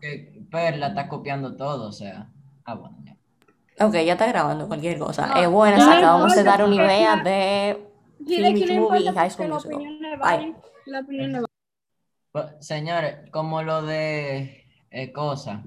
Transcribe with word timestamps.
que 0.00 0.42
Perla 0.50 0.88
está 0.88 1.08
copiando 1.08 1.56
todo, 1.56 1.88
o 1.88 1.92
sea. 1.92 2.28
Ah, 2.64 2.74
bueno, 2.74 2.96
ya. 3.04 3.16
Ok, 3.84 3.94
ya 3.94 4.12
está 4.12 4.26
grabando 4.26 4.68
cualquier 4.68 4.98
cosa. 4.98 5.26
No, 5.26 5.36
es 5.36 5.48
buena, 5.48 5.76
no 5.78 5.90
acabamos 5.92 6.34
de 6.34 6.42
dar 6.44 6.62
una 6.62 6.70
porque 6.76 6.84
idea 6.84 7.16
la- 7.16 7.22
de 7.22 7.88
Dile 8.18 8.54
que 8.54 8.60
Teenage 8.60 8.74
no 8.74 8.82
Movie 8.82 9.04
High 9.04 9.14
porque 9.14 9.30
School 9.30 9.48
la 9.48 9.54
Musical. 9.54 9.72
La 10.86 11.00
opinión 11.00 11.32
le 11.32 11.40
vale. 11.40 11.46
Pues, 12.32 12.46
señores, 12.60 13.30
como 13.30 13.62
lo 13.62 13.82
de 13.82 14.66
eh, 14.90 15.12
cosa, 15.12 15.62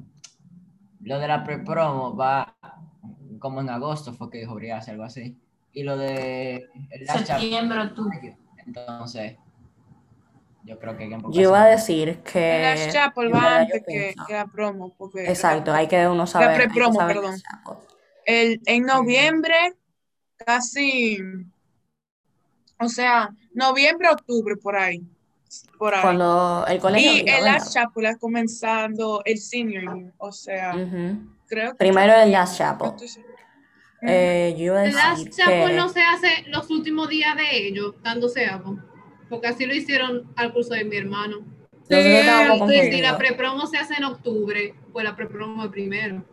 lo 1.02 1.20
de 1.20 1.28
la 1.28 1.44
pre-promo 1.44 2.16
va 2.16 2.56
como 3.40 3.62
en 3.62 3.70
agosto, 3.70 4.14
fue 4.14 4.30
que 4.30 4.40
dijo 4.40 4.56
Brias, 4.56 4.88
algo 4.90 5.04
así. 5.04 5.38
Y 5.74 5.84
lo 5.84 5.98
de 5.98 6.68
Chapter, 7.08 7.26
Septiembre, 7.40 7.80
octubre. 7.80 8.38
entonces, 8.66 9.38
yo 10.64 10.80
creo 10.80 10.96
que 10.98 11.04
hay 11.06 11.10
que 11.10 11.18
Yo 11.32 11.42
iba 11.42 11.64
a 11.64 11.68
decir 11.68 12.20
que. 12.20 12.56
El 12.56 12.62
Last 12.62 12.92
Chapel 12.92 13.28
en 13.28 13.34
va 13.34 13.58
antes 13.60 13.84
que, 13.88 14.16
que 14.28 14.34
la 14.34 14.46
promo. 14.48 14.94
Porque 14.98 15.28
Exacto, 15.28 15.74
hay 15.74 15.88
que 15.88 16.08
uno 16.08 16.28
saber. 16.28 16.50
hay 16.50 16.56
que 16.58 16.64
pre-promo, 16.66 17.00
saber 17.00 17.16
perdón. 17.18 17.36
El, 18.26 18.62
en 18.66 18.86
noviembre, 18.86 19.56
casi, 20.46 21.18
o 22.80 22.88
sea, 22.88 23.30
noviembre, 23.54 24.10
octubre, 24.10 24.56
por 24.58 24.76
ahí. 24.76 25.02
Por 25.78 25.94
ahí. 25.96 26.02
Cuando 26.02 26.66
el 26.68 26.80
colegio. 26.80 27.12
y 27.12 27.24
¿verdad? 27.24 27.54
Last 27.54 27.74
Chapel 27.74 28.06
es 28.06 28.18
comenzando 28.18 29.22
el 29.26 29.38
senior 29.40 29.84
year, 29.84 30.14
o 30.18 30.32
sea, 30.32 30.76
Ujú. 30.76 31.28
creo 31.48 31.72
que... 31.72 31.78
Primero 31.78 32.14
el 32.14 32.32
Last 32.32 32.58
Chapel. 32.58 32.92
Eh, 34.04 34.56
yo 34.58 34.66
iba 34.66 34.80
a 34.80 34.86
El 34.86 34.92
decir 34.94 35.04
Last 35.10 35.30
Chapel 35.38 35.68
que. 35.70 35.76
no 35.76 35.90
se 35.90 36.02
hace 36.02 36.44
los 36.48 36.70
últimos 36.70 37.10
días 37.10 37.36
de 37.36 37.68
ellos, 37.68 37.96
dándose 38.02 38.46
algo. 38.46 38.78
Porque 39.32 39.48
así 39.48 39.66
lo 39.66 39.74
hicieron 39.74 40.32
al 40.36 40.54
curso 40.54 40.74
de 40.74 40.84
mi 40.84 40.98
hermano. 40.98 41.38
Y 41.90 41.96
si 41.96 42.50
confundidos. 42.50 43.02
la 43.02 43.18
prepromo 43.18 43.66
se 43.66 43.78
hace 43.78 43.96
en 43.96 44.04
octubre, 44.04 44.76
pues 44.92 45.06
la 45.06 45.16
prepromo 45.16 45.64
es 45.64 45.72
primero. 45.72 46.24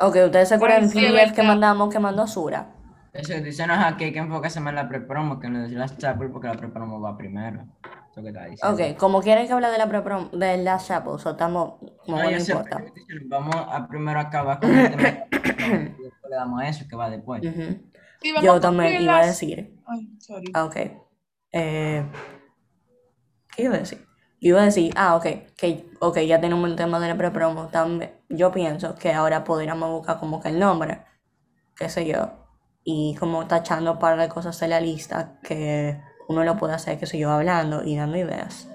Ok, 0.00 0.16
¿ustedes 0.24 0.48
se 0.48 0.54
acuerdan 0.54 0.88
del 0.88 0.90
sí, 0.90 1.06
PDF 1.06 1.32
que 1.32 1.42
mandamos 1.42 1.92
que 1.92 1.98
mandó 1.98 2.26
Sura? 2.26 2.72
Eso 3.12 3.34
dicen 3.40 3.70
aquí 3.70 4.04
hay 4.04 4.12
que 4.12 4.18
enfocarse 4.18 4.58
más 4.60 4.70
en 4.70 4.76
la 4.76 4.88
pre-promo 4.88 5.38
que 5.38 5.46
en 5.46 5.56
el 5.56 5.78
Last 5.78 5.98
Chapel 5.98 6.30
porque 6.30 6.48
la 6.48 6.54
pre-promo 6.54 7.00
va 7.00 7.16
primero. 7.16 7.66
Eso 8.10 8.22
que 8.22 8.28
está 8.28 8.46
diciendo. 8.46 8.74
Ok, 8.74 8.98
como 8.98 9.20
quieren 9.20 9.46
que 9.46 9.52
hable 9.52 9.68
de 9.68 9.76
la 9.76 9.88
preprom 9.88 10.30
del 10.30 10.64
Last 10.64 10.88
Chapel, 10.88 11.18
so 11.18 11.32
estamos. 11.32 11.74
Como 12.04 12.22
No, 12.22 12.30
no 12.30 12.40
sé, 12.40 12.52
importa. 12.52 12.82
Vamos 13.26 13.54
a 13.54 13.86
primero 13.86 14.18
acabar 14.18 14.60
con 14.60 14.70
el 14.70 14.90
tema 14.90 15.08
y 15.30 16.02
después 16.02 16.30
le 16.30 16.36
damos 16.36 16.62
a 16.62 16.68
eso 16.68 16.86
que 16.88 16.96
va 16.96 17.10
después. 17.10 17.42
Sí, 17.42 17.48
vamos 17.48 17.76
Yo 18.42 18.60
también 18.60 19.02
iba 19.02 19.18
a 19.18 19.26
decir. 19.26 19.78
Ay, 19.86 20.08
sorry. 20.18 20.50
Ah, 20.54 20.64
ok. 20.64 20.76
Eh, 21.52 22.04
¿Qué 23.54 23.62
iba 23.62 23.74
a 23.74 23.78
decir? 23.78 24.06
Yo 24.40 24.50
iba 24.50 24.60
a 24.60 24.66
decir, 24.66 24.92
ah, 24.96 25.16
ok, 25.16 25.26
que 25.56 25.90
ok, 26.00 26.18
ya 26.20 26.40
tenemos 26.40 26.68
el 26.68 26.76
tema 26.76 27.00
de 27.00 27.08
la 27.08 27.16
prepromo. 27.16 27.70
Yo 28.28 28.52
pienso 28.52 28.94
que 28.94 29.12
ahora 29.12 29.44
podríamos 29.44 29.90
buscar 29.90 30.18
como 30.18 30.40
que 30.40 30.48
el 30.50 30.58
nombre, 30.58 31.02
qué 31.74 31.88
sé 31.88 32.06
yo, 32.06 32.32
y 32.84 33.16
como 33.18 33.46
tachando 33.46 33.92
un 33.92 33.98
par 33.98 34.18
de 34.18 34.28
cosas 34.28 34.60
en 34.62 34.70
la 34.70 34.80
lista 34.80 35.38
que 35.42 36.00
uno 36.28 36.44
lo 36.44 36.56
puede 36.58 36.74
hacer, 36.74 36.98
qué 36.98 37.06
sé 37.06 37.18
yo, 37.18 37.30
hablando 37.30 37.82
y 37.82 37.96
dando 37.96 38.18
ideas. 38.18 38.68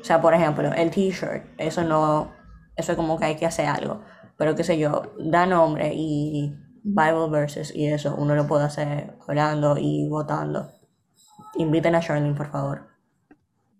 O 0.00 0.04
sea, 0.04 0.20
por 0.20 0.34
ejemplo, 0.34 0.72
el 0.72 0.90
t-shirt, 0.90 1.44
eso 1.58 1.82
no, 1.82 2.32
eso 2.76 2.92
es 2.92 2.96
como 2.96 3.18
que 3.18 3.24
hay 3.24 3.36
que 3.36 3.46
hacer 3.46 3.66
algo. 3.66 4.02
Pero 4.36 4.54
qué 4.54 4.64
sé 4.64 4.78
yo, 4.78 5.12
da 5.18 5.44
nombre 5.44 5.92
y 5.94 6.56
Bible 6.84 7.28
verses 7.30 7.74
y 7.74 7.86
eso, 7.86 8.14
uno 8.16 8.34
lo 8.34 8.46
puede 8.46 8.64
hacer 8.64 9.16
hablando 9.26 9.76
y 9.78 10.08
votando. 10.08 10.70
Inviten 11.54 11.94
a 11.94 12.00
Charlene, 12.00 12.34
por 12.34 12.50
favor. 12.50 12.88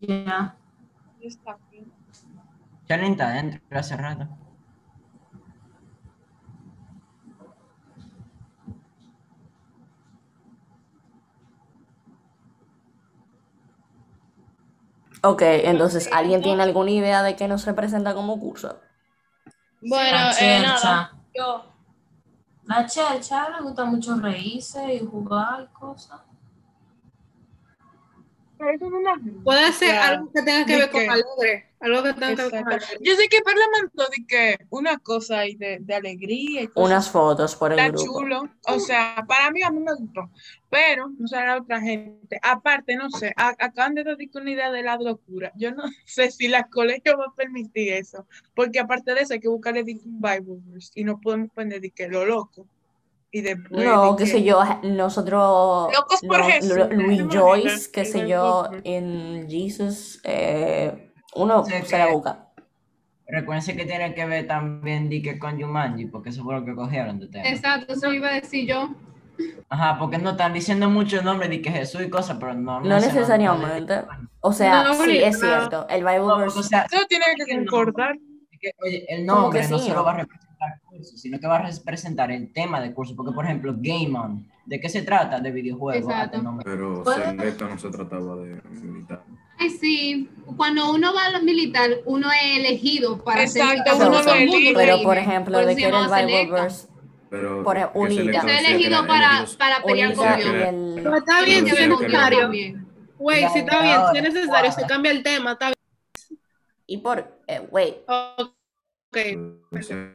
Ya. 0.01 0.57
Está 1.21 1.53
aquí. 1.53 1.87
Charlene 2.87 3.13
está 3.13 3.31
dentro 3.31 3.61
hace 3.79 3.97
rato. 3.97 4.29
Ok, 15.25 15.43
entonces, 15.43 16.11
¿alguien 16.13 16.43
tiene 16.43 16.63
alguna 16.65 16.91
idea 16.91 17.23
de 17.23 17.37
qué 17.37 17.47
nos 17.47 17.65
representa 17.65 18.13
como 18.13 18.41
curso? 18.41 18.81
Bueno, 19.81 20.19
eh, 20.41 20.61
nada. 20.61 21.13
Yo, 21.33 21.72
La 22.75 22.87
chelcha 22.87 23.51
le 23.51 23.63
gusta 23.65 23.85
mucho 23.85 24.17
reírse 24.17 24.95
y 24.95 25.01
jugar 25.01 25.65
y 25.65 25.67
cosas. 25.75 26.32
Pero 28.63 28.75
eso 28.77 28.91
no 28.91 28.99
es 29.01 29.05
una- 29.23 29.43
puede 29.43 29.73
ser 29.73 29.97
algo 29.97 30.31
que 30.33 30.43
tenga 30.43 30.65
que 30.65 30.73
¿De 30.73 30.79
ver 30.79 30.91
con 30.91 31.01
alegre. 31.11 31.67
Algo 31.81 32.03
que 32.05 32.13
tenga 32.13 32.29
que 32.37 32.43
ver 32.43 32.51
con 32.51 32.59
Exacto. 32.61 32.87
alegre. 32.87 32.99
Yo 33.01 33.17
sé 33.17 33.29
que 33.29 33.41
Perla 33.41 33.65
mandó 33.73 34.05
de 34.17 34.27
que 34.29 34.59
una 34.71 34.99
cosa 34.99 35.41
ahí 35.41 35.57
de, 35.57 35.79
de 35.81 35.95
alegría 35.95 36.63
y 36.63 36.67
cosas 36.69 36.87
Unas 36.91 37.11
fotos 37.11 37.57
por 37.57 37.73
el 37.73 37.79
Está 37.81 37.91
grupo. 37.91 38.21
chulo. 38.21 38.43
O 38.69 38.79
sea, 38.79 39.25
para 39.27 39.51
mí 39.51 39.63
a 39.65 39.71
mí 39.73 39.81
me 39.81 39.93
gustó. 39.95 40.31
Pero 40.71 41.09
no 41.19 41.27
sé 41.27 41.37
la 41.37 41.57
otra 41.57 41.81
gente. 41.81 42.39
Aparte, 42.41 42.95
no 42.95 43.11
sé, 43.11 43.33
a- 43.37 43.57
acaban 43.59 43.95
de 43.95 44.05
dar 44.05 44.17
una 44.35 44.51
idea 44.51 44.71
de 44.71 44.83
la 44.85 44.97
locura. 44.97 45.51
Yo 45.57 45.73
no 45.73 45.83
sé 46.07 46.31
si 46.31 46.47
la 46.47 46.69
colegio 46.69 47.19
va 47.19 47.25
a 47.27 47.35
permitir 47.35 47.93
eso. 47.95 48.27
Porque 48.55 48.79
aparte 48.79 49.13
de 49.15 49.23
eso 49.23 49.35
hay 49.35 49.41
que 49.41 49.49
buscarle 49.49 49.83
un 49.83 50.21
Bible 50.21 50.61
verse, 50.67 50.93
y 50.95 51.03
no 51.03 51.21
podemos 51.21 51.51
poner 51.51 51.81
de 51.81 51.91
que 51.91 52.07
lo 52.07 52.25
loco. 52.25 52.67
Y 53.35 53.41
después. 53.41 53.83
No, 53.85 54.15
qué 54.15 54.25
que- 54.25 54.31
sé 54.31 54.43
yo, 54.45 54.61
nosotros, 54.83 55.91
Locos 55.93 56.21
por 56.29 56.39
no, 56.39 56.45
Jesús, 56.45 56.77
Lu- 56.77 56.89
¿te 56.89 56.97
Rejoice, 56.97 57.39
imaginas? 57.41 57.89
qué 57.89 58.05
sé 58.05 58.21
El 58.21 58.29
yo, 58.29 58.69
en 58.85 59.47
Jesus, 59.49 60.21
eh, 60.25 61.11
uno 61.35 61.65
Sí, 61.65 61.73
se 61.85 61.99
la 61.99 62.09
busca. 62.09 62.49
Recuerden 63.27 63.77
que 63.79 63.87
tiene 63.87 64.15
que 64.15 64.27
ver 64.27 64.47
también 64.47 65.09
que 65.09 65.39
con 65.39 65.59
Jumanji, 65.59 66.05
porque 66.07 66.29
eso 66.29 66.45
fue 66.45 66.55
lo 66.61 66.65
que 66.67 66.75
cogieron 66.75 67.19
de 67.19 67.29
tema. 67.29 67.49
Exacto, 67.49 67.95
eso 67.95 68.13
iba 68.13 68.29
a 68.29 68.35
decir 68.35 68.69
yo. 68.69 68.91
Ajá, 69.71 69.99
porque 69.99 70.19
no 70.19 70.31
están 70.33 70.53
diciendo 70.53 70.91
muchos 70.91 71.25
nombres 71.25 71.49
de 71.49 71.63
que 71.63 71.71
Jesús 71.71 72.03
y 72.03 72.11
cosas, 72.11 72.37
pero 72.39 72.53
no. 72.53 72.81
No 72.81 73.01
necesariamente. 73.01 74.03
O 74.41 74.53
sea, 74.53 74.83
No, 74.83 74.95
sí, 75.03 75.17
es 75.23 75.41
cierto, 75.41 75.87
el 75.89 76.05
Bible 76.05 76.19
No, 76.19 76.37
verse 76.37 76.59
o 76.59 76.63
sea, 76.63 76.83
Eso 76.93 77.07
tiene 77.09 77.25
que 77.47 77.57
concordar. 77.57 78.17
Que, 78.63 78.73
oye, 78.81 79.05
el 79.09 79.27
¿Cómo 79.27 79.41
nombre 79.43 79.61
que 79.61 79.69
no 79.69 79.79
sí, 79.79 79.85
solo 79.89 79.97
no? 79.97 80.05
va 80.05 80.13
a 80.13 80.17
representar 80.19 80.69
el 80.75 80.81
curso, 80.83 81.17
sino 81.17 81.41
que 81.41 81.47
va 81.49 81.57
a 81.57 81.63
representar 81.63 82.31
el 82.31 82.53
tema 82.53 82.81
del 82.81 82.95
curso. 82.95 83.15
Porque, 83.17 83.33
por 83.33 83.45
ejemplo, 83.45 83.75
Game 83.77 84.17
On, 84.17 84.47
¿de 84.65 84.81
qué 84.81 84.89
se 84.89 85.03
trata? 85.03 85.41
De 85.41 85.51
videojuegos. 85.51 86.13
Pero 86.65 87.05
Selecta 87.05 87.69
no 87.69 87.79
se 87.79 87.91
trataba 87.91 88.37
de 88.37 88.63
militar. 88.81 89.25
Ay, 89.59 89.71
sí. 89.71 90.31
Cuando 90.57 90.93
uno 90.93 91.13
va 91.15 91.27
a 91.27 91.31
la 91.31 91.41
militar, 91.41 91.91
uno 92.05 92.29
es 92.31 92.59
elegido 92.59 93.23
para 93.23 93.47
ser 93.47 93.63
Exacto, 93.63 94.09
militar. 94.09 94.09
uno 94.09 94.73
lo. 94.73 94.79
Pero, 94.79 95.03
por 95.03 95.19
ejemplo, 95.19 95.59
Por 95.59 95.67
de 95.67 95.73
eso 95.73 95.77
que 95.77 95.83
se 95.83 95.89
era 95.89 96.21
el 96.21 96.27
Bible 96.27 96.61
verse, 96.61 96.89
Pero 97.31 97.65
Por 97.65 97.77
ejemplo. 97.77 98.09
Selecta 98.09 98.39
Está 98.39 98.59
elegido 98.61 99.07
para, 99.07 99.45
para 99.59 99.83
pelear 99.83 100.15
con 100.15 100.37
Dios. 100.37 100.51
el... 100.55 100.93
Pero 101.03 101.17
está 101.17 101.43
bien, 101.45 101.65
si 101.65 101.71
es 101.73 101.79
que 101.79 101.89
necesario. 101.89 102.51
Güey, 103.19 103.49
si 103.53 103.59
está 103.61 103.83
bien, 103.83 104.01
si 104.13 104.19
es 104.19 104.35
necesario, 104.35 104.73
se 104.73 104.83
cambia 104.87 105.13
el 105.13 105.23
tema, 105.23 105.53
está 105.53 105.73
Y 106.87 106.99
por... 106.99 107.43
Eh, 107.47 107.67
wait. 107.71 107.97
Ok. 108.09 108.57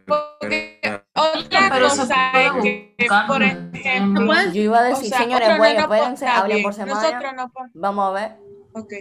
Porque 0.07 0.79
otra 1.13 1.69
Pero 1.71 1.89
cosa 1.89 2.03
es 2.03 2.51
que, 2.63 2.95
buscar, 2.97 3.27
por 3.27 3.39
¿no? 3.39 3.45
ejemplo. 3.45 4.33
Yo 4.53 4.61
iba 4.61 4.79
a 4.79 4.81
o 4.81 4.89
decir, 4.89 5.09
sea, 5.09 5.19
señores, 5.19 5.47
otro 5.47 5.57
güey, 5.57 5.73
no 5.75 5.79
espérense, 5.81 6.25
está 6.25 6.37
hablen 6.39 6.63
por 6.63 6.73
semana. 6.73 7.01
Nosotros 7.01 7.33
no 7.35 7.51
Vamos 7.73 8.09
a 8.09 8.11
ver. 8.11 8.35
Ok, 8.73 8.93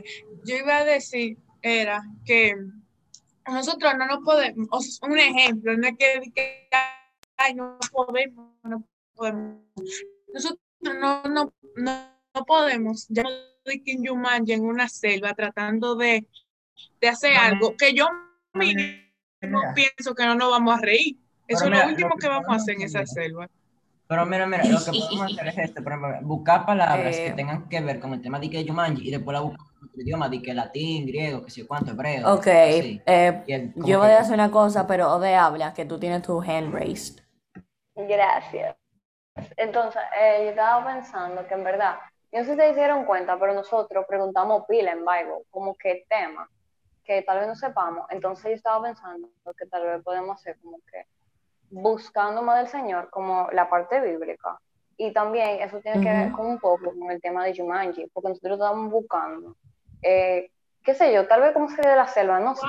yo 0.44 0.56
iba 0.56 0.76
a 0.76 0.84
decir, 0.84 1.38
era 1.62 2.02
que 2.24 2.54
nosotros 3.46 3.92
no 3.98 4.06
nos 4.06 4.24
podemos, 4.24 4.68
o 4.70 4.80
sea, 4.80 5.08
un 5.08 5.18
ejemplo, 5.18 5.76
no 5.76 5.88
es 5.88 5.94
que, 5.98 6.32
que, 6.34 6.68
ay, 7.36 7.54
no 7.54 7.78
podemos, 7.92 8.54
no 8.64 8.86
podemos. 9.14 9.60
Nosotros 10.32 10.60
no, 10.80 11.22
no, 11.24 11.52
no, 11.76 12.10
no 12.34 12.44
podemos, 12.46 13.06
ya 13.08 13.24
que 13.64 13.92
en 13.92 14.04
Yumanji, 14.04 14.52
en 14.52 14.64
una 14.64 14.88
selva, 14.88 15.34
tratando 15.34 15.96
de, 15.96 16.26
de 17.00 17.08
hacer 17.08 17.34
No, 17.34 17.40
algo 17.40 17.76
que 17.76 17.94
yo 17.94 18.08
mismo 18.54 18.82
Mira, 19.42 19.74
pienso 19.74 20.14
que 20.14 20.24
no 20.24 20.34
nos 20.34 20.50
vamos 20.50 20.78
a 20.78 20.80
reír. 20.80 21.16
Eso 21.46 21.60
Pero 21.60 21.64
es 21.64 21.70
mira, 21.70 21.84
lo 21.84 21.90
último 21.90 22.08
lo 22.10 22.14
que 22.16 22.20
que 22.22 22.28
vamos 22.28 22.48
a 22.48 22.54
hacer 22.56 22.74
en 22.74 22.82
esa 22.82 23.06
selva. 23.06 23.48
Pero 24.08 24.24
mira, 24.26 24.46
mira, 24.46 24.64
lo 24.64 24.78
que 24.78 24.90
podemos 24.98 25.32
hacer 25.32 25.48
es 25.48 25.58
esto, 25.58 25.82
por 25.82 25.92
ejemplo, 25.92 26.18
buscar 26.22 26.64
palabras 26.64 27.16
Eh. 27.16 27.24
que 27.26 27.32
tengan 27.32 27.68
que 27.68 27.80
ver 27.80 27.98
con 28.00 28.12
el 28.14 28.22
tema 28.22 28.38
de 28.38 28.48
que 28.50 28.64
Jumanji 28.66 29.08
y 29.08 29.10
después 29.10 29.34
la 29.34 29.40
buscamos 29.40 29.72
en 29.82 29.88
otro 29.88 30.00
idioma, 30.02 30.28
de 30.28 30.42
que 30.42 30.54
latín, 30.54 31.06
griego, 31.06 31.44
que 31.44 31.50
sé 31.50 31.60
yo 31.62 31.66
cuánto, 31.68 31.90
hebreo. 31.92 32.34
Ok, 32.34 32.46
eh, 32.46 33.42
el- 33.46 33.72
yo 33.74 33.98
voy 33.98 34.10
a 34.10 34.20
hacer 34.20 34.34
una 34.34 34.50
cosa, 34.50 34.86
pero 34.86 35.12
Ode 35.12 35.34
habla, 35.34 35.74
que 35.74 35.84
tú 35.84 35.98
tienes 35.98 36.22
tu 36.22 36.40
hand 36.40 36.72
raised. 36.72 37.20
Gracias. 37.96 38.76
Entonces, 39.56 40.00
eh, 40.18 40.42
yo 40.44 40.50
estaba 40.50 40.84
pensando 40.94 41.46
que 41.46 41.54
en 41.54 41.64
verdad, 41.64 41.96
yo 42.32 42.40
no 42.40 42.44
sé 42.44 42.52
si 42.52 42.58
se 42.58 42.74
dieron 42.74 43.04
cuenta, 43.04 43.38
pero 43.38 43.54
nosotros 43.54 44.04
preguntamos 44.08 44.64
pila 44.68 44.92
en 44.92 45.00
Bible, 45.00 45.44
como 45.50 45.74
que 45.76 46.04
tema, 46.08 46.48
que 47.06 47.22
tal 47.22 47.38
vez 47.38 47.48
no 47.48 47.54
sepamos. 47.54 48.06
Entonces 48.10 48.44
yo 48.44 48.54
estaba 48.54 48.82
pensando 48.82 49.28
que 49.58 49.66
tal 49.66 49.86
vez 49.86 50.02
podemos 50.02 50.38
hacer 50.38 50.58
como 50.60 50.78
que 50.90 51.06
buscando 51.70 52.42
más 52.42 52.58
del 52.58 52.68
Señor, 52.68 53.08
como 53.10 53.48
la 53.52 53.70
parte 53.70 54.00
bíblica. 54.00 54.58
Y 54.98 55.12
también 55.12 55.60
eso 55.60 55.78
tiene 55.80 56.02
que 56.02 56.10
ver 56.10 56.32
con 56.32 56.46
un 56.46 56.58
poco 56.58 56.92
con 56.98 57.10
el 57.10 57.20
tema 57.20 57.44
de 57.44 57.56
Jumanji, 57.56 58.06
porque 58.12 58.30
nosotros 58.30 58.54
estábamos 58.54 58.90
buscando 58.90 59.56
eh, 60.02 60.50
qué 60.84 60.94
sé 60.94 61.12
yo, 61.12 61.26
tal 61.26 61.40
vez 61.40 61.52
como 61.52 61.68
sería 61.68 61.90
de 61.90 61.96
la 61.96 62.06
selva, 62.06 62.38
no 62.38 62.54
sé. 62.54 62.66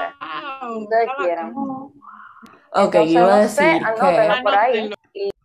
Wow, 0.62 0.84
Ustedes 0.84 1.10
quieran. 1.20 1.54
Ok, 1.56 2.96
Entonces, 2.96 3.12
yo 3.14 3.20
iba 3.20 3.36
a 3.36 3.42
no 3.44 3.48
sé, 3.48 3.64
decir 3.64 3.86
que... 3.86 4.42
por 4.44 4.56
ahí. 4.56 4.78
Anótenlo. 4.80 5.36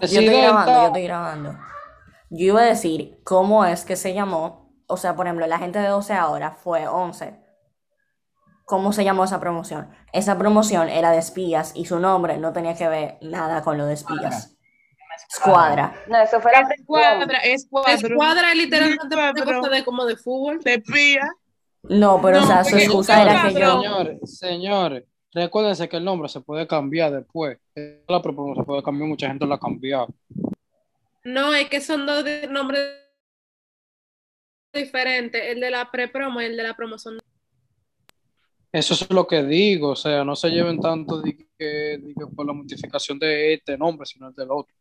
Yo 0.00 0.20
estoy 0.20 0.40
grabando, 0.40 0.72
yo 0.72 0.86
estoy 0.86 1.02
grabando. 1.04 1.58
Yo 2.30 2.46
iba 2.46 2.60
a 2.62 2.64
decir 2.64 3.20
cómo 3.24 3.64
es 3.66 3.84
que 3.84 3.96
se 3.96 4.14
llamó, 4.14 4.72
o 4.86 4.96
sea, 4.96 5.14
por 5.14 5.26
ejemplo, 5.26 5.46
la 5.46 5.58
gente 5.58 5.78
de 5.78 5.88
12 5.88 6.14
ahora 6.14 6.52
fue 6.52 6.88
11. 6.88 7.38
¿Cómo 8.72 8.94
se 8.94 9.04
llamó 9.04 9.24
esa 9.24 9.38
promoción? 9.38 9.90
Esa 10.14 10.38
promoción 10.38 10.88
era 10.88 11.10
de 11.10 11.18
espías 11.18 11.72
y 11.74 11.84
su 11.84 12.00
nombre 12.00 12.38
no 12.38 12.54
tenía 12.54 12.74
que 12.74 12.88
ver 12.88 13.18
nada 13.20 13.60
con 13.60 13.76
lo 13.76 13.84
de 13.84 13.92
espías. 13.92 14.56
Escuadra. 15.28 15.92
No, 16.08 16.16
eso 16.16 16.40
fue 16.40 16.52
la 16.52 16.60
Escuadra, 16.60 17.36
escuadra. 17.40 17.92
Escuadra 17.92 18.52
es 18.52 18.56
literalmente 18.56 19.14
una 19.14 19.34
cosa 19.34 19.68
de 19.68 19.84
como 19.84 20.06
de 20.06 20.16
fútbol. 20.16 20.60
De 20.60 20.76
espía. 20.76 21.30
No, 21.82 22.18
pero 22.22 22.38
o 22.40 22.46
sea, 22.46 22.64
su 22.64 22.78
excusa 22.78 23.22
era 23.22 23.42
que 23.42 23.60
yo... 23.60 23.82
Señores, 23.82 24.38
señores, 24.38 25.04
recuérdense 25.34 25.86
que 25.86 25.98
el 25.98 26.04
nombre 26.06 26.30
se 26.30 26.40
puede 26.40 26.66
cambiar 26.66 27.12
después. 27.12 27.58
La 28.08 28.22
propuesta 28.22 28.62
se 28.62 28.64
puede 28.64 28.82
cambiar, 28.82 29.06
mucha 29.06 29.28
gente 29.28 29.44
lo 29.44 29.52
ha 29.52 29.60
cambiado. 29.60 30.08
No, 31.24 31.52
es 31.52 31.68
que 31.68 31.82
son 31.82 32.06
dos 32.06 32.24
nombres 32.48 32.80
diferentes, 34.72 35.42
el 35.44 35.60
de 35.60 35.70
la 35.70 35.90
pre-promo 35.90 36.40
y 36.40 36.46
el 36.46 36.56
de 36.56 36.62
la 36.62 36.74
promoción. 36.74 37.18
Eso 38.72 38.94
es 38.94 39.10
lo 39.10 39.26
que 39.26 39.42
digo, 39.42 39.90
o 39.90 39.96
sea, 39.96 40.24
no 40.24 40.34
se 40.34 40.48
lleven 40.48 40.80
tanto 40.80 41.20
de 41.20 41.36
que, 41.36 41.64
de 41.64 42.14
que 42.18 42.26
por 42.34 42.46
la 42.46 42.54
multiplicación 42.54 43.18
de 43.18 43.54
este 43.54 43.76
nombre, 43.76 44.06
sino 44.06 44.28
el 44.28 44.34
del 44.34 44.50
otro. 44.50 44.74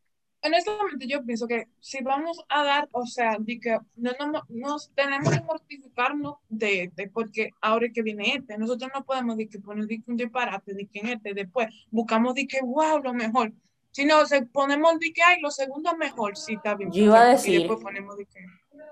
Honestamente, 0.43 1.05
yo 1.07 1.23
pienso 1.23 1.45
que 1.45 1.67
si 1.79 2.01
vamos 2.01 2.39
a 2.49 2.63
dar, 2.63 2.89
o 2.93 3.05
sea, 3.05 3.35
de 3.37 3.59
que 3.59 3.77
no, 3.97 4.11
no, 4.31 4.41
nos 4.49 4.89
tenemos 4.95 5.29
que 5.29 5.41
mortificarnos 5.41 6.35
de 6.49 6.83
este, 6.83 7.09
porque 7.09 7.51
ahora 7.61 7.87
que 7.93 8.01
viene 8.01 8.35
este. 8.37 8.57
Nosotros 8.57 8.89
no 8.95 9.03
podemos 9.03 9.37
de 9.37 9.47
que 9.47 9.59
poner 9.59 9.85
de 9.85 9.97
que 9.97 10.09
un 10.09 10.17
disparate 10.17 10.73
de 10.73 10.87
que 10.87 10.99
en 10.99 11.09
este, 11.09 11.33
después 11.33 11.67
buscamos 11.91 12.33
de 12.33 12.47
que 12.47 12.59
wow, 12.63 13.03
lo 13.03 13.13
mejor. 13.13 13.51
Si 13.91 14.05
no, 14.05 14.25
se 14.25 14.43
ponemos 14.43 14.97
de 14.99 15.11
que 15.11 15.21
hay 15.21 15.41
lo 15.41 15.51
segundo 15.51 15.95
mejor, 15.97 16.35
sí, 16.37 16.53
está 16.53 16.75
bien. 16.75 16.91
Yo 16.91 17.03
iba 17.03 17.21
a 17.21 17.27
decir- 17.33 17.55
Y 17.55 17.57
después 17.59 17.79
ponemos 17.83 18.17
de 18.17 18.25
que. 18.25 18.39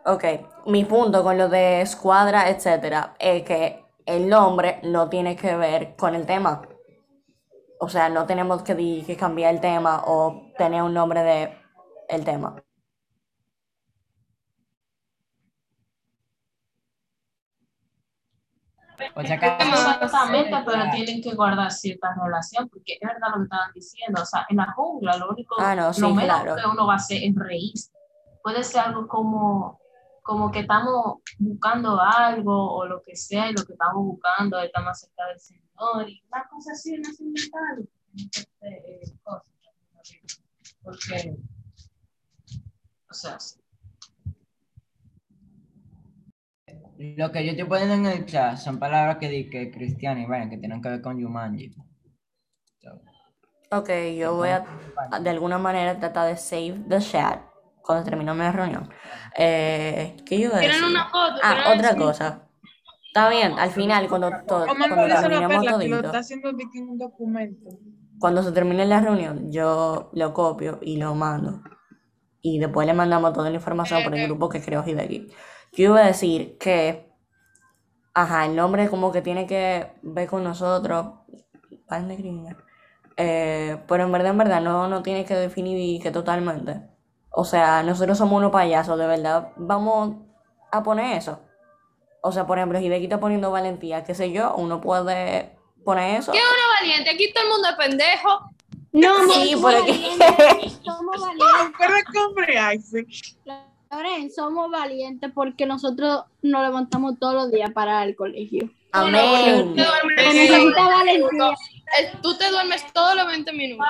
Ok, 0.06 0.24
mi 0.68 0.84
punto 0.86 1.24
con 1.24 1.38
lo 1.38 1.50
de 1.50 1.82
escuadra, 1.82 2.50
etcétera, 2.50 3.16
es 3.18 3.42
que 3.44 3.89
el 4.16 4.28
nombre 4.28 4.80
no 4.84 5.10
tiene 5.10 5.36
que 5.36 5.56
ver 5.56 5.96
con 5.96 6.16
el 6.16 6.26
tema. 6.26 6.62
O 7.80 7.88
sea, 7.90 8.10
no 8.10 8.26
tenemos 8.26 8.62
que, 8.64 8.76
di- 8.76 9.04
que 9.06 9.16
cambiar 9.16 9.54
el 9.54 9.62
tema 9.62 10.04
o 10.06 10.52
tener 10.58 10.82
un 10.84 10.94
nombre 10.94 11.24
de 11.24 11.58
el 12.10 12.26
tema. 12.26 12.56
Exactamente, 19.16 20.56
pero 20.66 20.84
tienen 20.92 21.22
que 21.22 21.34
guardar 21.36 21.72
cierta 21.72 22.14
relación, 22.22 22.70
porque 22.70 22.94
es 22.94 23.08
verdad 23.08 23.30
lo 23.34 23.38
que 23.38 23.44
estaban 23.44 23.72
diciendo. 23.74 24.22
O 24.22 24.26
sea, 24.26 24.46
en 24.50 24.58
la 24.58 24.72
jungla, 24.74 25.18
lo 25.18 25.30
único, 25.30 25.56
Ah, 25.60 25.76
no, 25.76 25.94
sí, 25.94 26.02
lo 26.02 26.10
menos 26.14 26.42
claro. 26.42 26.56
que 26.56 26.68
uno 26.70 26.88
va 26.88 26.94
a 26.94 26.98
hacer 26.98 27.24
es 27.24 27.36
reírse. 27.36 27.92
Puede 28.44 28.64
ser 28.64 28.82
algo 28.82 29.08
como, 29.08 29.79
como 30.30 30.52
que 30.52 30.60
estamos 30.60 31.24
buscando 31.40 32.00
algo 32.00 32.76
o 32.76 32.86
lo 32.86 33.02
que 33.02 33.16
sea, 33.16 33.50
y 33.50 33.54
lo 33.54 33.66
que 33.66 33.74
estamos 33.74 34.06
buscando 34.06 34.60
está 34.60 34.80
más 34.80 35.00
cerca 35.00 35.26
del 35.26 35.40
Señor, 35.40 36.08
y 36.08 36.24
una 36.32 36.48
cosa 36.48 36.72
así, 36.74 36.96
no 37.00 37.10
es 37.10 37.20
inventar. 37.20 37.80
eh, 38.62 39.02
cosas. 39.24 39.52
Porque, 40.84 41.36
o 43.10 43.14
sea, 43.14 43.40
sí. 43.40 43.60
lo 47.18 47.32
que 47.32 47.44
yo 47.44 47.52
estoy 47.54 47.68
poniendo 47.68 47.96
en 47.96 48.06
el 48.06 48.26
chat 48.28 48.58
son 48.58 48.78
palabras 48.78 49.18
que 49.18 49.30
di 49.30 49.50
que 49.50 49.72
cristiano 49.72 50.22
y 50.22 50.28
vaina 50.28 50.48
que 50.48 50.60
tienen 50.60 50.80
que 50.80 50.90
ver 50.90 51.02
con 51.02 51.18
Yumanji. 51.18 51.72
So, 52.78 53.02
Ok, 53.72 53.90
yo 54.16 54.36
voy 54.36 54.50
a 54.50 54.64
de 55.22 55.30
alguna 55.32 55.58
manera 55.58 55.98
tratar 55.98 56.28
de 56.28 56.38
save 56.38 56.84
the 56.88 57.00
chat 57.00 57.49
cuando 57.90 58.06
terminemos 58.06 58.38
la 58.38 58.52
reunión. 58.52 58.88
Eh, 59.36 60.16
¿Qué 60.24 60.38
yo 60.40 60.46
iba 60.50 60.58
a 60.58 60.60
Tienen 60.60 60.78
decir? 60.80 60.96
una 60.96 61.10
foto. 61.10 61.34
Ah, 61.42 61.74
otra 61.76 61.96
cosa. 61.96 62.48
Está 63.08 63.30
bien, 63.30 63.54
al 63.58 63.72
final, 63.72 64.08
cuando, 64.08 64.30
to- 64.48 64.58
O 64.58 64.66
cuando 64.68 64.86
lo 64.90 64.96
todito, 65.66 65.96
está 65.96 66.20
haciendo 66.20 66.54
de 66.54 66.66
un 66.82 66.98
documento. 67.00 67.70
cuando 68.20 68.44
se 68.44 68.52
termine 68.52 68.86
la 68.86 69.00
reunión, 69.00 69.52
yo 69.52 70.12
lo 70.14 70.34
copio 70.36 70.78
y 70.84 70.98
lo 70.98 71.16
mando. 71.16 71.64
Y 72.44 72.60
después 72.60 72.86
le 72.86 72.94
mandamos 72.94 73.34
toda 73.34 73.50
la 73.50 73.56
información 73.56 74.04
por 74.04 74.14
el 74.14 74.28
grupo 74.28 74.50
que 74.50 74.62
creo 74.62 74.84
Hideki. 74.86 75.34
Yo 75.74 75.86
iba 75.86 76.02
a 76.02 76.06
decir 76.06 76.60
que, 76.60 77.12
ajá, 78.14 78.46
el 78.46 78.56
nombre 78.56 78.88
como 78.88 79.12
que 79.12 79.24
tiene 79.24 79.48
que 79.48 79.94
ver 80.04 80.28
con 80.28 80.44
nosotros. 80.44 81.08
Pan 81.88 82.08
de 82.08 82.18
gringa. 82.18 82.56
Eh, 83.18 83.82
pero 83.88 84.04
en 84.04 84.12
verdad, 84.12 84.30
en 84.34 84.38
verdad, 84.38 84.62
no, 84.62 84.88
no 84.88 85.02
tiene 85.02 85.26
que 85.26 85.34
definir 85.34 86.00
que 86.04 86.12
totalmente. 86.12 86.99
O 87.32 87.46
sea, 87.46 87.84
nosotros 87.84 88.18
somos 88.18 88.38
unos 88.38 88.52
payasos, 88.52 88.98
de 88.98 89.08
verdad. 89.08 89.50
Vamos 89.56 90.16
a 90.72 90.84
poner 90.84 91.18
eso. 91.18 91.40
O 92.22 92.32
sea, 92.32 92.46
por 92.46 92.58
ejemplo, 92.58 92.80
Hideki 92.80 93.06
está 93.06 93.20
poniendo 93.20 93.52
valentía, 93.52 94.04
qué 94.04 94.14
sé 94.14 94.32
yo, 94.32 94.54
uno 94.56 94.82
puede 94.82 95.56
poner 95.86 96.20
eso. 96.20 96.32
¿Qué 96.32 96.40
uno 96.40 96.74
valiente? 96.82 97.10
Aquí 97.12 97.32
todo 97.34 97.44
el 97.44 97.50
mundo 97.50 97.70
es 97.70 97.76
pendejo. 97.76 98.50
No, 98.92 99.32
Sí, 99.32 99.56
valientes, 99.56 100.18
que... 100.28 100.70
somos 100.84 101.22
valientes, 101.22 101.76
Pero 101.80 101.94
somos 104.36 104.72
valientes 104.72 105.32
porque 105.34 105.66
nosotros 105.66 106.24
nos 106.42 106.62
levantamos 106.64 107.18
todos 107.20 107.36
los 107.36 107.52
días 107.52 107.72
para 107.72 108.02
al 108.02 108.16
colegio. 108.16 108.70
Amén. 108.92 109.70
Tú 109.70 109.76
te 109.76 109.84
duermes- 109.84 110.76
Tú 112.22 112.38
te 112.38 112.50
duermes 112.50 112.92
todos 112.94 113.16
los 113.16 113.28
20 113.28 113.52
minutos. 113.54 113.88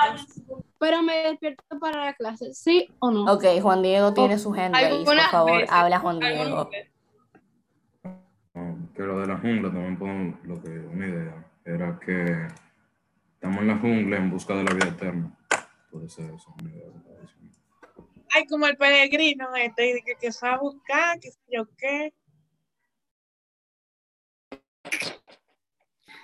Pero 0.80 1.02
me 1.02 1.14
despierto 1.18 1.62
para 1.78 2.06
la 2.06 2.14
clase, 2.14 2.54
¿sí 2.54 2.88
o 3.00 3.10
no? 3.10 3.30
Ok, 3.30 3.44
Juan 3.60 3.82
Diego 3.82 4.14
tiene 4.14 4.38
su 4.38 4.52
hand 4.54 4.74
raised, 4.74 5.04
por 5.04 5.18
favor, 5.30 5.52
veces, 5.60 5.68
habla 5.70 5.98
Juan 6.00 6.18
Diego. 6.18 6.70
que 8.94 9.02
lo 9.02 9.20
de 9.20 9.26
la 9.26 9.36
jungla 9.38 9.68
también 9.70 9.98
pongo 9.98 10.38
lo 10.44 10.62
que 10.62 10.70
una 10.70 11.06
idea 11.06 11.46
era 11.66 12.00
que 12.00 12.48
estamos 13.34 13.58
en 13.60 13.68
la 13.68 13.76
jungla 13.76 14.16
en 14.16 14.30
busca 14.30 14.54
de 14.54 14.64
la 14.64 14.72
vida 14.72 14.88
eterna. 14.88 15.38
Puede 15.90 16.08
ser 16.08 16.32
eso. 16.32 16.54
una 16.60 16.70
idea. 16.70 16.86
Ay, 18.34 18.46
como 18.46 18.66
el 18.66 18.76
peregrino 18.78 19.54
este, 19.56 19.90
y 19.90 19.92
de 19.92 20.02
que, 20.02 20.14
que 20.14 20.32
se 20.32 20.46
va 20.46 20.54
a 20.54 20.58
buscar, 20.58 21.20
que 21.20 21.30
sé 21.30 21.40
yo 21.48 21.64
qué. 21.76 22.14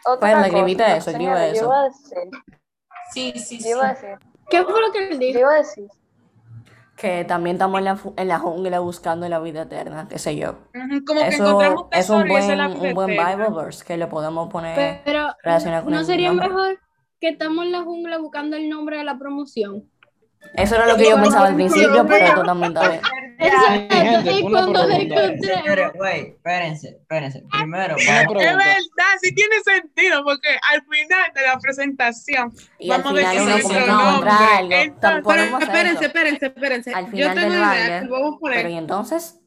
Otra 0.06 0.20
Perla, 0.20 0.36
cosa, 0.36 0.46
escribiste 0.46 0.96
eso, 0.96 1.12
¿qué 1.12 1.22
iba 1.22 1.46
eso? 1.46 1.60
Yo 1.60 1.66
iba 1.66 1.80
a 1.80 1.84
decir, 1.84 2.30
Sí, 3.12 3.32
sí, 3.38 3.58
yo 3.58 3.62
sí. 3.62 3.68
iba 3.70 3.88
a 3.88 3.94
decir, 3.94 4.18
¿Qué 4.50 4.62
fue 4.64 4.80
lo 4.80 4.92
que 4.92 5.08
él 5.08 5.18
dijo? 5.18 5.38
iba 5.40 5.52
a 5.52 5.56
decir. 5.58 5.86
Que 6.96 7.24
también 7.26 7.56
estamos 7.56 7.78
en 7.78 7.84
la, 7.84 7.98
en 8.16 8.28
la 8.28 8.38
jungla 8.38 8.80
buscando 8.80 9.28
la 9.28 9.38
vida 9.38 9.62
eterna, 9.62 10.08
qué 10.08 10.18
sé 10.18 10.34
yo. 10.36 10.56
Como 11.06 11.20
que 11.20 11.36
encontramos 11.36 11.84
es 11.92 12.08
un 12.08 12.22
es 12.22 12.28
buen, 12.28 12.56
la 12.56 12.68
vida 12.68 12.80
un 12.88 12.94
buen. 12.94 13.08
Bible 13.08 13.50
verse 13.50 13.84
que 13.84 13.96
le 13.98 14.06
podemos 14.06 14.50
poner 14.50 15.02
Pero 15.04 15.28
relacionado 15.42 15.84
con 15.84 15.92
¿no 15.92 16.00
el 16.00 16.06
sería 16.06 16.28
nombre. 16.28 16.48
mejor 16.48 16.80
que 17.20 17.28
estamos 17.28 17.66
en 17.66 17.72
la 17.72 17.82
jungla 17.82 18.18
buscando 18.18 18.56
el 18.56 18.68
nombre 18.70 18.96
de 18.96 19.04
la 19.04 19.18
promoción? 19.18 19.90
Eso 20.54 20.74
era 20.76 20.86
lo 20.86 20.96
que 20.96 21.08
yo 21.08 21.20
pensaba 21.20 21.48
al 21.48 21.54
principio, 21.54 22.06
pero 22.06 22.34
cuando 22.42 22.54
pregunta. 24.86 25.00
encontremos, 25.00 25.46
Señores, 25.46 25.90
güey, 25.94 26.20
espérense, 26.28 26.88
espérense. 26.88 27.44
Primero, 27.50 27.96
Es 27.96 28.06
verdad, 28.26 29.14
sí 29.20 29.34
tiene 29.34 29.56
sentido, 29.64 30.24
porque 30.24 30.48
al 30.72 30.82
final 30.84 31.32
de 31.34 31.42
la 31.42 31.58
presentación 31.58 32.52
Y 32.78 32.88
vamos 32.88 33.12
a 33.12 33.14
decir 33.14 33.42
nuestro 33.42 33.86
nombre. 33.86 34.30
hacer 34.30 34.92
Espérense, 35.62 36.04
espérense, 36.06 36.46
espérense. 36.46 36.94
Al 36.94 37.12
Yo 37.12 37.34
tengo 37.34 37.54
idea. 37.54 38.06
Vamos 38.08 38.36
a 38.36 38.38
poner. 38.38 38.56
Pero 38.58 38.68
y 38.70 38.76
entonces, 38.76 39.40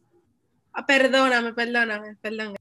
Ah, 0.72 0.86
Perdóname, 0.86 1.53
perdóname, 1.53 2.15
perdón. 2.22 2.56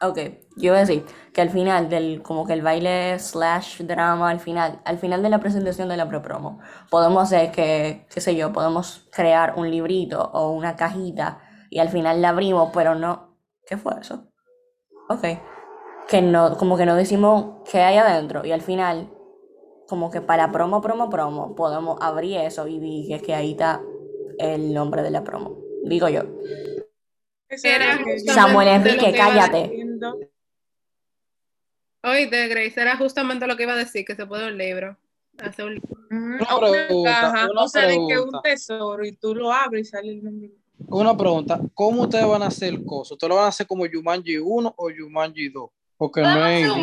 Ok, 0.00 0.18
yo 0.56 0.66
iba 0.68 0.76
a 0.76 0.80
decir 0.80 1.04
que 1.32 1.40
al 1.40 1.50
final 1.50 1.88
del, 1.88 2.22
como 2.22 2.46
que 2.46 2.52
el 2.52 2.62
baile 2.62 3.18
slash 3.18 3.82
drama, 3.82 4.30
al 4.30 4.40
final, 4.40 4.80
al 4.84 4.98
final 4.98 5.22
de 5.22 5.30
la 5.30 5.38
presentación 5.38 5.88
de 5.88 5.96
la 5.96 6.08
pre-promo, 6.08 6.60
podemos 6.90 7.24
hacer 7.24 7.50
que, 7.52 8.06
qué 8.10 8.20
sé 8.20 8.36
yo, 8.36 8.52
podemos 8.52 9.08
crear 9.12 9.54
un 9.56 9.70
librito 9.70 10.30
o 10.32 10.50
una 10.50 10.76
cajita 10.76 11.40
y 11.70 11.78
al 11.78 11.88
final 11.88 12.22
la 12.22 12.30
abrimos, 12.30 12.70
pero 12.72 12.94
no, 12.94 13.36
¿qué 13.66 13.76
fue 13.76 13.94
eso? 14.00 14.28
Ok, 15.08 15.24
que 16.08 16.22
no, 16.22 16.56
como 16.56 16.76
que 16.76 16.86
no 16.86 16.94
decimos 16.94 17.62
qué 17.70 17.80
hay 17.80 17.96
adentro 17.96 18.44
y 18.44 18.52
al 18.52 18.60
final, 18.60 19.10
como 19.88 20.10
que 20.10 20.20
para 20.20 20.52
promo, 20.52 20.80
promo, 20.80 21.08
promo, 21.10 21.54
podemos 21.54 21.98
abrir 22.00 22.38
eso 22.38 22.66
y 22.66 22.78
dije 22.78 23.20
que 23.20 23.34
ahí 23.34 23.52
está 23.52 23.80
el 24.38 24.74
nombre 24.74 25.02
de 25.02 25.10
la 25.10 25.24
promo, 25.24 25.58
digo 25.84 26.08
yo. 26.08 26.22
Era 27.48 27.98
Samuel 28.34 28.68
Enrique, 28.68 29.12
cállate. 29.16 29.64
Entiendo. 29.64 30.18
Oíste, 32.02 32.48
Grace, 32.48 32.80
era 32.80 32.96
justamente 32.96 33.46
lo 33.46 33.56
que 33.56 33.64
iba 33.64 33.72
a 33.72 33.76
decir, 33.76 34.04
que 34.04 34.14
se 34.14 34.26
puede 34.26 34.48
un 34.48 34.58
libro. 34.58 34.96
Hacer 35.38 35.64
un 35.66 35.74
libro. 35.74 35.88
Ujú, 36.10 36.16
Una 36.16 36.70
pregunta, 36.70 37.10
caja, 37.20 37.50
una 37.50 37.62
o 37.62 37.68
sea, 37.68 37.82
de 37.82 37.92
que 37.94 37.98
un 37.98 38.06
pregunta. 38.08 38.40
tesoro 38.42 39.04
y 39.04 39.12
tú 39.16 39.34
lo 39.34 39.52
abres 39.52 39.88
y 39.88 39.90
sale 39.90 40.10
el 40.10 40.24
nombre. 40.24 40.50
Una 40.88 41.16
pregunta, 41.16 41.60
¿cómo 41.74 42.02
ustedes 42.02 42.26
van 42.26 42.42
a 42.42 42.46
hacer 42.46 42.68
el 42.68 42.84
coso? 42.84 43.14
¿Ustedes 43.14 43.28
lo 43.28 43.36
van 43.36 43.46
a 43.46 43.48
hacer 43.48 43.66
como 43.66 43.84
Jumanji 43.90 44.38
1 44.38 44.74
o 44.76 44.88
Jumanji 44.96 45.48
2? 45.48 45.70
Porque 45.96 46.20
Pero 46.22 46.74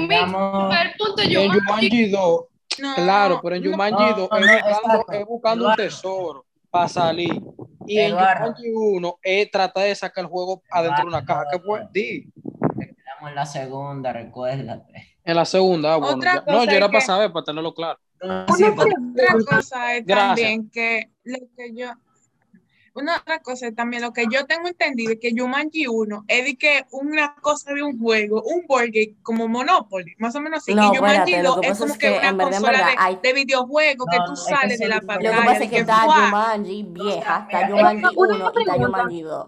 ponte 0.97 1.23
en 1.23 1.29
yo. 1.29 1.41
Jumanji 1.51 2.09
2, 2.09 2.41
No, 2.79 2.95
claro, 2.95 3.39
pero 3.41 3.55
en 3.55 3.63
no, 3.63 3.71
Jumanji 3.71 4.03
no, 4.03 4.15
2 4.17 4.29
no, 4.31 4.37
es 4.37 4.45
no, 4.45 4.67
buscando, 4.67 5.05
es 5.13 5.25
buscando 5.25 5.67
un 5.69 5.75
tesoro 5.75 6.45
para 6.69 6.87
salir. 6.89 7.41
Y 7.85 7.99
Eduardo. 7.99 8.47
en 8.47 8.53
Jumanji 8.53 8.71
1 8.73 9.19
es 9.21 9.51
tratar 9.51 9.83
de 9.83 9.95
sacar 9.95 10.23
el 10.23 10.29
juego 10.29 10.61
adentro 10.69 11.03
de 11.03 11.07
una 11.07 11.25
caja. 11.25 11.45
¿Qué 11.51 11.59
fue? 11.59 11.87
Di. 11.91 12.31
Estamos 12.79 13.29
en 13.29 13.35
la 13.35 13.45
segunda, 13.45 14.13
recuérdate. 14.13 15.17
En 15.23 15.35
la 15.35 15.45
segunda, 15.45 15.93
ah, 15.93 15.97
bueno. 15.97 16.23
Ya. 16.23 16.43
No, 16.47 16.65
yo 16.65 16.71
era 16.71 16.87
para 16.87 17.01
saber, 17.01 17.31
para 17.31 17.45
tenerlo 17.45 17.73
claro. 17.73 17.99
Sí, 18.55 18.63
otra 18.63 19.33
cosa 19.49 19.95
es 19.95 20.05
Gracias. 20.05 20.27
también 20.27 20.69
que 20.69 21.09
lo 21.23 21.39
que 21.57 21.73
yo 21.75 21.91
una 22.95 23.17
otra 23.17 23.39
cosa 23.39 23.71
también 23.71 24.01
lo 24.03 24.13
que 24.13 24.25
yo 24.31 24.45
tengo 24.45 24.67
entendido 24.67 25.13
es 25.13 25.19
que 25.19 25.31
Jumanji 25.35 25.87
1 25.87 26.25
es 26.27 26.45
de 26.45 26.55
que 26.57 26.85
una 26.91 27.35
cosa 27.41 27.73
de 27.73 27.81
un 27.83 27.99
juego, 27.99 28.43
un 28.43 28.65
board 28.67 28.89
game 28.93 29.15
como 29.23 29.47
Monopoly, 29.47 30.13
más 30.19 30.35
o 30.35 30.41
menos 30.41 30.59
así. 30.59 30.73
No, 30.75 30.93
y 30.93 30.97
Jumanji 30.97 31.33
espérate, 31.33 31.43
lo 31.43 31.49
2 31.55 31.61
que 31.61 31.67
es 31.69 31.77
como 31.79 31.91
es 31.93 31.97
que, 31.97 32.09
una 32.09 32.31
verdad, 32.31 32.43
consola 32.51 32.71
verdad, 32.71 32.87
de, 32.87 32.95
hay- 32.99 33.19
de 33.23 33.33
videojuego 33.33 34.05
que 34.05 34.17
No, 34.17 34.25
tú 34.25 34.33
es 34.33 34.43
que 34.45 34.55
sales 34.55 34.79
de 34.79 34.87
la 34.87 35.01
pantalla. 35.01 35.31
Lo 35.35 35.41
que 35.41 35.47
pasa 35.47 35.63
es 35.63 35.69
que 35.69 35.77
está 35.79 36.05
¡guau! 36.05 36.25
Jumanji 36.25 36.83
vieja, 36.83 37.47
está 37.49 37.65
Mira, 37.65 37.67
Jumanji 37.77 38.03
una 38.15 38.35
1 38.49 38.53
y 38.59 38.61
está. 38.61 38.73
Jumanji 38.85 39.21
2. 39.23 39.47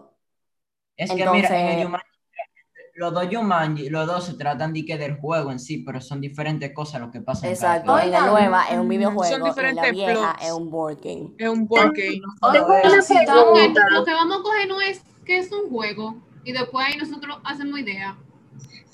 Es 0.98 1.10
que 1.10 1.16
mira, 1.16 1.32
en 1.32 1.36
Entonces- 1.36 1.78
el 1.78 1.84
Jumanji, 1.86 2.08
los 2.96 3.14
dos 3.14 3.28
Jumanji, 3.32 3.90
los 3.90 4.08
dos 4.08 4.26
se 4.26 4.34
tratan 4.36 4.72
de 4.74 4.86
que 4.86 4.98
del 4.98 5.18
juego 5.18 5.52
en 5.52 5.60
sí, 5.60 5.80
pero 5.80 6.00
son 6.02 6.22
diferentes 6.22 6.74
cosas 6.74 7.02
lo 7.02 7.12
que 7.12 7.22
pasa 7.22 7.48
en 7.48 7.56
cada 7.56 7.76
Exacto, 7.78 8.00
en 8.00 8.12
la 8.12 8.22
nueva 8.28 8.66
es 8.72 8.78
un 8.78 8.88
videojuego 8.88 9.24
son 9.24 9.32
y 9.32 9.36
en 9.36 9.42
la 9.44 9.50
diferentes 9.50 9.92
vieja 9.92 10.14
plots. 10.14 10.46
es 10.46 10.52
un 10.52 10.70
board 10.70 10.98
game. 11.04 11.32
Es 11.38 11.50
un 11.50 11.68
board 11.68 11.92
game. 11.94 12.22
Lo 13.92 14.06
que 14.06 14.14
vamos 14.14 14.40
a 14.40 14.42
coger 14.44 14.68
no 14.68 14.82
es 14.82 15.02
que 15.26 15.38
es 15.38 15.52
un 15.52 15.70
juego. 15.70 16.16
Y 16.44 16.52
después 16.54 16.88
ahí 16.88 16.98
nosotros 16.98 17.38
hacemos 17.44 17.80
idea. 17.80 18.16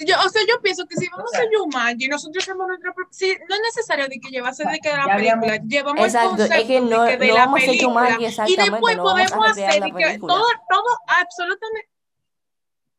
Yo, 0.03 0.15
o 0.25 0.29
sea, 0.29 0.41
yo 0.50 0.60
pienso 0.63 0.84
que 0.88 0.96
si 0.96 1.08
vamos 1.10 1.29
a 1.36 1.41
Jumanji, 1.55 2.08
nosotros 2.08 2.43
hacemos 2.43 2.65
nuestra 2.67 2.91
propia. 2.93 3.13
Sí, 3.13 3.38
no 3.48 3.53
es 3.55 3.62
necesario 3.62 4.08
de 4.08 4.20
que 4.20 4.29
llevase 4.31 4.63
de 4.67 4.79
que 4.79 4.89
de 4.89 4.98
la 4.98 5.03
habíamos- 5.03 5.46
película, 5.46 5.70
llevamos 5.70 6.05
Exacto, 6.05 6.36
el 6.38 6.41
es 6.41 6.48
concepto 6.48 6.67
que 6.67 6.81
no, 6.81 7.03
de, 7.03 7.12
que 7.12 7.17
de 7.17 7.27
no 7.27 7.34
la 7.36 7.53
película. 7.53 7.88
Jumanji 8.17 8.51
Y 8.51 8.55
después 8.55 8.98
no 8.98 9.03
podemos 9.03 9.50
hacer 9.51 9.84
de 9.84 9.91
que 9.91 10.17
todo, 10.20 10.43
todo, 10.70 10.98
absolutamente. 11.20 11.90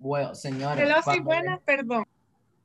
Bueno, 0.02 0.34
señores, 0.34 0.92
cuando- 1.04 1.24
buena, 1.24 1.60
perdón. 1.64 2.04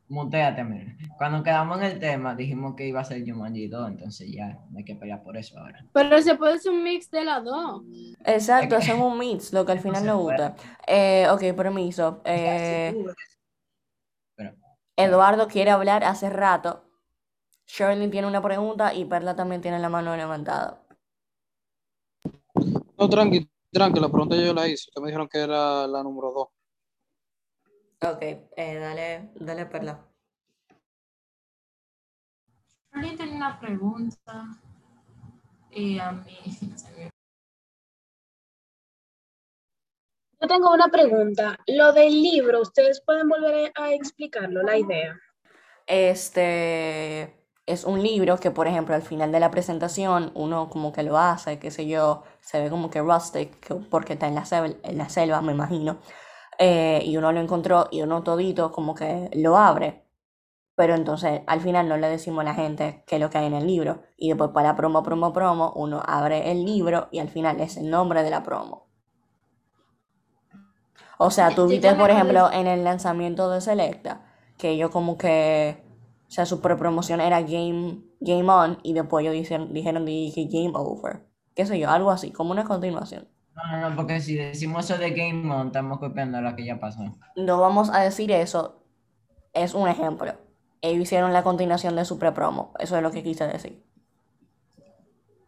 muteate, 0.09 0.63
mira. 0.63 0.95
Cuando 1.17 1.43
quedamos 1.43 1.77
en 1.77 1.83
el 1.83 1.99
tema, 1.99 2.33
dijimos 2.33 2.73
que 2.75 2.87
iba 2.87 3.01
a 3.01 3.03
ser 3.03 3.23
Jumanji 3.29 3.67
2, 3.67 3.89
entonces 3.89 4.27
ya 4.31 4.57
no 4.71 4.79
hay 4.79 4.83
que 4.83 4.95
pelear 4.95 5.21
por 5.21 5.37
eso 5.37 5.59
ahora. 5.59 5.85
Pero 5.93 6.19
se 6.21 6.33
puede 6.35 6.55
hacer 6.55 6.71
un 6.71 6.81
mix 6.83 7.11
de 7.11 7.23
las 7.23 7.43
dos. 7.43 7.83
Exacto, 8.25 8.75
Es 8.75 8.85
que- 8.85 8.91
hacemos 8.91 9.11
un 9.13 9.19
mix, 9.19 9.53
lo 9.53 9.65
que 9.67 9.73
al 9.73 9.79
final 9.79 10.03
nos 10.03 10.17
gusta. 10.19 10.55
Eh, 10.87 11.27
ok, 11.29 11.55
permiso. 11.55 12.21
Eh, 12.25 12.95
Pero- 14.35 14.55
Eduardo 14.95 15.47
quiere 15.47 15.69
hablar 15.69 16.03
hace 16.05 16.31
rato. 16.31 16.85
Shirley 17.67 18.09
tiene 18.09 18.27
una 18.27 18.41
pregunta 18.41 18.95
y 18.95 19.05
Perla 19.05 19.35
también 19.35 19.61
tiene 19.61 19.77
la 19.77 19.89
mano 19.89 20.15
levantada. 20.15 20.81
No, 22.97 23.07
tranqui, 23.07 23.47
tranqui, 23.71 23.99
la 23.99 24.09
pregunta 24.09 24.35
yo 24.35 24.53
la 24.55 24.67
hice. 24.67 24.85
Ustedes 24.89 25.03
me 25.03 25.07
dijeron 25.09 25.27
que 25.27 25.37
era 25.39 25.85
la 25.85 26.01
número 26.01 26.31
2. 26.31 26.47
Ok, 28.01 28.21
eh, 28.21 28.75
dale, 28.79 29.29
dale 29.35 29.65
Perla. 29.67 29.99
Alguien 32.91 33.17
tenía 33.17 33.35
una 33.35 33.59
pregunta 33.59 34.45
y 35.71 35.99
a 35.99 36.11
mí 36.11 36.37
se 36.75 36.91
me 36.91 37.09
Yo 40.41 40.47
tengo 40.47 40.71
una 40.71 40.87
pregunta. 40.89 41.57
Lo 41.67 41.93
del 41.93 42.21
libro, 42.21 42.61
¿ustedes 42.61 43.01
pueden 43.01 43.27
volver 43.27 43.71
a 43.75 43.91
explicarlo, 43.93 44.61
la 44.63 44.77
idea? 44.77 45.19
Este 45.87 47.33
es 47.65 47.83
un 47.83 48.01
libro 48.03 48.37
que, 48.37 48.51
por 48.51 48.67
ejemplo, 48.67 48.93
al 48.95 49.01
final 49.01 49.31
de 49.31 49.39
la 49.39 49.51
presentación 49.51 50.31
uno 50.35 50.69
como 50.69 50.93
que 50.93 51.03
lo 51.03 51.17
hace, 51.17 51.59
qué 51.59 51.71
sé 51.71 51.87
yo, 51.87 52.23
se 52.39 52.61
ve 52.61 52.69
como 52.69 52.89
que 52.89 53.01
rustic, 53.01 53.59
que- 53.59 53.75
porque 53.75 54.13
está 54.13 54.27
en 54.27 54.35
la 54.35 54.45
selva, 54.45 54.75
en 54.83 54.97
la 54.97 55.09
selva, 55.09 55.41
me 55.41 55.53
imagino. 55.53 55.97
Eh, 56.57 57.01
y 57.05 57.17
uno 57.17 57.31
lo 57.31 57.39
encontró 57.39 57.87
y 57.91 58.01
uno 58.01 58.23
todito 58.23 58.71
como 58.71 58.95
que 58.95 59.29
lo 59.33 59.57
abre. 59.57 60.03
Pero 60.75 60.93
entonces 60.93 61.41
al 61.47 61.61
final 61.61 61.89
no 61.89 61.97
le 61.97 62.07
decimos 62.07 62.41
a 62.41 62.45
la 62.45 62.53
gente 62.53 63.03
qué 63.07 63.15
es 63.15 63.21
lo 63.21 63.29
que 63.29 63.39
hay 63.39 63.47
en 63.47 63.55
el 63.55 63.65
libro. 63.65 64.01
Y 64.15 64.29
después 64.29 64.51
para 64.51 64.75
promo, 64.75 65.01
promo, 65.03 65.33
promo, 65.33 65.73
uno 65.75 66.01
abre 66.05 66.51
el 66.51 66.65
libro 66.65 67.07
y 67.11 67.19
al 67.19 67.29
final 67.29 67.59
es 67.61 67.77
el 67.77 67.89
nombre 67.89 68.23
de 68.23 68.29
la 68.29 68.43
promo. 68.43 68.87
O 71.17 71.31
sea, 71.31 71.55
tú 71.55 71.67
viste, 71.67 71.95
por 71.95 72.11
ejemplo, 72.11 72.51
en 72.51 72.67
el 72.67 72.83
lanzamiento 72.83 73.49
de 73.49 73.59
Selecta, 73.59 74.23
que 74.57 74.69
ellos 74.69 74.91
como 74.91 75.17
que, 75.17 75.83
o 76.27 76.31
sea, 76.31 76.45
su 76.45 76.61
prepromoción 76.61 77.21
era 77.21 77.41
Game, 77.41 78.03
game 78.19 78.47
On 78.47 78.77
y 78.83 78.93
después 78.93 79.23
ellos 79.23 79.33
dijeron, 79.33 79.73
dijeron 79.73 80.05
que 80.05 80.47
Game 80.51 80.73
Over. 80.75 81.25
Qué 81.55 81.65
sé 81.65 81.79
yo, 81.79 81.89
algo 81.89 82.11
así, 82.11 82.31
como 82.31 82.51
una 82.51 82.65
continuación. 82.65 83.27
No, 83.57 83.71
no, 83.71 83.89
no, 83.89 83.95
porque 83.95 84.21
si 84.21 84.35
decimos 84.35 84.85
eso 84.85 84.99
de 84.99 85.09
Game 85.11 85.51
On, 85.51 85.67
estamos 85.67 85.97
copiando 85.97 86.39
la 86.39 86.55
que 86.55 86.63
ya 86.63 86.79
pasó. 86.79 87.01
No 87.35 87.59
vamos 87.59 87.89
a 87.89 88.01
decir 88.01 88.31
eso, 88.31 88.83
es 89.51 89.73
un 89.73 89.87
ejemplo. 89.87 90.33
Ellos 90.81 91.01
hicieron 91.01 91.33
la 91.33 91.41
continuación 91.41 91.95
de 91.95 92.05
su 92.05 92.19
prepromo, 92.19 92.71
eso 92.77 92.95
es 92.95 93.01
lo 93.01 93.09
que 93.09 93.23
quise 93.23 93.47
decir. 93.47 93.83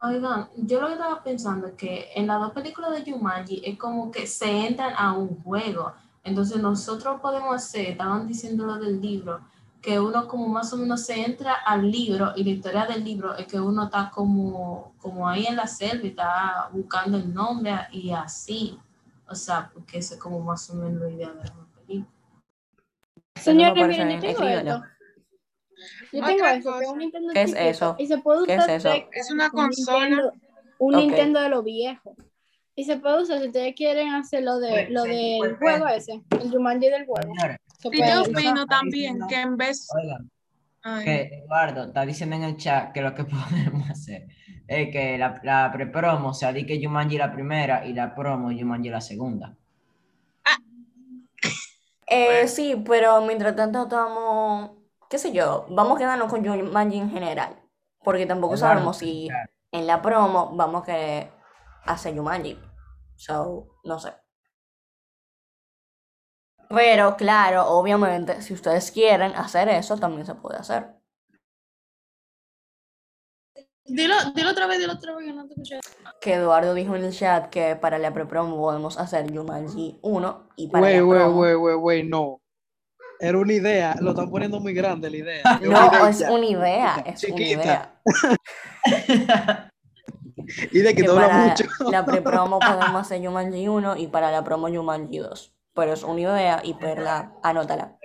Oigan, 0.01 0.47
yo 0.55 0.81
lo 0.81 0.87
que 0.87 0.93
estaba 0.93 1.23
pensando 1.23 1.67
es 1.67 1.73
que 1.73 2.09
en 2.15 2.25
las 2.25 2.39
dos 2.39 2.51
películas 2.51 2.91
de 2.91 3.11
Jumanji 3.11 3.61
es 3.63 3.77
como 3.77 4.09
que 4.11 4.25
se 4.25 4.65
entran 4.65 4.93
a 4.97 5.13
un 5.13 5.43
juego. 5.43 5.91
Entonces 6.23 6.57
nosotros 6.61 7.21
podemos 7.21 7.55
hacer, 7.55 7.87
estaban 7.91 8.27
diciendo 8.27 8.65
lo 8.65 8.79
del 8.79 8.99
libro, 8.99 9.41
que 9.81 9.99
uno 9.99 10.27
como 10.27 10.47
más 10.47 10.73
o 10.73 10.77
menos 10.77 11.05
se 11.05 11.21
entra 11.25 11.53
al 11.53 11.89
libro 11.89 12.33
y 12.35 12.43
la 12.43 12.49
historia 12.49 12.85
del 12.85 13.03
libro 13.03 13.35
es 13.35 13.47
que 13.47 13.59
uno 13.59 13.85
está 13.85 14.11
como, 14.13 14.93
como 14.97 15.27
ahí 15.27 15.45
en 15.45 15.55
la 15.55 15.67
selva 15.67 16.05
y 16.05 16.09
está 16.09 16.69
buscando 16.71 17.17
el 17.17 17.33
nombre 17.33 17.73
y 17.91 18.11
así. 18.11 18.77
O 19.27 19.35
sea, 19.35 19.69
porque 19.73 19.99
eso 19.99 20.15
es 20.15 20.19
como 20.19 20.39
más 20.39 20.69
o 20.69 20.75
menos 20.75 21.01
la 21.01 21.09
idea 21.09 21.29
de 21.29 21.45
la 21.45 21.55
película. 21.75 22.11
Señores, 23.35 23.75
me 23.75 23.87
miren, 23.87 24.07
parece 24.07 24.27
yo 24.27 24.37
tengo 24.37 24.49
esto. 24.49 24.83
Yo 26.11 26.19
Otra 26.19 26.27
tengo 26.27 26.45
eso, 26.45 26.81
es 26.81 26.89
un 26.89 26.97
Nintendo 26.97 27.33
¿Qué 27.33 27.41
es 27.43 27.53
eso? 27.55 27.95
Y 27.97 28.07
se 28.07 28.17
puede 28.17 28.45
¿Qué 28.45 28.57
usar 28.57 28.69
es 28.71 28.85
eso? 28.85 28.93
Es 29.13 29.31
una 29.31 29.45
un 29.45 29.51
consola. 29.51 29.99
Nintendo, 30.09 30.33
un 30.79 30.95
Ok. 30.95 31.01
Nintendo 31.01 31.39
de 31.39 31.49
lo 31.49 31.63
viejo. 31.63 32.15
Y 32.75 32.83
se 32.85 32.97
puede 32.97 33.21
usar 33.21 33.39
si 33.39 33.47
ustedes 33.47 33.75
quieren 33.75 34.09
hacer 34.13 34.43
lo, 34.43 34.59
de, 34.59 34.69
Pues, 34.69 34.89
lo 34.89 35.03
sí, 35.03 35.39
del 35.41 35.55
juego 35.57 35.87
ese, 35.87 36.21
el 36.31 36.51
Jumanji 36.51 36.89
del 36.89 37.05
juego. 37.05 37.21
Señores, 37.21 37.57
Se 37.65 37.68
Y 37.83 37.99
yo 37.99 38.23
opino 38.23 38.65
también 38.65 39.19
que 39.27 39.41
en 39.41 39.55
vez. 39.55 39.87
oigan, 39.95 40.29
que 41.03 41.43
Eduardo 41.43 41.85
está 41.85 42.05
diciendo 42.05 42.35
en 42.35 42.43
el 42.43 42.57
chat 42.57 42.91
que 42.91 43.01
lo 43.01 43.13
que 43.13 43.23
podemos 43.25 43.89
hacer 43.89 44.27
es 44.67 44.91
que 44.91 45.17
la, 45.17 45.39
la 45.43 45.71
pre-promo 45.71 46.33
sea 46.33 46.53
di 46.53 46.65
que 46.65 46.79
Jumanji 46.81 47.17
la 47.17 47.31
primera 47.31 47.85
y 47.85 47.93
la 47.93 48.13
promo 48.13 48.49
Jumanji 48.49 48.89
la 48.89 49.01
segunda. 49.01 49.55
Eh, 52.11 52.47
sí, 52.47 52.83
pero 52.87 53.21
mientras 53.21 53.55
tanto 53.55 53.83
estamos, 53.83 54.71
qué 55.07 55.19
sé 55.19 55.31
yo, 55.31 55.67
vamos 55.69 55.95
a 55.95 55.99
quedarnos 55.99 56.27
con 56.27 56.43
Jumanji 56.43 56.97
en 56.97 57.11
general, 57.11 57.55
porque 58.03 58.25
tampoco 58.25 58.55
Eduardo, 58.55 58.73
sabemos 58.73 58.97
si 58.97 59.27
en 59.71 59.85
la 59.85 60.01
promo 60.01 60.55
vamos 60.55 60.81
a 60.81 60.85
querer 60.87 61.29
hacer 61.85 62.17
Jumanji. 62.17 62.57
So, 63.15 63.77
no 63.83 63.99
sé. 63.99 64.13
Pero 66.69 67.15
claro, 67.17 67.65
obviamente, 67.67 68.41
si 68.41 68.53
ustedes 68.53 68.91
quieren 68.91 69.31
hacer 69.35 69.69
eso, 69.69 69.97
también 69.97 70.25
se 70.25 70.35
puede 70.35 70.57
hacer. 70.59 70.87
Dilo, 73.85 74.13
dilo 74.35 74.51
otra 74.51 74.67
vez, 74.67 74.77
dilo 74.79 74.93
otra 74.93 75.15
vez, 75.15 75.25
que 75.25 75.33
no 75.33 75.47
te 75.47 75.53
escuché. 75.53 75.79
Que 76.21 76.33
Eduardo 76.35 76.75
dijo 76.75 76.95
en 76.95 77.05
el 77.05 77.11
chat 77.11 77.49
que 77.49 77.75
para 77.75 77.97
la 77.97 78.13
pre-promo 78.13 78.55
podemos 78.55 78.99
hacer 78.99 79.33
Jumanji 79.35 79.97
1 80.03 80.49
y 80.57 80.67
para 80.67 80.81
Güey, 80.81 80.95
la 80.97 81.01
güey, 81.01 81.19
promo... 81.19 81.35
güey, 81.37 81.53
güey, 81.55 81.75
güey, 81.75 82.03
no. 82.03 82.39
Era 83.19 83.37
una 83.39 83.51
idea, 83.53 83.95
lo 83.99 84.11
están 84.11 84.29
poniendo 84.29 84.59
muy 84.59 84.73
grande 84.75 85.09
la 85.09 85.17
idea. 85.17 85.41
Es 85.61 85.67
una 85.67 85.79
No, 85.79 85.87
idea 85.91 86.09
es 86.09 86.21
una 86.21 86.45
idea, 86.45 86.95
es 87.05 87.23
una 87.23 87.35
Chiquita. 87.35 88.01
idea. 88.05 89.71
Y 90.71 90.79
de 90.79 90.95
que 90.95 91.01
que 91.03 91.07
dobla 91.07 91.27
para 91.27 91.45
mucho. 91.45 91.63
la 91.91 92.05
pre-promo 92.05 92.59
podemos 92.59 93.01
hacer 93.01 93.23
Jumanji 93.25 93.67
1 93.67 93.97
y 93.97 94.07
para 94.07 94.31
la 94.31 94.43
promo 94.43 94.67
Jumanji 94.67 95.17
2. 95.19 95.55
Pero 95.73 95.93
es 95.93 96.03
una 96.03 96.19
idea 96.21 96.61
y 96.63 96.73
Perla, 96.73 97.33
anótala. 97.43 97.95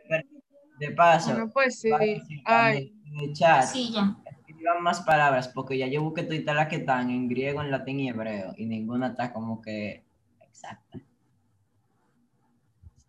De 0.78 0.90
paso, 0.90 1.30
bueno, 1.32 1.50
pues 1.52 1.80
sí. 1.80 1.90
que 1.98 2.20
Ay, 2.44 2.92
en 3.06 3.20
el 3.20 3.32
chat 3.32 3.62
Sí, 3.64 3.92
ya. 3.92 4.16
escriban 4.46 4.82
más 4.82 5.00
palabras, 5.02 5.48
porque 5.48 5.78
ya 5.78 5.86
yo 5.86 6.02
busqué 6.02 6.24
todas 6.24 6.56
las 6.56 6.68
que 6.68 6.76
están 6.76 7.10
en 7.10 7.28
griego, 7.28 7.62
en 7.62 7.70
latín 7.70 8.00
y 8.00 8.08
hebreo, 8.08 8.52
y 8.56 8.66
ninguna 8.66 9.08
está 9.08 9.32
como 9.32 9.62
que 9.62 10.04
exacta. 10.40 10.98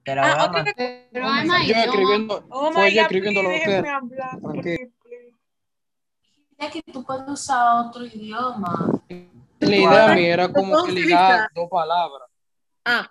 Voy 0.06 0.16
Ah, 0.20 0.34
a 0.34 0.46
otra 0.46 0.64
mandar. 0.64 0.76
Pero 1.12 1.28
hay 1.28 1.48
más 1.48 1.68
Yo 1.68 1.74
escribiendo, 1.76 2.46
Oh 2.52 2.72
fue 2.72 2.84
my 2.86 2.90
yo 2.92 2.96
God, 2.98 3.02
escribiendo 3.02 3.42
lo 3.44 3.50
que 3.50 3.64
era. 3.64 4.02
Es 6.60 6.72
que 6.72 6.82
tú 6.84 7.04
puedes 7.04 7.28
usar 7.28 7.86
otro 7.88 8.06
idioma. 8.06 9.02
La 9.60 9.76
idea 9.76 10.16
mía 10.16 10.34
era 10.34 10.54
como 10.54 10.86
que 10.86 10.92
ligar 10.92 11.50
dos 11.56 11.68
palabras. 11.70 12.30
Ah, 12.86 13.10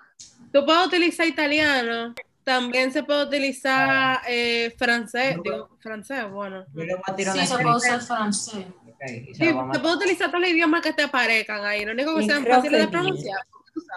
Tú 0.54 0.64
puedes 0.64 0.86
utilizar 0.86 1.26
italiano, 1.26 2.14
también 2.44 2.92
se 2.92 3.02
puede 3.02 3.24
utilizar 3.24 4.20
eh, 4.28 4.72
francés, 4.78 5.36
digo, 5.42 5.68
francés, 5.80 6.30
bueno. 6.30 6.64
Yo 6.72 6.84
le 6.84 6.94
voy 6.94 7.02
a 7.08 7.16
tirar 7.16 7.36
Sí, 7.36 7.44
se 7.44 7.58
puede 7.58 7.74
usar 7.74 8.00
francés. 8.02 8.66
Ok, 8.86 9.00
y 9.30 9.34
se 9.34 9.46
Sí, 9.46 9.52
se 9.72 9.78
puede 9.80 9.96
utilizar 9.96 10.28
todos 10.28 10.42
los 10.42 10.50
idiomas 10.50 10.80
que 10.80 10.92
te 10.92 11.02
aparezcan 11.02 11.64
ahí, 11.64 11.84
lo 11.84 11.90
único 11.90 12.14
que 12.14 12.22
sean 12.22 12.46
fáciles 12.46 12.82
de 12.82 12.88
pronunciar. 12.88 13.40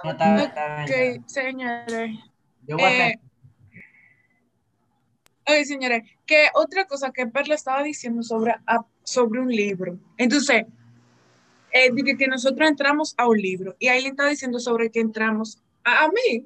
No, 0.04 0.10
está 0.10 0.34
bien, 0.34 0.48
está 0.48 0.86
bien. 0.86 1.20
Ok, 1.22 1.30
señores. 1.30 2.12
Yo 2.66 2.78
voy 2.78 2.86
a 2.88 3.08
Eh, 3.10 3.20
Oye, 5.50 5.64
señores, 5.66 6.10
que 6.26 6.48
otra 6.56 6.86
cosa 6.86 7.12
que 7.12 7.28
Perla 7.28 7.54
estaba 7.54 7.84
diciendo 7.84 8.24
sobre, 8.24 8.54
a- 8.66 8.84
sobre 9.04 9.42
un 9.42 9.50
libro. 9.50 10.00
Entonces, 10.18 10.66
eh, 11.72 11.92
dije 11.94 12.18
que 12.18 12.28
nosotros 12.28 12.68
entramos 12.68 13.14
a 13.16 13.28
un 13.28 13.38
libro 13.38 13.76
y 13.78 13.90
ahí 13.90 14.02
le 14.02 14.10
está 14.10 14.28
diciendo 14.28 14.60
sobre 14.60 14.90
que 14.90 15.00
entramos 15.02 15.62
a, 15.88 16.04
a 16.06 16.08
mí. 16.10 16.46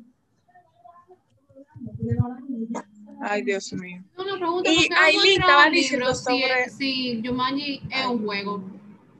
Ay, 3.24 3.44
Dios 3.44 3.72
mío. 3.74 4.04
Pregunta, 4.16 4.70
Y 4.72 4.76
¿por 4.76 4.84
qué 4.84 4.90
vamos 4.90 5.00
a 5.00 5.06
Aileen 5.06 5.42
estaba 5.42 5.70
diciendo 5.70 6.16
si, 6.16 7.22
Jumanji 7.26 7.82
es 7.92 8.06
un 8.08 8.26
juego? 8.26 8.64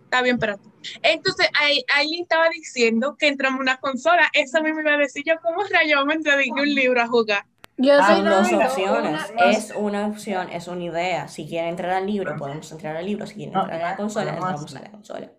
Está 0.06 0.22
bien, 0.22 0.36
espérate. 0.36 0.64
Entonces, 1.04 1.48
Aileen 1.96 2.24
estaba 2.24 2.50
diciendo 2.50 3.16
que 3.18 3.28
entramos 3.28 3.60
a 3.60 3.62
una 3.62 3.78
consola. 3.78 4.30
Eso 4.34 4.62
mismo 4.62 4.82
iba 4.82 4.94
a 4.94 4.98
decir 4.98 5.24
yo, 5.26 5.36
¿cómo 5.42 5.64
rayos 5.64 6.00
vamos 6.00 6.14
a 6.14 6.16
entrar 6.18 6.38
de 6.38 6.46
que 6.46 6.52
un 6.52 6.74
libro 6.74 7.02
a 7.02 7.08
jugar? 7.08 7.46
Yo 7.78 7.96
soy 8.04 8.16
Hay 8.16 8.22
dos 8.24 8.52
opciones. 8.54 9.32
una- 9.32 9.50
Es 9.52 9.74
una 9.76 10.08
opción, 10.08 10.50
es 10.50 10.68
una 10.68 10.84
idea. 10.84 11.28
Si 11.28 11.48
quieren 11.48 11.70
entrar 11.70 11.92
al 11.92 12.06
libro, 12.08 12.36
podemos 12.38 12.72
entrar 12.72 12.96
al 12.96 13.06
libro. 13.06 13.26
Si 13.28 13.36
quieren 13.36 13.56
entrar 13.58 13.82
a 13.82 13.90
la 13.92 13.96
consola, 13.96 14.34
entramos 14.34 14.76
a 14.76 14.80
la 14.82 14.92
consola. 14.92 15.32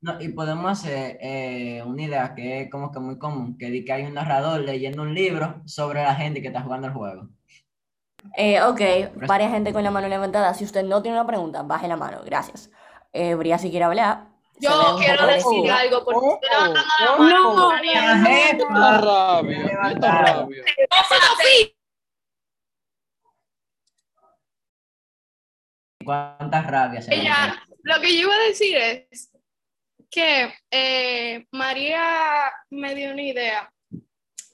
No, 0.00 0.20
y 0.20 0.28
podemos 0.28 0.70
hacer 0.70 1.18
eh, 1.20 1.82
una 1.84 2.02
idea 2.02 2.34
que 2.34 2.62
es 2.62 2.70
como 2.70 2.92
que 2.92 3.00
muy 3.00 3.18
común, 3.18 3.58
que 3.58 3.68
di 3.70 3.84
que 3.84 3.92
hay 3.92 4.04
un 4.04 4.14
narrador 4.14 4.60
leyendo 4.60 5.02
un 5.02 5.12
libro 5.12 5.60
sobre 5.66 6.02
la 6.02 6.14
gente 6.14 6.40
que 6.40 6.48
está 6.48 6.62
jugando 6.62 6.86
el 6.86 6.92
juego. 6.92 7.28
Eh, 8.36 8.60
ok, 8.62 8.80
varias 9.26 9.50
gente 9.50 9.72
con 9.72 9.82
la 9.82 9.90
mano 9.90 10.06
levantada. 10.08 10.54
Si 10.54 10.64
usted 10.64 10.84
no 10.84 11.02
tiene 11.02 11.18
una 11.18 11.26
pregunta, 11.26 11.62
baje 11.62 11.88
la 11.88 11.96
mano. 11.96 12.20
Gracias. 12.24 12.70
Eh, 13.12 13.34
Bria, 13.34 13.58
si 13.58 13.70
quiere 13.70 13.86
hablar. 13.86 14.28
Yo 14.60 14.96
quiero 14.98 15.26
decir 15.26 15.46
agresiva. 15.70 15.78
algo 15.78 16.04
porque 16.04 16.18
Oh, 16.20 16.34
estoy 16.34 16.50
levantando 16.50 16.94
la 17.04 17.12
oh, 17.14 17.18
mano. 17.18 17.68
oh. 17.68 17.72
Esta 19.88 20.22
rabia. 20.22 20.64
¿Cuántas 26.04 26.66
rabias 26.66 27.08
Ella, 27.10 27.62
lo 27.82 28.00
que 28.00 28.14
yo 28.14 28.22
iba 28.22 28.34
a 28.34 28.48
decir 28.48 28.76
es 28.76 29.30
que 30.10 30.54
eh, 30.70 31.46
María 31.52 32.50
me 32.70 32.94
dio 32.94 33.12
una 33.12 33.22
idea, 33.22 33.72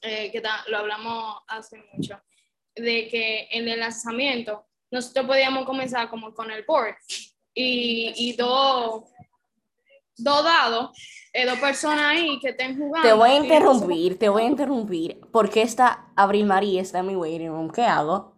eh, 0.03 0.31
que 0.31 0.43
lo 0.69 0.79
hablamos 0.79 1.43
hace 1.49 1.83
mucho, 1.93 2.21
de 2.75 3.09
que 3.09 3.49
en 3.51 3.69
el 3.69 3.81
lanzamiento 3.81 4.67
nosotros 4.91 5.27
podíamos 5.27 5.65
comenzar 5.65 6.09
como 6.09 6.35
con 6.35 6.51
el 6.51 6.65
board 6.65 6.97
y, 7.55 8.13
y 8.17 8.33
dos 8.37 9.05
dos 10.17 10.45
dados, 10.45 10.91
eh, 11.33 11.47
dos 11.47 11.59
personas 11.59 12.05
ahí 12.07 12.39
que 12.41 12.51
estén 12.51 12.79
jugando. 12.79 13.09
Te 13.09 13.15
voy 13.15 13.31
a 13.31 13.37
interrumpir, 13.37 14.19
te 14.19 14.29
voy 14.29 14.43
a 14.43 14.47
interrumpir. 14.47 15.21
Porque 15.33 15.63
está 15.63 16.13
Abril 16.15 16.47
María 16.47 16.81
está 16.81 17.01
en 17.01 17.07
mi 17.09 17.17
waiting 17.17 17.49
room. 17.49 17.71
¿Qué 17.71 17.83
hago? 17.83 18.34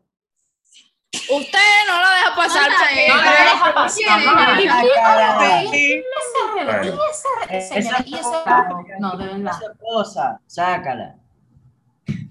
Usted 1.13 1.59
no 1.89 2.01
lo 2.03 2.09
deja 2.11 2.37
pasar. 2.37 2.71
No 2.71 3.17
la 3.17 3.31
deja 3.33 3.75
pasar, 3.75 4.25
no 4.25 4.35
la 4.35 4.55
deja 4.57 4.83
rebelde, 4.83 5.77
y 5.77 6.05
Esa 7.51 8.05
No, 8.99 9.17
de 9.17 9.27
verdad. 9.27 9.53
esa 9.61 9.75
cosa, 9.79 10.41
sácala. 10.47 11.17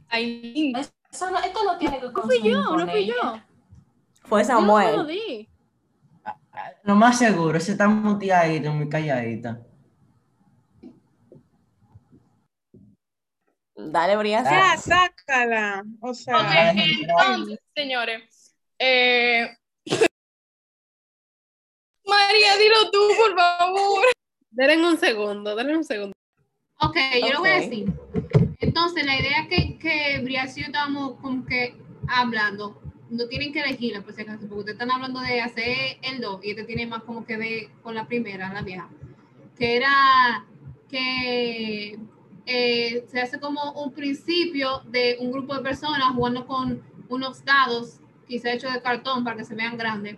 Ay, 0.10 0.74
Eso 0.76 1.30
no- 1.32 1.40
esto 1.40 1.64
no 1.64 1.78
tiene 1.78 2.00
que 2.00 2.08
No 2.08 2.22
fui 2.24 2.42
yo, 2.44 2.78
no 2.78 2.88
fui 2.88 3.06
yo. 3.08 3.14
Fue 4.24 4.44
Yo 4.44 4.48
no 4.48 4.48
se 4.48 4.54
lo 4.54 4.60
Samuel. 4.60 5.08
di. 5.08 5.50
Lo 6.84 6.96
más 6.96 7.18
seguro, 7.18 7.58
ese 7.58 7.74
está 7.74 7.88
muteadito, 7.88 8.72
muy 8.72 8.88
calladito. 8.90 9.58
Dale, 13.76 14.16
Bria. 14.18 14.44
Ya, 14.44 14.78
sácala. 14.78 15.84
O 16.02 16.14
sea, 16.14 16.38
Ok, 16.38 16.78
entonces, 16.78 17.60
señores. 17.76 18.24
Eh, 18.80 19.58
María, 22.06 22.58
dilo 22.58 22.92
tú, 22.92 23.00
por 23.18 23.36
favor. 23.36 24.06
Denle 24.52 24.88
un 24.88 24.98
segundo, 24.98 25.56
denle 25.56 25.78
un 25.78 25.84
segundo. 25.84 26.14
Ok, 26.80 26.98
yo 27.22 27.34
lo 27.34 27.40
voy 27.40 27.50
a 27.50 27.60
decir. 27.62 27.92
Entonces, 28.60 29.06
la 29.06 29.20
idea 29.20 29.48
que, 29.50 29.78
que 29.78 30.20
Brias 30.24 30.58
y 30.58 30.62
yo 30.62 30.68
estábamos 30.68 31.20
como 31.22 31.46
que 31.46 31.76
hablando, 32.08 32.82
no 33.10 33.28
tienen 33.28 33.54
que 33.54 33.62
elegirla, 33.62 34.02
por 34.02 34.14
si 34.14 34.22
acaso, 34.22 34.42
porque 34.42 34.60
ustedes 34.60 34.76
están 34.76 34.92
hablando 34.92 35.20
de 35.20 35.42
hacer 35.42 35.98
el 36.02 36.22
2 36.22 36.44
y 36.44 36.52
este 36.52 36.64
tiene 36.64 36.86
más 36.86 37.04
como 37.04 37.26
que 37.26 37.38
ver 37.38 37.70
con 37.82 37.96
la 37.96 38.08
primera, 38.08 38.54
la 38.54 38.62
vieja, 38.62 38.90
que 39.58 39.78
era 39.78 40.46
que 40.90 42.00
eh, 42.46 43.06
se 43.08 43.22
hace 43.22 43.40
como 43.40 43.72
un 43.74 43.92
principio 43.92 44.82
de 44.86 45.18
un 45.20 45.32
grupo 45.32 45.56
de 45.56 45.62
personas 45.62 46.14
jugando 46.14 46.46
con 46.46 46.82
unos 47.10 47.44
dados, 47.44 48.00
quizá 48.28 48.52
hechos 48.52 48.74
de 48.74 48.82
cartón 48.82 49.24
para 49.24 49.38
que 49.38 49.46
se 49.46 49.56
vean 49.56 49.78
grandes. 49.78 50.18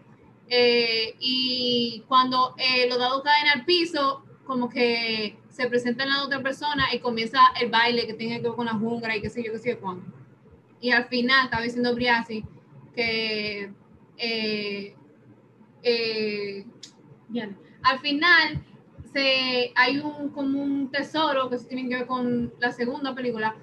Eh, 0.49 1.15
y 1.19 2.03
cuando 2.07 2.55
eh, 2.57 2.87
los 2.87 2.97
dados 2.97 3.21
caen 3.23 3.47
al 3.47 3.65
piso, 3.65 4.23
como 4.45 4.69
que 4.69 5.37
se 5.49 5.67
presenta 5.67 6.03
en 6.03 6.09
la 6.09 6.23
otra 6.23 6.41
persona 6.41 6.85
y 6.93 6.99
comienza 6.99 7.39
el 7.59 7.69
baile 7.69 8.07
que 8.07 8.13
tiene 8.13 8.37
que 8.37 8.43
ver 8.43 8.55
con 8.55 8.65
la 8.65 8.73
jungla 8.73 9.15
y 9.15 9.21
qué 9.21 9.29
sé 9.29 9.43
yo, 9.43 9.51
qué 9.51 9.59
sé 9.59 9.71
yo 9.71 9.79
cuándo. 9.79 10.05
Y 10.79 10.91
al 10.91 11.05
final, 11.05 11.45
estaba 11.45 11.63
diciendo 11.63 11.93
Briasi 11.93 12.45
que 12.95 13.71
eh, 14.17 14.95
eh, 15.83 16.65
bien, 17.27 17.57
al 17.83 17.99
final 17.99 18.63
se, 19.13 19.71
hay 19.75 19.99
un 19.99 20.29
como 20.29 20.61
un 20.61 20.91
tesoro 20.91 21.49
que 21.49 21.57
se 21.57 21.67
tiene 21.67 21.87
que 21.87 21.95
ver 21.95 22.07
con 22.07 22.53
la 22.59 22.71
segunda 22.71 23.13
película 23.13 23.55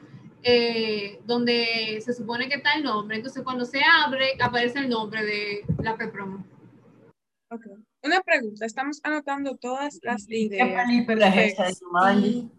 eh, 0.45 1.21
donde 1.25 2.01
se 2.05 2.13
supone 2.13 2.49
que 2.49 2.57
está 2.57 2.75
el 2.75 2.85
nombre 2.85 3.17
entonces 3.17 3.43
cuando 3.43 3.65
se 3.65 3.81
abre 3.83 4.37
aparece 4.41 4.79
el 4.79 4.89
nombre 4.89 5.25
de 5.25 5.65
la 5.83 5.97
P-Promo 5.97 6.45
ok. 7.51 7.67
Una 8.05 8.21
pregunta. 8.21 8.67
Estamos 8.67 9.01
anotando 9.03 9.57
todas 9.57 9.99
las 10.03 10.27
¿Qué 10.27 10.41
ideas. 10.41 10.85
película 10.87 11.29
es 11.29 11.55
esa 11.55 11.71
de? 11.71 12.51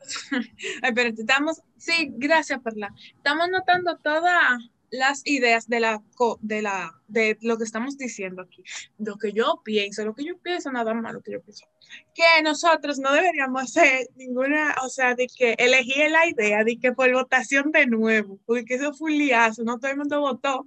Ay, 0.82 0.92
pero 0.94 1.10
estamos, 1.10 1.60
sí, 1.76 2.10
gracias, 2.16 2.60
Perla. 2.60 2.94
Estamos 3.14 3.50
notando 3.50 3.98
todas 3.98 4.58
las 4.90 5.22
ideas 5.26 5.68
de 5.68 5.80
la, 5.80 6.02
de 6.40 6.62
la, 6.62 6.92
de 7.08 7.38
lo 7.42 7.58
que 7.58 7.64
estamos 7.64 7.96
diciendo 7.96 8.42
aquí. 8.42 8.62
Lo 8.98 9.16
que 9.16 9.32
yo 9.32 9.62
pienso, 9.64 10.04
lo 10.04 10.14
que 10.14 10.24
yo 10.24 10.38
pienso, 10.38 10.70
nada 10.72 10.94
más 10.94 11.12
lo 11.12 11.22
que 11.22 11.32
yo 11.32 11.42
pienso. 11.42 11.66
Que 12.14 12.42
nosotros 12.42 12.98
no 12.98 13.12
deberíamos 13.12 13.62
hacer 13.62 14.08
ninguna, 14.16 14.76
o 14.84 14.88
sea, 14.88 15.14
de 15.14 15.26
que 15.26 15.54
elegir 15.58 16.10
la 16.10 16.28
idea 16.28 16.64
de 16.64 16.78
que 16.78 16.92
por 16.92 17.12
votación 17.12 17.70
de 17.72 17.86
nuevo, 17.86 18.38
porque 18.46 18.74
eso 18.74 18.92
fue 18.92 19.12
un 19.12 19.18
liazo, 19.18 19.62
no 19.64 19.78
todo 19.78 19.90
el 19.90 19.98
mundo 19.98 20.20
votó. 20.20 20.66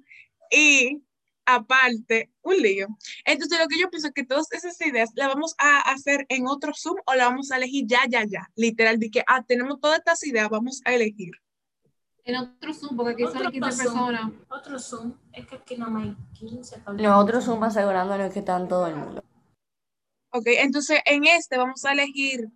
Y 0.51 1.01
aparte, 1.45 2.31
un 2.41 2.57
lío. 2.62 2.88
Entonces, 3.25 3.59
lo 3.59 3.67
que 3.67 3.79
yo 3.79 3.89
pienso 3.89 4.07
es 4.07 4.13
que 4.13 4.25
todas 4.25 4.51
esas 4.51 4.79
ideas 4.81 5.12
las 5.15 5.27
vamos 5.27 5.55
a 5.57 5.91
hacer 5.91 6.25
en 6.29 6.47
otro 6.47 6.73
Zoom 6.75 6.97
o 7.05 7.15
la 7.15 7.25
vamos 7.25 7.51
a 7.51 7.57
elegir 7.57 7.86
ya, 7.88 8.01
ya, 8.07 8.23
ya. 8.25 8.49
Literal, 8.55 8.99
de 8.99 9.09
que, 9.09 9.23
ah, 9.27 9.43
tenemos 9.45 9.79
todas 9.79 9.99
estas 9.99 10.25
ideas, 10.25 10.49
vamos 10.49 10.81
a 10.86 10.93
elegir. 10.93 11.31
En 12.25 12.36
otro 12.38 12.73
Zoom 12.73 12.95
porque 12.95 13.12
aquí 13.13 13.23
son 13.23 13.38
Otro 13.38 13.51
15 13.51 13.71
Zoom. 13.71 13.83
personas 13.93 14.31
Otro 14.49 14.79
Zoom. 14.79 15.13
Es 15.33 15.45
que 15.47 15.55
aquí 15.55 15.75
más 15.77 16.03
hay 16.03 16.15
15. 16.33 16.79
tal 16.81 16.97
Nosotros 16.97 17.36
vez. 17.38 17.45
somos 17.45 17.67
asegurándonos 17.67 18.31
que 18.33 18.39
están 18.39 18.67
todo 18.67 18.88
el 18.88 18.95
mundo. 18.95 19.23
Ok, 20.31 20.45
entonces 20.47 20.99
en 21.05 21.25
este 21.25 21.57
vamos 21.57 21.83
a 21.86 21.91
elegir 21.91 22.47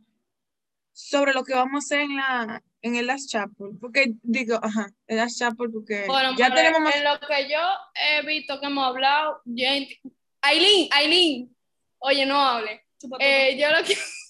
sobre 0.94 1.34
lo 1.34 1.44
que 1.44 1.54
vamos 1.54 1.74
a 1.76 1.86
hacer 1.86 2.00
en 2.02 2.16
la 2.16 2.64
en 2.82 2.96
el 2.96 3.08
Last 3.08 3.30
Chapel. 3.30 3.78
Porque 3.80 4.14
digo, 4.24 4.60
ajá, 4.62 4.88
el 5.08 5.18
Last 5.18 5.38
Chapel, 5.40 5.70
porque 5.72 6.06
Bueno, 6.08 6.36
ya 6.38 6.54
tenemos 6.54 6.80
más. 6.82 6.96
en 6.96 7.04
lo 7.04 7.20
que 7.20 7.50
yo 7.50 7.60
he 7.94 8.26
visto 8.26 8.60
que 8.60 8.68
hemos 8.68 8.86
hablado, 8.86 9.42
Aileen, 10.42 10.88
Aileen, 10.92 11.56
oye, 12.00 12.26
no 12.26 12.40
hable. 12.40 12.86
Eh, 13.20 13.58
yo 13.60 13.70
lo 13.70 13.84
que 13.86 13.96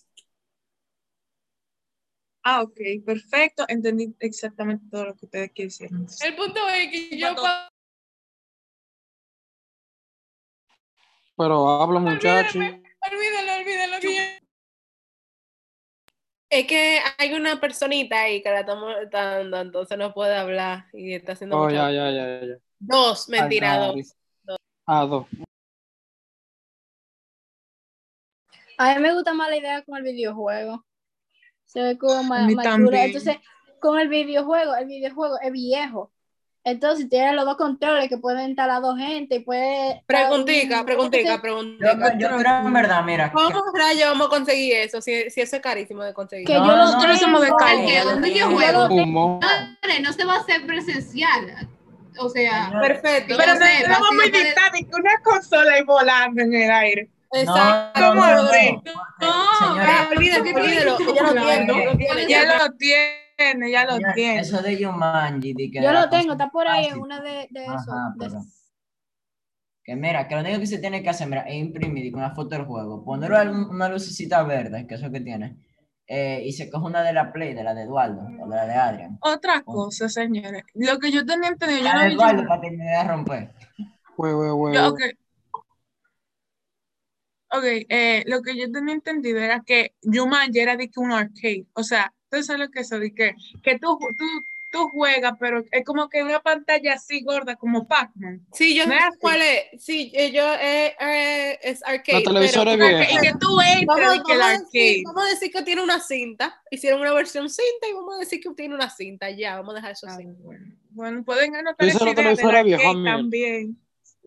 Ah, 2.49 2.61
ok, 2.61 2.79
perfecto. 3.05 3.65
Entendí 3.67 4.15
exactamente 4.21 4.85
todo 4.89 5.07
lo 5.07 5.15
que 5.17 5.25
ustedes 5.25 5.51
quieren 5.51 6.05
decir. 6.05 6.25
el 6.29 6.35
punto 6.37 6.61
es 6.69 6.89
que 6.89 7.17
yo 7.17 7.35
Pero 11.35 11.69
habla, 11.69 11.99
muchacho. 11.99 12.59
olvídalo, 12.59 13.53
olvídalo 13.59 13.99
que 13.99 14.15
yo- 14.15 14.47
Es 16.49 16.65
que 16.67 16.99
hay 17.17 17.33
una 17.33 17.59
personita 17.59 18.21
ahí 18.21 18.41
que 18.41 18.49
la 18.49 18.61
está 18.61 18.75
molestando, 18.75 19.59
entonces 19.59 19.97
no 19.97 20.13
puede 20.13 20.37
hablar 20.37 20.85
y 20.93 21.15
está 21.15 21.33
haciendo 21.33 21.57
Oh, 21.57 21.63
mucho- 21.65 21.75
ya, 21.75 21.91
ya, 21.91 22.09
ya, 22.11 22.45
ya. 22.45 22.55
Dos, 22.79 23.27
mentira, 23.27 23.73
Ay, 23.73 24.03
dos. 24.45 24.55
Ah, 24.85 25.05
dos. 25.05 25.27
A 28.77 28.95
mí 28.95 29.01
me 29.01 29.13
gusta 29.13 29.33
más 29.33 29.49
la 29.49 29.57
idea 29.57 29.81
con 29.83 29.97
el 29.97 30.03
videojuego. 30.03 30.86
Se 31.67 31.81
ve 31.81 31.97
como 31.97 32.23
más, 32.23 32.51
también. 32.63 33.05
Entonces, 33.05 33.37
con 33.79 33.99
el 33.99 34.07
videojuego, 34.09 34.75
el 34.75 34.87
videojuego 34.87 35.39
es 35.41 35.51
viejo. 35.51 36.11
Entonces 36.63 37.07
tiene 37.07 37.31
los 37.31 37.45
dos 37.45 37.55
controles 37.55 38.09
que 38.09 38.17
pueden 38.17 38.49
estar 38.49 38.69
a 38.69 38.81
dos 38.81 38.97
gente 38.97 39.35
y 39.35 39.39
puede. 39.39 40.03
Preguntica, 40.05 40.83
preguntica, 40.83 41.35
Yo, 41.35 41.41
preguntica. 41.41 42.17
yo 42.17 42.27
creo 42.37 42.57
en 42.57 42.73
verdad, 42.73 43.03
mira, 43.05 43.29
que- 43.29 43.35
¿Cómo 43.35 43.63
rayos 43.73 44.09
vamos 44.09 44.27
a 44.27 44.29
conseguir 44.29 44.75
eso? 44.75 44.99
Si, 45.01 45.29
si 45.29 45.39
eso 45.39 45.55
es 45.55 45.61
carísimo 45.61 46.03
de 46.03 46.13
conseguir. 46.13 46.45
Que 46.45 46.55
yo 46.55 46.59
No, 46.65 46.75
lo 46.75 46.75
Nosotros 46.77 47.07
lo 47.07 47.17
somos 47.17 47.41
de 47.41 47.47
lo 47.47 48.15
un 48.15 48.21
videojuego. 48.21 48.89
No 50.01 50.13
se 50.13 50.25
va 50.25 50.35
a 50.35 50.39
hacer 50.39 50.65
presencial. 50.67 51.69
O 52.19 52.29
sea, 52.29 52.69
Perfecto. 52.81 53.33
Yo 53.33 53.37
Pero 53.37 53.53
no, 53.53 53.59
no 53.59 53.93
vamos 53.93 54.09
no 54.11 54.23
de 54.23 54.31
que 54.31 54.95
una 54.95 55.21
consola 55.23 55.73
ahí 55.73 55.83
volando 55.83 56.41
en 56.41 56.53
el 56.53 56.71
aire. 56.71 57.09
Exacto. 57.31 57.99
No, 57.99 58.07
¿Cómo 58.09 58.21
no, 58.21 58.41
así? 58.49 58.79
No, 59.21 60.09
olvídalo, 60.15 60.43
olvídalo. 60.43 60.97
Lo 60.99 61.93
lo 61.93 62.27
Ya 62.27 62.57
lo 62.57 62.73
tiene, 62.77 63.71
ya 63.71 63.85
lo 63.85 63.97
tiene. 64.13 64.39
eso 64.39 64.61
de 64.61 64.83
Jumanji, 64.83 65.53
de 65.53 65.71
que 65.71 65.81
Yo 65.81 65.91
lo 65.91 66.09
tengo, 66.09 66.31
está 66.33 66.49
por 66.49 66.67
ahí 66.67 66.85
en 66.85 66.99
una 66.99 67.19
de, 67.21 67.47
de 67.51 67.63
eso. 67.65 67.73
Ajá, 67.73 68.13
de- 68.17 68.25
pero- 68.27 68.41
Que 69.83 69.95
mira, 69.95 70.27
que 70.27 70.35
lo 70.35 70.41
único 70.41 70.59
que 70.59 70.67
se 70.67 70.79
tiene 70.79 71.01
que 71.01 71.09
hacer 71.09 71.27
mira, 71.27 71.41
es 71.43 71.55
imprimir 71.55 72.11
con 72.11 72.19
una 72.21 72.35
foto 72.35 72.55
del 72.55 72.65
juego, 72.65 73.03
ponerle 73.05 73.37
algún- 73.37 73.69
una 73.69 73.87
lucecita 73.89 74.43
verde, 74.43 74.85
que 74.85 74.95
es 74.95 75.01
eso 75.01 75.11
que 75.11 75.21
tiene, 75.21 75.57
eh, 76.07 76.41
y 76.45 76.51
se 76.53 76.69
coge 76.69 76.85
una 76.85 77.03
de 77.03 77.13
la 77.13 77.31
Play, 77.31 77.53
de 77.53 77.63
la 77.63 77.73
de 77.73 77.83
Eduardo, 77.83 78.21
o 78.41 78.49
de 78.49 78.55
la 78.55 78.65
de 78.65 78.73
Adrian. 78.73 79.17
Otra 79.21 79.61
cosa, 79.63 80.09
señores. 80.09 80.63
Lo 80.73 80.99
que 80.99 81.11
yo 81.11 81.25
tenía 81.25 81.49
entendido, 81.49 81.79
yo 81.79 81.83
La 81.85 81.93
no 81.95 81.99
de 82.01 82.07
Eduardo 82.13 82.61
que 82.61 82.71
me 82.71 82.83
vea 82.85 83.03
romper. 83.05 83.53
Huevo, 84.17 84.55
huevo. 84.55 84.73
Yo, 84.73 84.87
ok. 84.89 84.99
Ok, 87.51 87.63
eh, 87.63 88.23
lo 88.27 88.41
que 88.41 88.57
yo 88.57 88.71
tenía 88.71 88.93
entendido 88.93 89.39
era 89.39 89.63
que 89.65 89.93
Jumanji 90.03 90.59
era 90.59 90.75
de 90.75 90.89
que 90.89 90.99
un 90.99 91.11
arcade. 91.11 91.65
O 91.73 91.83
sea, 91.83 92.13
tú 92.29 92.43
sabes 92.43 92.59
lo 92.59 92.69
que 92.71 92.81
es 92.81 92.87
eso, 92.87 92.99
de 92.99 93.13
que, 93.13 93.33
que 93.63 93.79
tú, 93.79 93.97
tú, 94.17 94.25
tú 94.69 94.89
juegas, 94.89 95.31
pero 95.39 95.63
es 95.71 95.85
como 95.85 96.09
que 96.09 96.23
una 96.23 96.41
pantalla 96.41 96.95
así 96.95 97.21
gorda, 97.21 97.55
como 97.55 97.87
Pac-Man. 97.87 98.45
Sí, 98.51 98.75
yo 98.75 98.85
No 98.85 98.91
sé 98.91 98.97
es 98.97 99.03
así. 99.05 99.17
cuál 99.21 99.41
es. 99.41 99.81
Sí, 99.83 100.11
eh, 100.13 100.31
yo 100.33 100.43
eh, 100.55 100.93
eh, 100.99 101.59
es 101.63 101.81
arcade. 101.85 102.19
La 102.19 102.23
televisora 102.33 102.75
pero- 102.77 102.97
es. 102.99 103.13
Y 103.13 103.17
que 103.17 103.31
tú 103.39 103.59
entras 103.61 104.11
de 104.11 104.23
que 104.23 104.33
el 104.33 104.39
decir, 104.39 104.55
arcade. 104.65 105.03
vamos 105.05 105.23
a 105.23 105.27
decir 105.29 105.51
que 105.53 105.61
tiene 105.63 105.83
una 105.83 105.99
cinta. 106.01 106.61
Hicieron 106.69 106.99
una 106.99 107.13
versión 107.13 107.49
cinta 107.49 107.87
y 107.89 107.93
vamos 107.93 108.15
a 108.17 108.19
decir 108.19 108.41
que 108.41 108.49
tiene 108.55 108.75
una 108.75 108.89
cinta. 108.89 109.29
Ya, 109.31 109.55
vamos 109.55 109.71
a 109.71 109.75
dejar 109.77 109.91
eso 109.91 110.05
Ah, 110.09 110.15
así. 110.15 110.25
bueno. 110.39 110.65
Bueno, 110.89 111.23
pueden 111.23 111.55
anotar 111.55 111.87
esa 111.87 112.03
la 112.03 112.11
idea 112.67 112.93
mira. 112.93 113.11
también. 113.15 113.77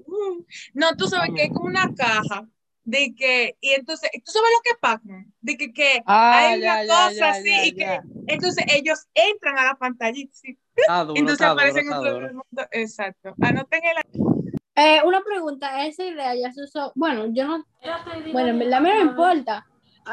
Uh, 0.06 0.42
No, 0.72 0.96
tú 0.96 1.06
sabes 1.06 1.30
que 1.36 1.42
es 1.44 1.50
como 1.50 1.66
una 1.66 1.92
caja 1.94 2.48
de 2.84 3.14
que, 3.14 3.56
y 3.60 3.70
entonces, 3.70 4.10
¿tú 4.24 4.32
sabes 4.32 4.50
lo 4.56 4.62
que 4.64 4.78
Pac-Man? 4.80 5.32
De 5.40 5.56
que, 5.56 5.72
que 5.72 6.02
Ah, 6.06 6.38
hay 6.48 6.60
ya, 6.60 6.72
una 6.72 6.84
ya, 6.84 6.92
cosa 7.08 7.12
ya, 7.18 7.30
así 7.30 7.48
ya, 7.50 7.66
y 7.66 7.72
que 7.72 7.80
ya. 7.80 8.02
entonces 8.26 8.64
ellos 8.68 9.06
entran 9.14 9.58
a 9.58 9.64
la 9.66 9.74
pantallita, 9.74 10.32
sí. 10.34 10.58
Duro, 10.88 11.12
entonces 11.14 11.38
duro, 11.38 11.50
aparecen 11.52 11.82
está 11.84 11.96
en 11.96 12.02
todo 12.02 12.12
duro. 12.14 12.26
el 12.26 12.32
mundo. 12.34 12.66
Exacto. 12.70 13.34
Anoten 13.42 13.80
el 13.84 14.22
Eh, 14.76 15.00
una 15.04 15.20
pregunta, 15.22 15.86
esa 15.86 16.04
idea 16.04 16.34
ya 16.34 16.50
se 16.52 16.62
usó. 16.64 16.92
Bueno, 16.94 17.26
yo 17.32 17.46
no. 17.46 17.64
Bueno, 18.32 18.48
en 18.48 18.58
verdad 18.58 18.78
a 18.78 18.80
mí 18.80 18.88
no 18.88 18.94
me 18.96 19.10
importa. 19.10 19.66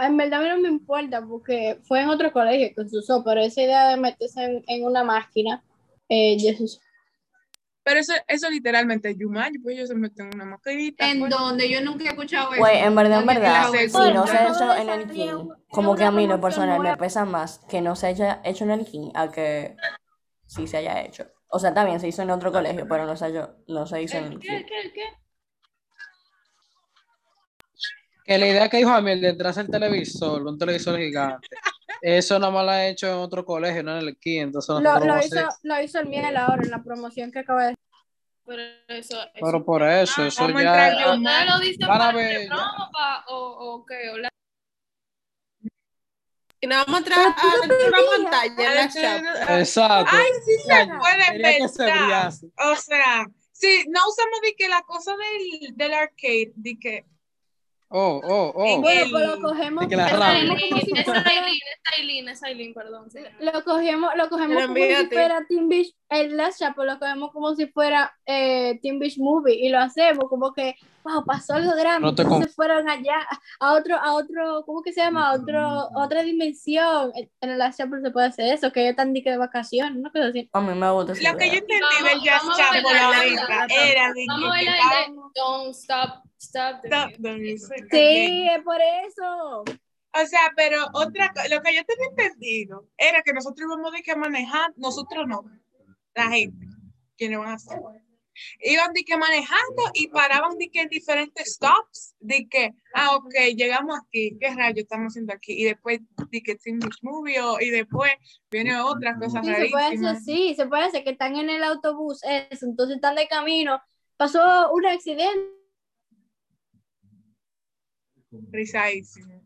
En 0.03 0.17
verdad 0.17 0.41
a 0.41 0.43
mí 0.43 0.49
no 0.49 0.57
me 0.59 0.67
importa 0.67 1.25
porque 1.25 1.79
fue 1.83 2.01
en 2.01 2.09
otro 2.09 2.33
colegio 2.33 2.69
que 2.75 2.89
se 2.89 2.97
usó, 2.97 3.23
pero 3.23 3.39
esa 3.39 3.61
idea 3.61 3.87
de 3.89 3.97
meterse 3.97 4.43
en, 4.43 4.63
en 4.67 4.83
una 4.85 5.03
máquina 5.05 5.63
eh, 6.09 6.37
ya 6.37 6.53
se 6.55 6.63
usó. 6.65 6.79
Pero 7.87 8.01
eso, 8.01 8.11
eso 8.27 8.49
literalmente 8.49 9.09
es 9.11 9.15
Jumanji, 9.17 9.59
pues 9.59 9.77
ellos 9.77 9.87
se 9.87 9.95
meten 9.95 10.25
en 10.25 10.35
una 10.35 10.43
mascarita. 10.43 11.09
en 11.09 11.19
pues. 11.19 11.31
donde 11.31 11.69
yo 11.69 11.79
nunca 11.79 12.03
he 12.03 12.07
escuchado 12.09 12.51
eso. 12.51 12.59
Güey, 12.59 12.79
en 12.79 12.93
verdad, 12.93 13.21
en 13.21 13.25
verdad, 13.25 13.71
si 13.71 14.13
no 14.13 14.27
se 14.27 14.37
ha 14.37 14.49
hecho 14.49 14.75
en 14.75 14.89
el 14.89 15.07
King, 15.09 15.47
como 15.69 15.95
que 15.95 16.03
a 16.03 16.11
mí 16.11 16.27
lo 16.27 16.41
personal 16.41 16.81
me 16.81 16.97
pesa 16.97 17.23
más 17.23 17.59
que 17.69 17.79
no 17.79 17.95
se 17.95 18.07
haya 18.07 18.41
hecho 18.43 18.65
en 18.65 18.71
el 18.71 18.85
King 18.85 19.11
a 19.15 19.31
que 19.31 19.77
sí 20.47 20.67
se 20.67 20.75
haya 20.75 20.99
hecho. 21.01 21.27
O 21.47 21.59
sea, 21.59 21.73
también 21.73 22.01
se 22.01 22.09
hizo 22.09 22.21
en 22.23 22.29
otro 22.31 22.51
colegio, 22.51 22.85
pero 22.89 23.05
no 23.05 23.15
se, 23.15 23.23
halló- 23.23 23.55
no 23.69 23.87
se 23.87 24.01
hizo 24.01 24.17
en 24.17 24.33
el 24.33 24.39
¿Qué, 24.39 24.47
King. 24.49 24.65
qué, 24.67 24.91
qué? 24.93 25.03
Que 28.25 28.37
la 28.37 28.47
idea 28.47 28.67
que 28.67 28.77
dijo 28.77 28.89
Amiel 28.89 29.21
de 29.21 29.29
entrar 29.29 29.57
al 29.57 29.69
televisor, 29.69 30.45
un 30.45 30.57
televisor 30.57 30.97
gigante, 30.99 31.47
eso 32.01 32.37
nada 32.37 32.51
más 32.51 32.65
lo 32.65 32.71
ha 32.71 32.85
hecho 32.87 33.07
en 33.07 33.13
otro 33.13 33.45
colegio, 33.45 33.81
no 33.83 33.97
en 33.97 34.05
el 34.05 34.17
King. 34.17 34.41
Entonces 34.41 34.75
Lo, 34.81 34.99
lo 34.99 35.17
hizo, 35.19 35.39
lo 35.63 35.81
hizo 35.81 35.99
el 36.01 36.07
Miel 36.07 36.35
ahora 36.35 36.61
en 36.63 36.71
la 36.71 36.83
promoción 36.83 37.31
que 37.31 37.39
acaba 37.39 37.67
de 37.67 37.76
Pero 38.47 38.61
eso, 38.87 39.21
eso- 39.21 39.29
Pero 39.33 39.65
por 39.65 39.83
eso, 39.83 40.25
eso 40.25 40.49
ya. 40.49 40.89
lo 41.11 41.87
para 41.87 42.11
ver, 42.13 42.49
o, 43.27 43.35
o 43.35 43.85
qué, 43.85 44.09
o 44.09 44.17
la- 44.17 44.29
Y 46.59 46.65
nada 46.67 46.85
más 46.87 47.03
una 47.05 48.21
pantalla 48.31 48.69
en 48.69 48.75
la 48.75 48.89
chat. 48.89 49.59
Exacto. 49.59 50.11
Ay, 50.15 50.31
sí 50.45 50.51
se 50.63 50.67
Ya, 50.69 50.99
puede 50.99 51.41
pensar. 51.59 52.31
O 52.71 52.75
sea, 52.77 53.27
sí, 53.51 53.83
no 53.89 53.99
usamos 54.07 54.41
de 54.41 54.55
que 54.55 54.67
la 54.67 54.81
cosa 54.83 55.11
del, 55.17 55.75
del 55.75 55.93
arcade, 55.93 56.53
de 56.55 56.79
que 56.79 57.05
Oh, 57.89 58.19
oh, 58.23 58.51
oh. 58.53 58.65
En 58.75 58.81
Bueno, 58.81 59.01
el- 59.03 59.11
pues 59.11 59.27
lo 59.27 59.39
cogemos, 59.41 59.83
de 59.83 59.89
que 59.89 59.95
la 59.95 60.09
lo 60.11 60.17
rama. 60.19 60.33
cogemos 60.33 60.61
como 60.69 60.81
si 60.81 60.91
Es 60.99 61.05
fuera, 61.05 61.21
Aileen, 61.25 61.53
es 61.55 61.97
Aileen, 61.97 62.29
es 62.29 62.43
Aileen, 62.43 62.73
perdón. 62.73 63.09
sí. 63.11 63.19
lo 63.39 63.63
cogemos, 63.63 64.11
lo 64.17 64.29
cogemos 64.29 64.61
como 64.65 64.75
si 64.75 65.05
fuera 65.07 65.45
Team 65.47 65.69
Beach, 65.69 65.87
el 66.09 66.35
Last 66.37 66.59
Chapel 66.59 66.85
lo 66.87 66.99
cogemos 66.99 67.31
como 67.31 67.55
si 67.55 67.67
fuera 67.67 68.13
eh, 68.25 68.77
Team 68.81 68.99
Beach 68.99 69.17
Movie 69.17 69.55
y 69.55 69.69
lo 69.69 69.79
hacemos 69.79 70.25
como 70.29 70.53
que, 70.53 70.75
wow, 71.07 71.25
pasó 71.25 71.53
algo 71.53 71.71
grande, 71.75 72.01
No 72.01 72.09
entonces 72.09 72.55
fueron 72.55 72.89
allá 72.89 73.25
a 73.59 73.73
otro, 73.73 73.95
a 73.95 74.13
otro, 74.13 74.63
¿cómo 74.65 74.81
que 74.81 74.93
se 74.93 75.01
llama? 75.01 75.29
A 75.29 75.33
otro, 75.33 75.89
otra 75.95 76.23
dimensión. 76.23 77.11
En 77.15 77.29
en 77.41 77.49
el 77.51 77.57
Last 77.59 77.79
se 77.79 78.11
puede 78.11 78.27
hacer 78.27 78.53
eso, 78.53 78.71
que 78.71 78.81
ellos 78.81 78.91
están 78.91 79.13
de 79.13 79.23
que 79.23 79.31
de 79.31 79.37
vacaciones, 79.37 80.01
no 80.01 80.11
cosa 80.11 80.27
así. 80.27 80.49
A 80.53 80.61
mí 80.61 80.73
me 80.73 80.91
gusta 80.91 81.13
esa 81.13 81.31
lo 81.31 81.37
que 81.37 81.47
yo 81.47 81.53
entendí 81.55 81.81
Vamos- 81.81 82.09
del 82.09 82.21
Jazz 82.21 82.41
vamos 82.43 82.59
era 82.59 84.13
de 84.13 84.25
que, 84.25 85.13
Don't 85.35 85.75
Stop, 85.75 86.23
Stop 86.39 86.81
the 86.81 87.53
Stop. 87.53 87.75
Sí, 87.91 88.47
es 88.49 88.63
por 88.63 88.79
eso. 89.07 89.61
O 89.61 90.25
sea, 90.25 90.51
pero 90.55 90.85
otra 90.93 91.31
lo 91.49 91.61
que 91.61 91.75
yo 91.75 91.83
tenía 91.85 92.07
entendido 92.09 92.87
era 92.97 93.21
que 93.21 93.33
nosotros 93.33 93.67
íbamos 93.67 93.91
de 93.91 94.01
que 94.01 94.15
manejar, 94.15 94.73
nosotros 94.77 95.27
no, 95.27 95.43
la 96.15 96.29
gente, 96.29 96.65
quienes 97.17 97.37
van 97.39 97.49
a 97.49 97.53
hacer. 97.53 97.79
Iban 98.61 98.93
de 98.93 99.03
que 99.03 99.17
manejando 99.17 99.83
y 99.93 100.07
paraban 100.07 100.57
de 100.57 100.69
que 100.69 100.81
en 100.81 100.89
diferentes 100.89 101.53
stops, 101.53 102.15
de 102.19 102.47
que, 102.47 102.73
ah, 102.93 103.15
ok, 103.15 103.33
llegamos 103.55 103.97
aquí, 103.99 104.37
¿qué 104.39 104.53
rayo 104.53 104.81
estamos 104.81 105.13
haciendo 105.13 105.33
aquí? 105.33 105.53
Y 105.53 105.65
después 105.65 105.99
de 106.31 106.41
que 106.41 106.55
Team 106.55 106.79
Movie 107.01 107.39
y 107.61 107.69
después 107.69 108.11
viene 108.49 108.79
otra 108.79 109.17
cosa 109.17 109.41
Sí, 109.41 109.47
se 109.47 109.69
puede 109.69 109.85
hacer, 109.85 110.01
rarísima. 110.01 110.19
sí, 110.19 110.55
se 110.55 110.67
puede 110.67 110.83
hacer 110.83 111.03
que 111.03 111.11
están 111.11 111.35
en 111.35 111.49
el 111.49 111.63
autobús, 111.63 112.21
eso, 112.23 112.65
entonces 112.65 112.95
están 112.95 113.15
de 113.15 113.27
camino, 113.27 113.81
pasó 114.17 114.71
un 114.71 114.85
accidente, 114.85 115.57
Risadísimo. 118.51 119.41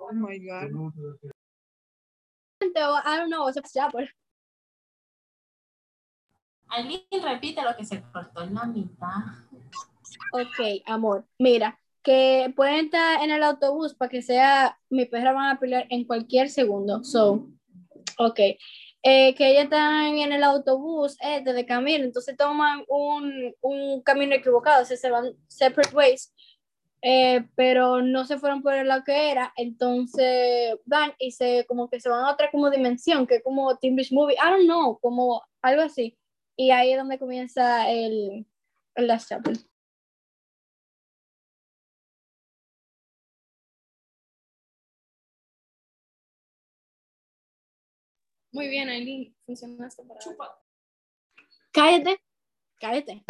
Oh 0.00 0.12
my 0.12 0.38
God. 0.38 0.70
I 2.60 3.16
don't 3.16 3.30
know, 3.30 3.50
pues. 3.90 4.10
Aileen 6.74 7.22
repite 7.22 7.62
lo 7.62 7.76
que 7.76 7.84
se 7.84 8.02
cortó 8.12 8.42
en 8.42 8.54
la 8.54 8.64
mitad. 8.64 9.08
Ok, 10.32 10.82
amor, 10.86 11.26
mira, 11.38 11.78
que 12.02 12.52
pueden 12.56 12.86
estar 12.86 13.22
en 13.22 13.30
el 13.30 13.42
autobús 13.42 13.94
para 13.94 14.10
que 14.10 14.22
sea, 14.22 14.78
mi 14.90 15.06
perra 15.06 15.32
van 15.32 15.56
a 15.56 15.60
pelear 15.60 15.86
en 15.90 16.04
cualquier 16.04 16.50
segundo, 16.50 17.04
so, 17.04 17.48
ok, 18.18 18.40
eh, 19.02 19.34
que 19.34 19.50
ellas 19.50 19.64
están 19.64 20.16
en 20.16 20.32
el 20.32 20.42
autobús 20.42 21.16
este 21.20 21.52
de 21.52 21.66
camino, 21.66 22.04
entonces 22.04 22.36
toman 22.36 22.84
un, 22.88 23.54
un 23.60 24.02
camino 24.02 24.34
equivocado, 24.34 24.82
o 24.82 24.84
sea, 24.84 24.96
se 24.96 25.10
van 25.10 25.34
separate 25.46 25.94
ways, 25.94 26.32
eh, 27.00 27.46
pero 27.54 28.02
no 28.02 28.24
se 28.24 28.38
fueron 28.38 28.62
por 28.62 28.74
el 28.74 28.88
lado 28.88 29.04
que 29.04 29.30
era, 29.30 29.52
entonces 29.56 30.76
van 30.84 31.12
y 31.18 31.32
se, 31.32 31.64
como 31.66 31.88
que 31.88 32.00
se 32.00 32.08
van 32.08 32.24
a 32.24 32.32
otra 32.32 32.50
como 32.50 32.70
dimensión, 32.70 33.26
que 33.26 33.36
es 33.36 33.42
como 33.42 33.76
Team 33.78 33.96
Beach 33.96 34.12
Movie, 34.12 34.36
I 34.36 34.50
don't 34.50 34.64
know, 34.64 34.98
como 35.00 35.42
algo 35.62 35.82
así, 35.82 36.18
y 36.56 36.70
ahí 36.70 36.92
es 36.92 36.98
donde 36.98 37.18
comienza 37.18 37.90
el, 37.90 38.46
el 38.94 39.06
Last 39.06 39.28
Chapel. 39.28 39.58
Muy 48.52 48.68
bien, 48.68 48.88
Aileen, 48.88 49.36
funcionaste 49.44 50.04
para 50.04 50.20
Cállate, 51.72 52.20
cállate. 52.78 53.24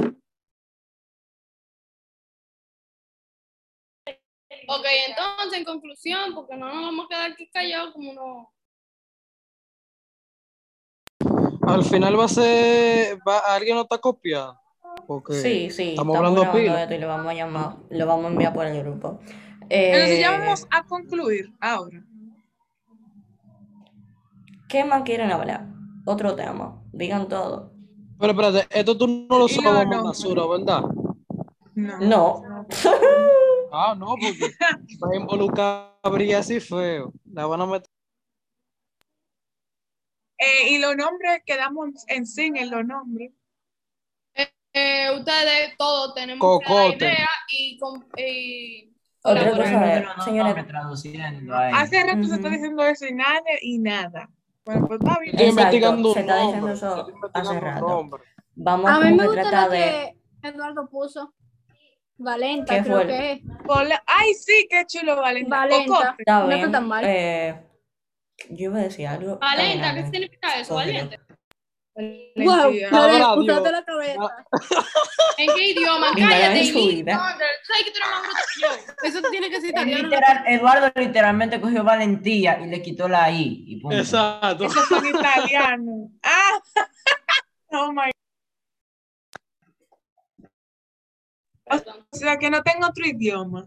Ok, 4.68 4.84
entonces, 5.08 5.58
en 5.58 5.64
conclusión, 5.64 6.34
porque 6.34 6.56
no 6.56 6.66
nos 6.66 6.84
vamos 6.84 7.06
a 7.06 7.08
quedar 7.08 7.32
aquí 7.32 7.48
callados 7.48 7.94
como 7.94 8.12
no. 8.12 8.54
Al 11.66 11.84
final 11.84 12.18
va 12.18 12.24
a 12.24 12.28
ser. 12.28 13.18
Va, 13.26 13.38
¿Alguien 13.54 13.76
lo 13.76 13.82
está 13.82 13.98
copiando? 13.98 14.58
Porque 15.06 15.34
Sí, 15.34 15.70
sí, 15.70 15.90
estamos 15.90 16.16
hablando 16.16 16.40
grabando 16.40 16.64
pila. 16.64 16.82
esto 16.82 16.94
y 16.94 16.98
lo 16.98 17.08
vamos 17.08 17.26
a 17.26 17.34
llamar, 17.34 17.76
lo 17.90 18.06
vamos 18.06 18.24
a 18.24 18.28
enviar 18.28 18.52
por 18.54 18.66
el 18.66 18.82
grupo. 18.82 19.18
Entonces 19.68 20.20
ya 20.20 20.34
Eh, 20.34 20.38
vamos 20.38 20.66
a 20.70 20.82
concluir 20.84 21.52
ahora. 21.60 22.02
¿Qué 24.68 24.84
más 24.84 25.02
quieren 25.02 25.30
hablar? 25.30 25.66
Otro 26.04 26.34
tema. 26.34 26.82
Digan 26.92 27.28
todo. 27.28 27.72
Pero 28.18 28.32
espérate, 28.32 28.66
esto 28.78 28.96
tú 28.96 29.26
no 29.28 29.38
lo 29.38 29.48
sabes, 29.48 29.86
no, 29.86 29.96
no. 29.98 30.04
Basura, 30.04 30.46
¿verdad? 30.46 30.82
No. 31.74 31.98
No. 32.00 32.42
Ah, 33.72 33.94
no, 33.98 34.06
porque 34.06 34.36
va 35.04 35.08
a 35.12 35.16
involucrar 35.16 35.90
así 36.36 36.60
feo. 36.60 37.12
La 37.32 37.46
van 37.46 37.60
a 37.60 37.66
meter. 37.66 37.90
Eh, 40.38 40.70
y 40.70 40.78
los 40.78 40.96
nombres, 40.96 41.42
quedamos 41.46 41.90
en 42.08 42.26
sí 42.26 42.50
en 42.54 42.70
los 42.70 42.84
nombres. 42.84 43.32
Eh, 44.76 45.08
ustedes 45.16 45.76
todos 45.78 46.14
tenemos 46.14 46.58
que 46.60 46.66
Cocote. 46.66 46.96
idea 46.96 47.28
y, 47.52 48.90
Otra 49.22 49.50
cosa 49.50 49.70
no, 50.26 50.66
traduciendo 50.66 51.56
ahí. 51.56 51.72
Hace 51.76 52.02
rato 52.02 52.24
se 52.24 52.34
está 52.34 52.48
diciendo 52.48 52.84
eso 52.84 53.06
y 53.06 53.14
nada 53.14 53.40
y 53.62 53.78
nada. 53.78 54.28
Bueno, 54.64 54.86
pues 54.88 54.98
está 55.00 55.18
bien. 55.20 55.34
Estoy 55.36 55.46
Exacto, 55.48 55.76
investigando 55.76 56.08
un 56.08 56.14
se 56.14 56.20
está 56.20 56.40
diciendo 56.42 56.72
eso 56.72 57.06
hace 57.32 57.60
rato. 57.60 58.10
vamos 58.56 58.90
A 58.90 58.98
mí 59.00 59.12
me 59.12 59.26
gusta 59.26 59.42
tratar 59.42 59.66
lo 59.66 59.70
de... 59.74 59.78
que 60.42 60.48
Eduardo 60.48 60.88
puso. 60.88 61.32
Valenta, 62.16 62.74
¿Qué 62.74 62.82
creo 62.82 62.96
fue? 62.98 63.06
que 63.06 63.32
es. 63.32 63.40
Ay, 64.06 64.34
sí, 64.34 64.66
qué 64.70 64.84
chulo, 64.86 65.16
Valenta. 65.16 65.56
Valenta. 65.56 65.86
Cocote. 65.86 66.14
Está 66.18 66.40
No 66.44 66.50
está 66.52 66.70
tan 66.72 66.88
mal. 66.88 67.04
eh, 67.06 67.66
yo 68.50 68.64
iba 68.70 68.78
a 68.78 68.82
decir 68.82 69.06
algo. 69.06 69.38
Valenta, 69.38 69.94
¿qué 69.94 70.02
significa 70.02 70.58
eso? 70.58 70.74
Valiente. 70.74 71.20
Wow, 71.96 72.72
Dios. 72.72 72.90
la 72.90 73.84
cabeza. 73.84 74.18
¿En 75.38 75.54
qué 75.54 75.68
idioma? 75.70 76.08
Cállate, 76.16 76.60
en 76.60 76.66
su 76.72 76.88
vida. 76.88 77.16
¿Sabes 77.18 77.84
que 77.84 77.90
tú 77.92 77.98
eres 77.98 78.10
más 78.10 78.22
bruto 78.22 78.40
que 78.52 78.60
yo? 78.60 78.68
Eso 79.04 79.30
tiene 79.30 79.48
que 79.50 79.60
ser 79.60 79.70
italiano. 79.70 80.02
literal- 80.08 80.44
Eduardo 80.48 80.92
literalmente 80.96 81.60
cogió 81.60 81.84
valentía 81.84 82.58
y 82.60 82.66
le 82.66 82.82
quitó 82.82 83.06
la 83.08 83.30
I. 83.30 83.64
Y 83.68 83.80
punto. 83.80 83.96
Exacto. 83.96 84.64
Esos 84.64 84.88
son 84.88 85.06
italianos. 85.06 86.10
Ah, 86.24 86.60
oh 87.70 87.92
my. 87.92 88.10
O 91.66 92.16
sea, 92.16 92.36
que 92.38 92.50
no 92.50 92.62
tengo 92.62 92.86
otro 92.88 93.06
idioma. 93.06 93.66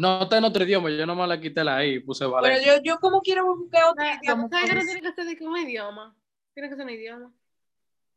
No 0.00 0.22
está 0.22 0.38
en 0.38 0.44
otro 0.44 0.64
idioma, 0.64 0.88
yo 0.88 1.04
nomás 1.04 1.28
le 1.28 1.38
quité 1.42 1.62
la 1.62 1.84
I 1.84 1.96
y 1.96 2.00
puse 2.00 2.24
Pero 2.24 2.30
Valencia. 2.32 2.76
yo, 2.76 2.82
yo 2.82 2.98
como 3.00 3.20
quiero 3.20 3.44
buscar 3.54 3.84
otro 3.90 4.02
La 4.02 4.14
idioma. 4.14 4.44
cosa 4.48 4.56
es 4.56 4.62
que 4.62 4.74
no 4.74 4.80
pues, 4.80 4.86
tiene 4.86 5.00
que 5.02 5.12
ser 5.12 5.38
de 5.38 5.46
un 5.46 5.56
idioma. 5.58 6.16
Tiene 6.54 6.68
que 6.70 6.76
ser 6.76 6.84
un 6.86 6.90
idioma. 6.90 7.32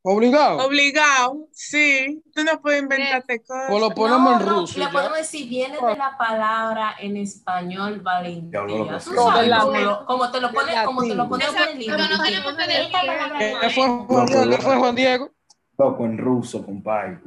Obligado. 0.01 0.65
Obligado, 0.65 1.47
sí. 1.51 2.23
Tú 2.33 2.45
no 2.45 2.61
puedes 2.61 2.83
inventarte 2.83 3.41
cosas. 3.41 3.65
Pues 3.69 3.81
lo 3.81 3.89
ponemos 3.91 4.39
en 4.41 4.45
no, 4.47 4.59
ruso. 4.61 4.79
Le 4.79 4.85
ya. 4.85 4.91
podemos 4.91 5.17
decir, 5.17 5.49
viene 5.49 5.75
de 5.75 5.97
la 5.97 6.17
palabra 6.17 6.95
en 6.99 7.17
español 7.17 7.99
valentía. 7.99 8.61
Tú 9.03 9.13
sabes, 9.15 9.49
No, 9.49 10.05
como, 10.05 10.23
lo- 10.23 10.31
te 10.31 10.39
lo 10.39 10.51
pone, 10.53 10.73
como 10.85 11.03
te 11.03 11.15
lo 11.15 11.27
pone 11.27 11.45
por 11.47 11.67
el 11.69 11.79
libro. 11.79 11.97
Pero 11.97 12.17
no 12.17 12.23
¿Qué 12.23 12.31
no 12.31 13.69
fue. 13.69 13.87
Juan 14.07 14.25
Diego? 14.25 14.49
¿Qué 14.49 14.57
fue 14.57 14.75
Juan 14.77 14.95
Diego? 14.95 15.31
Loco 15.77 16.05
en 16.05 16.17
ruso, 16.17 16.65
compadre. 16.65 17.19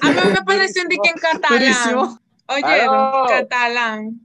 A 0.00 0.08
mí 0.08 0.20
me 0.32 0.42
parece 0.46 0.80
un 0.80 0.88
dique 0.88 1.10
en 1.10 1.16
catalán. 1.20 2.18
Oyeron, 2.46 2.94
Aló. 2.94 3.26
catalán. 3.28 4.20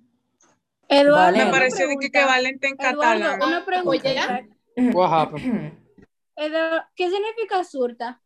Eduardo, 0.88 1.38
Vale. 1.38 1.45
Me 1.45 1.51
pareció 1.51 1.88
de 1.88 1.97
que, 1.97 2.10
que 2.10 2.25
valente 2.25 2.67
en 2.67 2.73
Eduardo, 2.79 2.99
catalán. 3.01 3.41
una 3.43 3.65
pregunta. 3.65 4.43
¿Qué 6.95 7.10
significa 7.10 7.63
surta? 7.63 8.21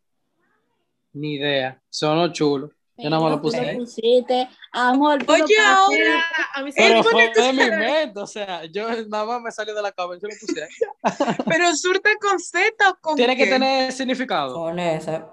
Ni 1.14 1.36
idea. 1.36 1.82
Sonó 1.90 2.32
chulo. 2.32 2.72
Yo 2.96 3.10
nada 3.10 3.24
más 3.24 3.32
lo 3.32 3.42
puse. 3.42 3.76
pusiste. 3.76 4.48
Amor, 4.72 5.20
Oye, 5.28 5.56
ahora. 5.66 6.24
A 6.54 6.62
mí 6.62 6.72
se 6.72 6.80
Pero 6.80 6.98
Él 7.00 7.04
fue 7.04 7.32
de 7.34 7.54
mi 7.54 7.70
mente, 7.72 8.20
o 8.20 8.28
sea, 8.28 8.66
yo 8.66 8.88
nada 9.08 9.26
más 9.26 9.42
me 9.42 9.52
salió 9.52 9.74
de 9.74 9.82
la 9.82 9.92
cabeza 9.92 10.28
y 10.28 10.32
lo 10.32 10.38
puse 10.40 10.64
ahí. 10.64 10.70
Pero 11.48 11.76
surta 11.76 12.12
con 12.22 12.40
Z 12.40 12.90
o 12.90 12.96
con 13.02 13.16
Tiene 13.16 13.36
que 13.36 13.48
tener 13.48 13.92
significado. 13.92 14.54
Con 14.54 14.78
ese. 14.78 15.24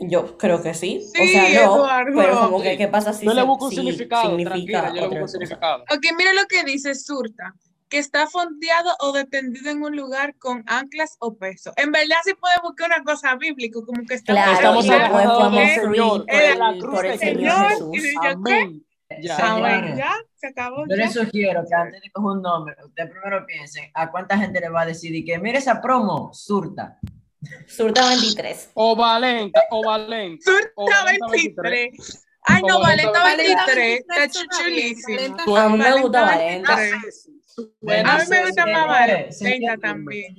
Yo 0.00 0.38
creo 0.38 0.62
que 0.62 0.72
sí. 0.74 1.00
o 1.04 1.18
Sí, 1.18 1.28
sea, 1.32 1.42
no. 1.66 1.76
Eduardo. 1.76 2.12
Pero 2.16 2.40
como 2.40 2.62
que, 2.62 2.76
¿qué 2.78 2.88
pasa 2.88 3.12
si 3.12 3.26
Yo 3.26 3.34
le 3.34 3.42
busco 3.42 3.66
un 3.66 3.70
si 3.70 3.76
significado, 3.76 4.28
significa 4.28 4.80
tranquila, 4.82 4.88
yo 4.88 4.94
le 4.94 5.00
otra 5.00 5.08
busco 5.08 5.14
un 5.14 5.20
cosa? 5.20 5.32
significado. 5.32 5.82
Ok, 5.84 6.06
mira 6.16 6.32
lo 6.32 6.46
que 6.48 6.64
dice 6.64 6.94
surta. 6.94 7.54
Que 7.88 7.98
está 7.98 8.28
fondeado 8.28 8.94
o 9.00 9.12
dependido 9.12 9.68
en 9.70 9.82
un 9.82 9.96
lugar 9.96 10.36
con 10.38 10.62
anclas 10.68 11.16
o 11.18 11.34
peso. 11.36 11.72
En 11.76 11.90
verdad 11.90 12.16
sí 12.24 12.34
puede 12.34 12.54
buscar 12.62 12.88
una 12.88 13.02
cosa 13.02 13.34
bíblica, 13.34 13.80
como 13.84 14.06
que 14.06 14.14
está 14.14 14.32
Claro, 14.32 14.52
Estamos 14.52 14.84
del 14.86 15.68
Señor, 15.74 16.24
de 16.24 16.54
la 16.56 16.70
el, 16.70 16.78
cruz 16.78 16.94
por 16.94 17.04
el 17.06 17.10
del 17.18 17.18
Señor 17.18 17.70
Señor. 17.72 18.70
Ya. 19.20 19.36
Señores. 19.36 19.96
ya, 19.96 20.12
se 20.36 20.46
acabó. 20.46 20.84
Yo 20.88 20.94
les 20.94 21.12
sugiero 21.12 21.64
que 21.68 21.74
antes 21.74 22.00
de 22.00 22.10
coger 22.12 22.36
un 22.36 22.42
nombre, 22.42 22.76
usted 22.86 23.10
primero 23.10 23.44
piense 23.44 23.90
a 23.92 24.08
cuánta 24.08 24.38
gente 24.38 24.60
le 24.60 24.68
va 24.68 24.82
a 24.82 24.86
decir 24.86 25.12
y 25.12 25.24
que 25.24 25.36
mire 25.40 25.58
esa 25.58 25.80
promo, 25.82 26.30
surta. 26.32 26.96
Surta 27.66 28.08
23. 28.08 28.70
O 28.74 28.94
Valenta, 28.96 29.62
o 29.70 29.82
Valenta. 29.84 30.44
Surta 30.44 31.04
Valenta 31.04 31.26
23. 31.28 32.26
Ay, 32.42 32.62
no, 32.62 32.80
Valenta 32.80 33.22
Valenta 33.22 33.66
23. 33.66 33.76
23 33.76 34.00
Está 34.00 34.28
chuchulísimo. 34.28 35.56
A 35.56 35.68
mí 35.68 35.78
me 35.78 35.92
gusta 36.00 36.20
Valenta 36.22 36.74
Valenta. 36.74 36.76
23. 36.76 37.30
Buena 37.80 38.14
A 38.14 38.18
mí 38.18 38.24
me 38.30 38.44
gusta 38.46 38.66
más 38.66 38.86
Valenta 38.86 39.76
también. 39.78 40.36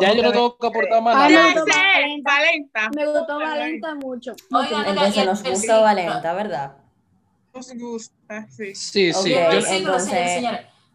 Ya 0.00 0.12
yo 0.12 0.22
no 0.22 0.32
tengo 0.32 0.58
que 0.58 0.66
aportar 0.66 1.02
más 1.02 1.16
gustó 1.16 1.66
Valenta. 1.66 2.30
Valenta. 2.32 2.90
Me 2.94 3.06
gustó 3.06 3.38
Valenta 3.38 3.94
mucho. 3.94 4.34
Entonces 4.86 5.24
nos 5.26 5.38
gusta 5.38 5.50
versículo- 5.50 5.82
Valenta, 5.82 6.34
¿verdad? 6.34 6.76
Nos 7.54 7.72
gusta, 7.74 8.46
sí. 8.50 8.74
Sí, 8.74 9.12
sí. 9.12 9.34
Entonces- 9.34 10.44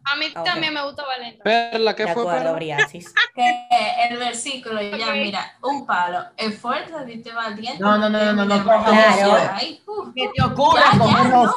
A 0.04 0.16
mí 0.16 0.26
Ok. 0.34 0.44
también 0.44 0.74
me 0.74 0.82
gusta 0.84 1.04
Valenta. 1.04 1.44
Perla, 1.44 1.94
¿qué 1.94 2.04
De 2.06 2.12
fue? 2.12 2.22
acuerdo, 2.22 2.38
Perla? 2.40 2.52
Briasis. 2.52 3.14
que 3.34 3.66
el 4.08 4.18
versículo 4.18 4.80
ya, 4.82 5.12
mira, 5.12 5.56
un 5.62 5.86
palo, 5.86 6.24
esfuérzate 6.36 7.22
valiente. 7.32 7.78
No, 7.78 7.96
no, 7.98 8.08
no, 8.10 8.18
no, 8.32 8.44
no, 8.44 8.44
no, 8.44 8.64
Claro. 8.64 9.50
Ay, 9.54 9.80
uf, 9.86 10.08
¿Qué 10.14 10.28
te 10.34 10.42
ocurre 10.42 10.80
Ya, 10.92 10.98
con 10.98 11.10
ya, 11.10 11.24
no. 11.24 11.54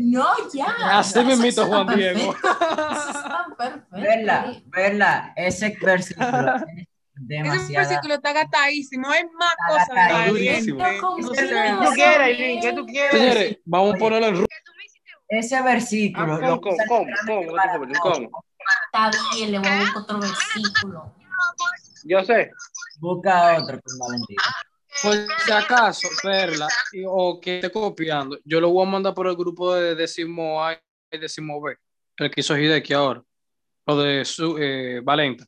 No, 0.00 0.26
ya. 0.52 0.98
Así 0.98 1.24
mismito, 1.24 1.62
está 1.62 1.66
Juan 1.84 1.96
Diego. 1.96 2.32
perfecto. 2.32 2.48
Eso 2.92 3.10
está 3.10 3.46
perfecto. 3.56 3.86
Verla, 3.90 4.52
verla, 4.66 5.32
ese 5.36 5.76
versículo 5.80 6.26
es 6.56 6.62
Ese 6.62 6.86
demasiado. 7.14 7.88
versículo 7.88 8.14
está 8.14 8.32
gatadísimo. 8.32 9.08
Hay 9.08 9.22
más 9.38 9.52
Está 9.52 9.68
cosas 9.68 10.12
valiente. 10.12 10.30
Durísimo. 10.72 10.84
Como 11.00 11.32
Ese 11.32 11.46
si 11.46 11.54
no 11.54 11.60
versículo. 11.60 11.90
lo 11.90 11.96
sabía. 11.96 13.10
Señores, 13.12 13.58
vamos 13.64 13.94
a 13.94 13.98
ponerlo 13.98 14.26
en 14.26 14.34
ruso. 14.34 14.46
Ese 15.28 15.62
versículo. 15.62 16.34
Ah, 16.34 16.40
¿cómo, 16.40 16.60
cómo, 16.60 16.76
cómo, 16.86 17.06
cómo? 18.02 18.44
Está 18.86 19.10
bien, 19.34 19.52
le 19.52 19.58
voy 19.58 19.68
a 19.68 19.78
buscar 19.80 20.02
otro 20.02 20.20
versículo. 20.20 21.14
Yo 22.04 22.22
sé. 22.24 22.50
Busca 23.00 23.58
otro 23.58 23.80
con 23.80 23.98
Valentín. 23.98 24.36
Por 25.02 25.14
si 25.44 25.50
acaso, 25.52 26.08
Perla, 26.22 26.68
y- 26.92 27.02
o 27.06 27.40
que 27.40 27.56
esté 27.56 27.70
copiando, 27.70 28.38
yo 28.44 28.60
lo 28.60 28.70
voy 28.70 28.86
a 28.86 28.90
mandar 28.90 29.12
por 29.14 29.26
el 29.26 29.34
grupo 29.34 29.74
de 29.74 29.94
décimo 29.96 30.64
A 30.64 30.74
y 31.10 31.18
décimo 31.18 31.60
B, 31.60 31.76
el 32.18 32.30
que 32.30 32.40
hizo 32.40 32.56
Hideki 32.56 32.92
ahora, 32.94 33.22
o 33.86 33.96
de 33.96 34.24
su, 34.24 34.56
eh, 34.58 35.00
Valenta. 35.02 35.44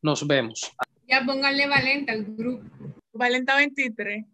Nos 0.00 0.26
vemos. 0.26 0.72
Ya 1.06 1.22
pónganle 1.26 1.68
Valenta 1.68 2.12
al 2.12 2.24
grupo. 2.24 2.64
Valenta 3.12 3.54
23. 3.56 4.24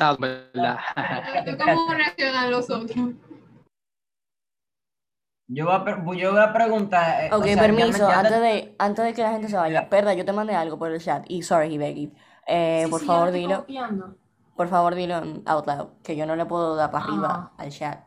Tal, 0.00 0.16
¿verdad? 0.18 0.78
¿Tú 1.44 1.58
¿Cómo 1.58 1.92
reaccionan 1.92 2.50
los 2.50 2.70
otros? 2.70 2.96
Yo 5.46 5.66
voy 5.66 5.74
a, 5.74 5.84
pre- 5.84 6.18
yo 6.18 6.32
voy 6.32 6.40
a 6.40 6.52
preguntar. 6.54 7.24
eh, 7.24 7.30
Ok, 7.34 7.34
o 7.34 7.42
sea, 7.42 7.54
ya 7.56 7.62
permiso, 7.62 7.92
me- 7.92 7.98
ya 7.98 8.18
antes 8.20 8.32
te- 8.32 8.40
de, 8.40 8.76
antes 8.78 9.04
de 9.04 9.12
que 9.14 9.22
la 9.22 9.32
gente 9.32 9.48
se 9.48 9.56
vaya, 9.56 9.90
Perda, 9.90 10.14
yo 10.14 10.24
te 10.24 10.32
mandé 10.32 10.54
algo 10.54 10.78
por 10.78 10.90
el 10.90 11.02
chat 11.02 11.24
y 11.28 11.42
sorry, 11.42 11.74
Hibeki. 11.74 12.14
Eh, 12.46 12.84
Sí, 12.86 12.90
por 12.90 13.00
favor, 13.02 13.30
dilo, 13.30 13.58
copiando. 13.58 14.14
por 14.56 14.68
favor, 14.68 14.94
dilo 14.94 15.18
en 15.18 15.42
out 15.44 15.66
loud, 15.66 15.88
que 16.02 16.16
yo 16.16 16.24
no 16.24 16.34
le 16.34 16.46
puedo 16.46 16.76
dar 16.76 16.90
para 16.90 17.04
arriba 17.04 17.52
al 17.58 17.70
chat. 17.70 18.00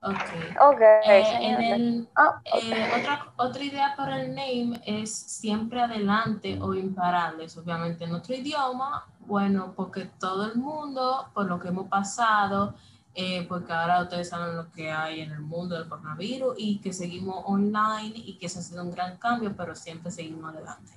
Ok. 0.00 0.14
Ok, 0.60 0.80
Eh, 0.80 1.22
en 1.42 1.42
señores. 1.42 1.72
el, 1.72 2.08
Ah, 2.14 2.40
eh, 2.44 2.86
otra, 2.96 3.32
otra 3.36 3.64
idea 3.64 3.94
para 3.96 4.20
el 4.22 4.28
name 4.34 4.80
es 4.86 5.12
siempre 5.12 5.80
adelante 5.80 6.58
o 6.60 6.74
imparables, 6.74 7.56
obviamente 7.56 8.04
en 8.04 8.14
otro 8.14 8.34
idioma, 8.34 9.06
bueno, 9.28 9.74
porque 9.76 10.06
todo 10.18 10.46
el 10.46 10.56
mundo, 10.56 11.30
por 11.34 11.46
lo 11.46 11.60
que 11.60 11.68
hemos 11.68 11.86
pasado, 11.88 12.74
eh, 13.14 13.44
porque 13.46 13.72
ahora 13.72 14.02
ustedes 14.02 14.30
saben 14.30 14.56
lo 14.56 14.72
que 14.72 14.90
hay 14.90 15.20
en 15.20 15.32
el 15.32 15.40
mundo 15.40 15.76
del 15.76 15.88
coronavirus 15.88 16.54
y 16.56 16.80
que 16.80 16.92
seguimos 16.92 17.44
online 17.46 18.14
y 18.14 18.38
que 18.38 18.46
eso 18.46 18.60
ha 18.60 18.62
sido 18.62 18.82
un 18.82 18.90
gran 18.90 19.18
cambio, 19.18 19.54
pero 19.56 19.74
siempre 19.74 20.10
seguimos 20.10 20.52
adelante. 20.52 20.92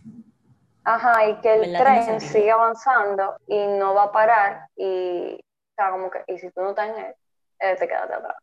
Ajá, 0.85 1.27
y 1.27 1.35
que 1.41 1.53
el 1.55 1.77
tren 1.77 2.05
sentido. 2.05 2.31
sigue 2.31 2.51
avanzando 2.51 3.35
y 3.47 3.67
no 3.67 3.93
va 3.93 4.05
a 4.05 4.11
parar 4.11 4.67
y, 4.77 5.35
o 5.35 5.75
sea, 5.75 5.91
como 5.91 6.09
que, 6.09 6.23
y 6.27 6.37
si 6.39 6.49
tú 6.51 6.61
no 6.61 6.69
estás 6.69 6.89
en 6.89 7.05
él, 7.05 7.15
eh, 7.59 7.75
te 7.77 7.87
quedas 7.87 8.03
atrás. 8.03 8.35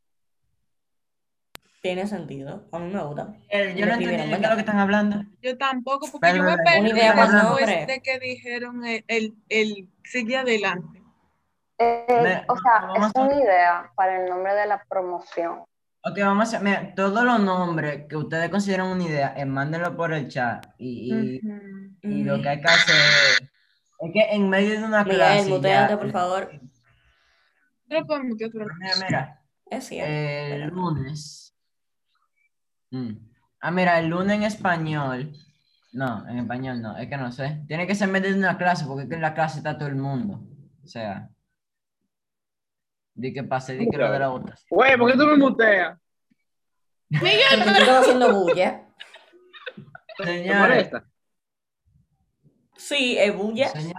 Tiene 1.89 2.07
sentido, 2.07 2.69
a 2.71 2.79
mí 2.81 2.93
me 2.93 3.03
gusta. 3.03 3.35
Eh, 3.49 3.73
yo 3.75 3.87
no 3.87 3.93
entendí 3.95 4.05
escribieron, 4.05 4.11
de 4.11 4.17
qué 4.17 4.23
es 4.25 4.31
¿verdad? 4.41 4.51
lo 4.51 4.57
que 4.57 4.61
están 4.61 4.79
hablando. 4.79 5.25
Yo 5.41 5.57
tampoco, 5.57 6.07
porque 6.13 6.27
Vale, 6.27 6.37
yo 6.39 6.45
me 6.45 6.51
vale. 6.51 6.63
perdí 6.65 6.93
después 6.93 7.87
de 7.87 8.01
que 8.03 8.19
dijeron 8.19 8.85
el, 8.85 9.05
el, 9.09 9.35
el 9.49 9.89
sigue 10.05 10.37
adelante. 10.37 11.03
Eh, 11.79 12.43
o 12.47 12.57
sea, 12.59 13.07
es 13.07 13.13
una 13.15 13.35
idea 13.35 13.91
para 13.97 14.23
el 14.23 14.29
nombre 14.29 14.53
de 14.55 14.67
la 14.67 14.85
promoción. 14.87 15.61
Ok, 16.05 16.19
vamos 16.21 16.45
a 16.45 16.49
hacer, 16.59 16.63
mira, 16.63 16.95
todos 16.95 17.25
los 17.25 17.41
nombres 17.41 18.05
que 18.07 18.17
ustedes 18.17 18.51
consideren 18.51 18.85
una 18.87 19.05
idea, 19.05 19.33
eh, 19.35 19.47
mándenlo 19.47 19.97
por 19.97 20.13
el 20.13 20.29
chat. 20.29 20.67
Y, 20.77 21.41
y- 22.03 22.23
lo 22.25 22.43
que 22.43 22.49
hay 22.51 22.61
que 22.61 22.69
hacer 22.69 23.49
es 24.01 24.13
que 24.13 24.21
en 24.35 24.51
medio 24.51 24.79
de 24.79 24.85
una 24.85 25.05
clase. 25.05 25.37
Miguel, 25.45 25.55
muteate, 25.57 25.93
ya- 25.95 25.99
por 25.99 26.11
favor. 26.13 26.51
Mira, 27.89 28.95
mira, 29.09 29.43
Es 29.71 29.85
cierto. 29.87 30.11
el 30.13 30.69
lunes. 30.69 31.55
Mm. 32.91 33.13
Ah, 33.61 33.71
mira, 33.71 33.99
el 33.99 34.07
lunes 34.09 34.37
en 34.37 34.43
español. 34.45 35.33
No, 35.93 36.27
en 36.29 36.39
español 36.39 36.81
no, 36.83 36.97
es 36.97 37.09
que 37.09 37.17
no 37.17 37.33
sé. 37.33 37.63
Tiene 37.67 37.87
que 37.87 37.95
ser 37.95 38.07
en 38.09 38.13
medio 38.13 38.31
de 38.33 38.39
una 38.39 38.57
clase, 38.59 38.85
porque 38.87 39.05
es 39.05 39.09
que 39.09 39.15
en 39.17 39.23
la 39.23 39.35
clase 39.35 39.59
está 39.59 39.77
todo 39.79 39.89
el 39.89 39.97
mundo. 39.97 40.41
O 40.85 40.87
sea. 40.87 41.29
Di 43.15 43.33
que 43.33 43.43
pase, 43.43 43.75
di 43.75 43.89
que 43.89 43.97
lo 43.97 44.13
de 44.13 44.19
la 44.19 44.29
votación. 44.29 44.67
Güey, 44.71 44.97
¿por 44.97 45.11
qué 45.11 45.19
tú 45.19 45.27
me 45.27 45.37
muteas? 45.37 45.99
Porque 47.11 47.41
tú 47.65 47.71
estás 47.71 47.89
haciendo 48.03 48.33
bulla. 48.33 48.85
¿Te 50.19 50.25
Señores? 50.25 50.91
Sí, 52.77 53.17
es 53.19 53.35
bulla. 53.37 53.69
señores, 53.69 53.95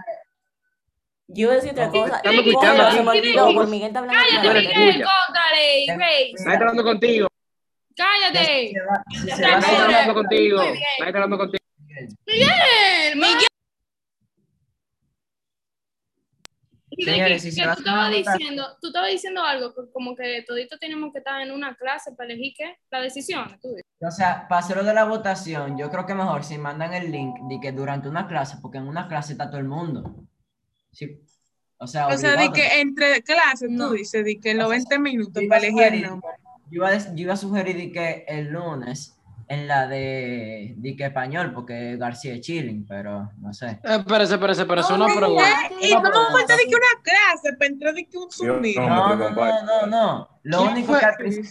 Yo 1.26 1.42
iba 1.42 1.52
a 1.52 1.54
decir 1.56 1.72
otra 1.72 1.90
cosa. 1.90 2.16
estamos 2.16 2.46
escuchando 2.46 2.90
se 2.90 3.02
me 3.02 3.10
aquí. 3.10 3.18
olvidó, 3.18 3.54
por 3.54 3.66
Miguel 3.68 3.88
está 3.88 3.98
hablando. 4.00 4.22
Cállate, 4.42 4.60
Miguel, 4.68 5.04
cóntale. 5.04 5.86
Nadie 5.98 6.32
está 6.34 6.52
hablando 6.52 6.82
contigo. 6.84 7.28
Cállate. 8.02 8.68
si 8.68 8.72
se 8.72 8.80
va- 8.80 9.02
si 9.10 9.30
se 9.30 9.42
va 9.42 9.84
hablando 9.84 10.14
contigo. 10.14 10.58
Nadie 10.58 10.84
hablando. 11.06 11.36
Miguel, 12.26 13.16
Miguel. 13.16 13.46
Y 16.92 17.04
de 17.04 17.12
Señores, 17.12 17.42
que- 17.42 17.50
si 17.50 17.52
se 17.52 17.60
que 17.60 17.66
va 17.66 17.72
a 17.72 17.76
tú 17.76 17.82
estabas 17.82 18.10
diciendo, 18.10 18.66
tú 18.80 18.88
estabas 18.88 19.10
diciendo 19.10 19.42
algo, 19.44 19.72
como 19.92 20.16
que 20.16 20.42
toditos 20.46 20.78
tenemos 20.80 21.12
que 21.12 21.18
estar 21.18 21.40
en 21.40 21.52
una 21.52 21.76
clase 21.76 22.12
para 22.12 22.32
elegir 22.32 22.52
qué, 22.56 22.76
la 22.90 23.00
decisión. 23.00 23.48
Tú 23.62 23.68
dices. 23.68 23.84
O 24.00 24.10
sea, 24.10 24.46
para 24.48 24.60
hacerlo 24.60 24.82
de 24.82 24.94
la 24.94 25.04
votación, 25.04 25.78
yo 25.78 25.88
creo 25.90 26.04
que 26.04 26.14
mejor 26.14 26.42
si 26.42 26.58
mandan 26.58 26.92
el 26.94 27.12
link 27.12 27.36
de 27.48 27.60
que 27.60 27.70
durante 27.72 28.08
una 28.08 28.26
clase, 28.26 28.56
porque 28.60 28.78
en 28.78 28.88
una 28.88 29.06
clase 29.08 29.32
está 29.32 29.48
todo 29.48 29.60
el 29.60 29.68
mundo. 29.68 30.24
Sí. 30.90 31.20
O 31.78 31.86
sea, 31.86 32.08
O 32.08 32.16
sea, 32.18 32.36
de 32.36 32.50
que 32.50 32.80
entre 32.80 33.22
clases, 33.22 33.70
No. 33.70 33.88
tú 33.88 33.94
dices, 33.94 34.24
de 34.24 34.38
que 34.40 34.50
en 34.50 34.58
los 34.58 34.66
O 34.66 34.70
sea, 34.70 34.76
20 34.78 34.98
minutos 34.98 35.42
para 35.48 35.62
elegir 35.62 35.82
el 35.82 35.88
sugerir- 35.92 36.06
nombre. 36.08 36.30
Yo 36.70 36.76
iba, 36.76 36.88
a, 36.88 36.96
yo 36.98 37.12
iba 37.16 37.32
a 37.34 37.36
sugerir 37.36 37.76
de 37.76 37.92
que 37.92 38.24
el 38.28 38.48
lunes 38.48 39.16
en 39.48 39.66
la 39.66 39.88
de, 39.88 40.74
de 40.76 40.94
que 40.96 41.06
español, 41.06 41.52
porque 41.52 41.96
García 41.96 42.34
es 42.34 42.40
chilling, 42.42 42.86
pero 42.86 43.32
no 43.38 43.52
sé. 43.52 43.70
Eh, 43.82 43.96
Espérese, 43.98 44.34
espérese, 44.34 44.62
espérese. 44.62 44.92
Una 44.94 45.06
pregunta. 45.06 45.44
Y 45.80 45.90
Una 45.90 45.96
no 45.96 46.02
pregunta. 46.10 46.32
falta 46.32 46.56
de 46.56 46.62
que 46.62 46.74
una 46.76 47.02
clase 47.02 47.56
para 47.58 47.66
entrar 47.70 47.94
de 47.94 48.06
que 48.08 48.16
un 48.16 48.24
Yo 48.24 48.30
zumbido. 48.54 48.88
no. 48.88 49.16
No, 49.16 49.30
no, 49.64 49.86
no. 49.88 50.28
Lo 50.44 50.58
¿Quién 50.58 50.72
único 50.74 50.92
fue? 50.94 51.00
que 51.18 51.42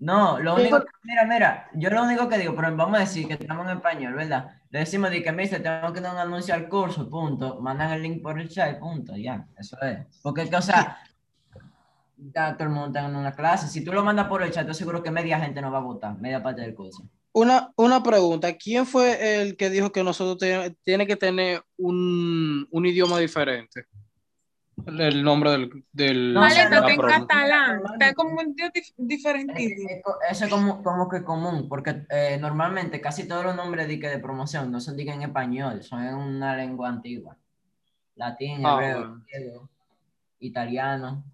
No, 0.00 0.40
lo 0.40 0.56
¿Quién 0.56 0.66
único 0.72 0.80
que, 0.80 0.90
mira, 1.04 1.24
mira, 1.26 1.68
yo 1.74 1.90
lo 1.90 2.02
único 2.02 2.28
que 2.28 2.38
digo, 2.38 2.56
pero 2.56 2.74
vamos 2.76 2.96
a 2.96 3.00
decir 3.00 3.28
que 3.28 3.34
estamos 3.34 3.64
en 3.70 3.76
español, 3.76 4.14
¿verdad? 4.14 4.46
Le 4.70 4.80
decimos 4.80 5.10
de 5.10 5.22
que, 5.22 5.30
mister, 5.30 5.62
tenemos 5.62 5.92
que 5.92 6.00
dar 6.00 6.14
un 6.14 6.18
anuncio 6.20 6.52
al 6.54 6.68
curso, 6.68 7.08
punto. 7.08 7.60
Mandan 7.60 7.92
el 7.92 8.02
link 8.02 8.22
por 8.22 8.40
el 8.40 8.48
chat, 8.48 8.78
punto, 8.80 9.14
ya, 9.16 9.46
eso 9.56 9.76
es. 9.82 9.98
Porque, 10.22 10.42
es 10.42 10.50
que, 10.50 10.56
o 10.56 10.62
sea, 10.62 10.98
ya 12.34 12.54
todo 12.56 12.64
el 12.68 12.70
mundo 12.74 12.86
está 12.88 13.06
en 13.08 13.16
una 13.16 13.32
clase. 13.34 13.68
Si 13.68 13.84
tú 13.84 13.92
lo 13.92 14.04
mandas 14.04 14.28
por 14.28 14.42
el 14.42 14.50
chat, 14.50 14.62
estoy 14.62 14.74
seguro 14.74 15.02
que 15.02 15.10
media 15.10 15.40
gente 15.40 15.60
no 15.60 15.70
va 15.70 15.78
a 15.78 15.82
votar, 15.82 16.18
media 16.20 16.42
parte 16.42 16.62
del 16.62 16.74
curso. 16.74 17.04
Una, 17.32 17.72
una 17.76 18.02
pregunta. 18.02 18.52
¿Quién 18.56 18.86
fue 18.86 19.40
el 19.42 19.56
que 19.56 19.70
dijo 19.70 19.92
que 19.92 20.02
nosotros 20.02 20.38
te- 20.38 20.76
tiene 20.84 21.06
que 21.06 21.16
tener 21.16 21.62
un, 21.76 22.66
un 22.70 22.86
idioma 22.86 23.18
diferente? 23.18 23.86
El, 24.86 25.00
el 25.00 25.22
nombre 25.22 25.50
del, 25.50 25.84
del 25.92 26.32
No, 26.34 26.40
Vale, 26.40 26.52
o 26.52 26.56
sea, 26.56 26.68
de 26.70 26.76
está 26.76 26.86
la 26.88 26.92
en 26.94 27.00
catalán. 27.26 27.82
Está 27.92 28.14
como 28.14 28.30
un 28.40 28.56
dif- 28.56 28.94
diferente 28.96 30.02
Eso 30.30 30.44
es 30.46 30.50
como, 30.50 30.82
como 30.82 31.08
que 31.08 31.22
común, 31.22 31.68
porque 31.68 32.04
eh, 32.08 32.38
normalmente 32.40 33.00
casi 33.00 33.28
todos 33.28 33.44
los 33.44 33.54
nombres 33.54 33.86
de, 33.88 34.00
que 34.00 34.08
de 34.08 34.18
promoción 34.18 34.72
no 34.72 34.80
son 34.80 34.96
de 34.96 35.02
en 35.02 35.22
español, 35.22 35.82
son 35.82 36.02
en 36.02 36.14
una 36.14 36.56
lengua 36.56 36.88
antigua. 36.88 37.36
Latín, 38.16 38.64
Ah, 38.66 38.74
hebreo, 38.74 38.98
bueno. 38.98 39.24
griego, 39.30 39.68
italiano. 40.40 41.24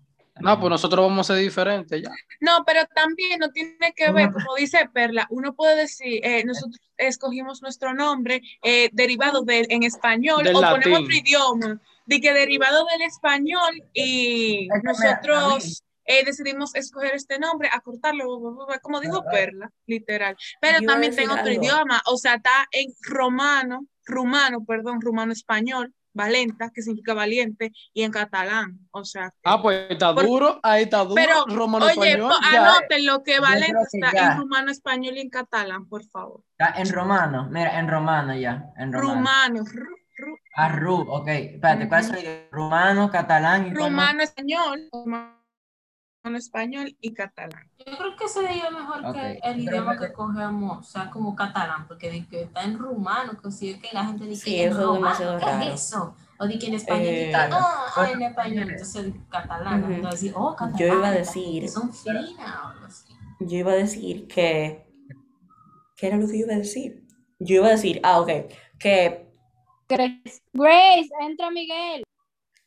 No, 0.40 0.61
pues 0.61 0.70
nosotros 0.70 1.07
vamos 1.07 1.31
a 1.31 1.35
ser 1.35 1.42
diferentes 1.42 2.03
ya. 2.03 2.11
No, 2.40 2.64
pero 2.66 2.85
también 2.94 3.38
no 3.40 3.51
tiene 3.51 3.92
que 3.94 4.12
ver, 4.12 4.33
como 4.33 4.55
dice 4.57 4.88
Perla, 4.92 5.27
uno 5.31 5.55
puede 5.55 5.77
decir, 5.77 6.20
eh, 6.22 6.44
nosotros 6.44 6.79
escogimos 6.96 7.62
nuestro 7.62 7.94
nombre 7.94 8.42
eh, 8.62 8.90
derivado 8.92 9.42
del 9.42 9.66
en 9.70 9.83
español 9.83 10.44
Del 10.44 10.57
o 10.57 10.61
latín. 10.61 10.83
ponemos 10.83 11.01
otro 11.05 11.14
idioma, 11.14 11.81
de 12.07 12.20
que 12.20 12.33
derivado 12.33 12.87
del 12.87 13.03
español 13.03 13.83
y 13.92 14.68
nosotros 14.83 15.83
eh, 16.05 16.25
decidimos 16.25 16.75
escoger 16.75 17.14
este 17.14 17.38
nombre, 17.38 17.68
acortarlo, 17.72 18.25
como 18.83 19.01
dijo 19.01 19.25
Perla, 19.31 19.72
literal. 19.87 20.37
Pero 20.61 20.81
Yo 20.81 20.87
también 20.87 21.14
tengo 21.14 21.35
otro 21.35 21.51
idioma, 21.51 22.01
o 22.07 22.16
sea, 22.16 22.35
está 22.35 22.68
en 22.70 22.92
romano, 23.03 23.87
rumano, 24.05 24.64
perdón, 24.64 25.01
rumano 25.01 25.33
español, 25.33 25.92
valenta, 26.16 26.70
que 26.74 26.83
significa 26.83 27.14
valiente, 27.14 27.72
y 27.92 28.02
en 28.02 28.11
catalán, 28.11 28.79
o 28.90 29.05
sea. 29.05 29.31
que- 29.31 29.37
Ah, 29.44 29.61
pues 29.62 29.87
está 29.90 30.14
Por- 30.14 30.24
duro, 30.26 30.61
ahí 30.62 30.85
está 30.85 31.05
duro, 31.05 31.14
pero, 31.14 31.44
romano 31.46 31.87
oye, 31.87 31.94
ya. 32.52 32.70
anoten 32.70 33.07
lo 33.07 33.22
que 33.22 33.38
que 33.92 33.98
está 33.98 34.12
ya. 34.12 34.33
en 34.33 34.38
rumano, 34.38 34.70
español 34.72 35.16
y 35.16 35.20
en 35.20 35.31
catalán, 35.31 35.87
por 35.88 36.05
favor. 36.05 36.40
Está 36.59 36.81
en 36.81 36.90
romano, 36.92 37.48
mira, 37.50 37.79
en 37.79 37.88
romano 37.88 38.35
ya, 38.35 38.64
en 38.79 38.92
romano. 38.92 39.14
Rumano, 39.14 39.61
ru- 39.64 39.96
ru- 40.18 40.38
Ah, 40.57 40.70
ru, 40.70 40.94
ok, 41.09 41.29
espérate, 41.29 41.88
¿cuál 41.88 42.00
es 42.00 42.11
el? 42.24 42.48
Rumano, 42.50 43.11
catalán 43.11 43.66
y 43.66 43.74
rumano, 43.74 44.22
español, 44.22 44.88
rumano, 44.90 45.37
español 46.34 46.96
y 47.00 47.14
catalán. 47.14 47.70
Yo 47.86 47.96
creo 47.96 48.16
que 48.16 48.26
sería 48.28 48.70
mejor 48.70 49.06
Ok, 49.06 49.14
que 49.14 49.40
el 49.44 49.60
idioma 49.60 49.92
espérate. 49.92 50.06
que 50.08 50.12
cogemos 50.14 50.88
sea 50.88 51.10
como 51.10 51.36
catalán, 51.36 51.86
porque 51.86 52.10
de 52.10 52.26
que 52.26 52.42
está 52.42 52.64
en 52.64 52.78
rumano, 52.78 53.38
que 53.40 53.52
si 53.52 53.70
es 53.70 53.78
que 53.80 53.90
la 53.92 54.04
gente 54.06 54.24
dice 54.24 54.44
Sí, 54.46 54.56
que 54.56 54.64
eso 54.64 54.88
es 54.88 54.94
demasiado 54.94 55.38
¿qué 55.38 55.44
raro. 55.44 55.62
es 55.62 55.74
eso? 55.74 56.16
O 56.38 56.46
de 56.46 56.58
que 56.58 56.66
en 56.66 56.74
español, 56.74 57.06
Eh, 57.06 57.28
que, 57.30 57.34
ah, 57.36 57.86
ah, 57.96 58.10
en 58.10 58.22
español, 58.22 58.70
entonces 58.70 59.14
catalán, 59.30 59.84
Ujú. 59.84 59.92
entonces 59.92 60.20
decir, 60.22 60.34
oh, 60.36 60.56
catalán, 60.56 60.78
Yo 60.78 60.86
iba 60.88 61.08
a 61.08 61.12
decir- 61.12 61.68
son 61.68 61.92
finas 61.92 62.56
o 62.64 62.68
algo 62.68 62.86
así. 62.86 63.04
Yo 63.40 63.58
iba 63.58 63.72
a 63.72 63.76
decir 63.76 64.26
que. 64.26 64.82
¿Qué 65.96 66.08
era 66.08 66.16
lo 66.16 66.26
que 66.26 66.38
yo 66.40 66.44
iba 66.46 66.54
a 66.54 66.58
decir? 66.58 67.04
Yo 67.38 67.56
iba 67.56 67.66
a 67.68 67.70
decir, 67.70 68.00
ah, 68.02 68.20
ok, 68.20 68.30
que. 68.78 69.26
Grace, 69.88 70.42
Grace, 70.52 71.08
entra 71.20 71.50
Miguel. 71.50 72.02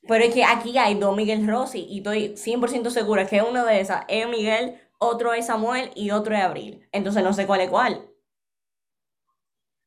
Pero 0.09 0.23
es 0.25 0.33
que 0.33 0.43
aquí 0.43 0.77
hay 0.77 0.95
dos 0.95 1.15
Miguel 1.15 1.47
Rossi 1.47 1.85
y 1.87 1.99
estoy 1.99 2.35
100% 2.35 2.89
segura 2.89 3.25
que 3.27 3.41
uno 3.41 3.63
de 3.63 3.79
esas 3.79 4.03
es 4.09 4.27
Miguel, 4.27 4.81
otro 4.97 5.33
es 5.33 5.45
Samuel 5.45 5.91
y 5.95 6.11
otro 6.11 6.35
es 6.35 6.41
Abril. 6.43 6.85
Entonces 6.91 7.23
no 7.23 7.31
sé 7.31 7.45
cuál 7.45 7.61
es 7.61 7.69
cuál. 7.69 8.01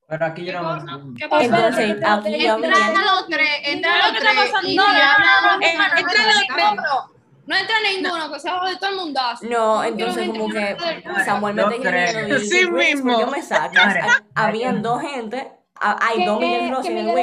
Pero 0.08 0.26
aquí 0.26 0.44
yo 0.44 0.52
¿Qué 0.52 0.58
no 0.60 1.14
¿Qué 1.18 1.28
pasa? 1.28 1.44
Entonces, 1.44 1.96
aquí 2.04 2.38
yo 2.44 2.54
Entra 2.54 2.56
Miguel. 2.56 2.94
los 3.04 3.26
tres, 3.28 3.48
entra 3.64 3.92
¿Qué 3.94 4.12
los 4.12 4.18
tres. 4.20 4.74
No, 4.76 4.86
no, 4.86 4.92
entra 4.92 5.18
no, 5.42 5.48
los 5.48 6.02
no, 6.02 6.08
tres. 6.08 6.24
pero 6.54 7.10
No 7.46 7.56
entra 7.56 7.74
ninguno, 7.92 8.32
que 8.32 8.40
se 8.40 8.50
va 8.50 8.68
de 8.70 8.76
todo 8.76 8.90
el 8.90 8.96
mundazo. 8.96 9.46
No, 9.46 9.82
entonces 9.84 10.28
como 10.28 10.48
que. 10.50 10.76
Samuel 11.24 11.54
me 11.54 11.62
Yo 11.62 11.70
está 11.70 12.38
Sí 12.40 12.66
Grace, 12.66 12.70
mismo. 12.70 13.12
¿por 13.18 13.24
qué 13.24 13.30
me 13.32 13.42
sacas? 13.42 13.96
Habían 14.34 14.82
dos 14.82 15.00
gente, 15.02 15.50
ha- 15.80 15.98
hay 16.06 16.24
dos 16.24 16.38
Miguel 16.38 16.70
Rossi 16.70 16.88
que 16.88 17.00
en 17.00 17.08
el 17.08 17.14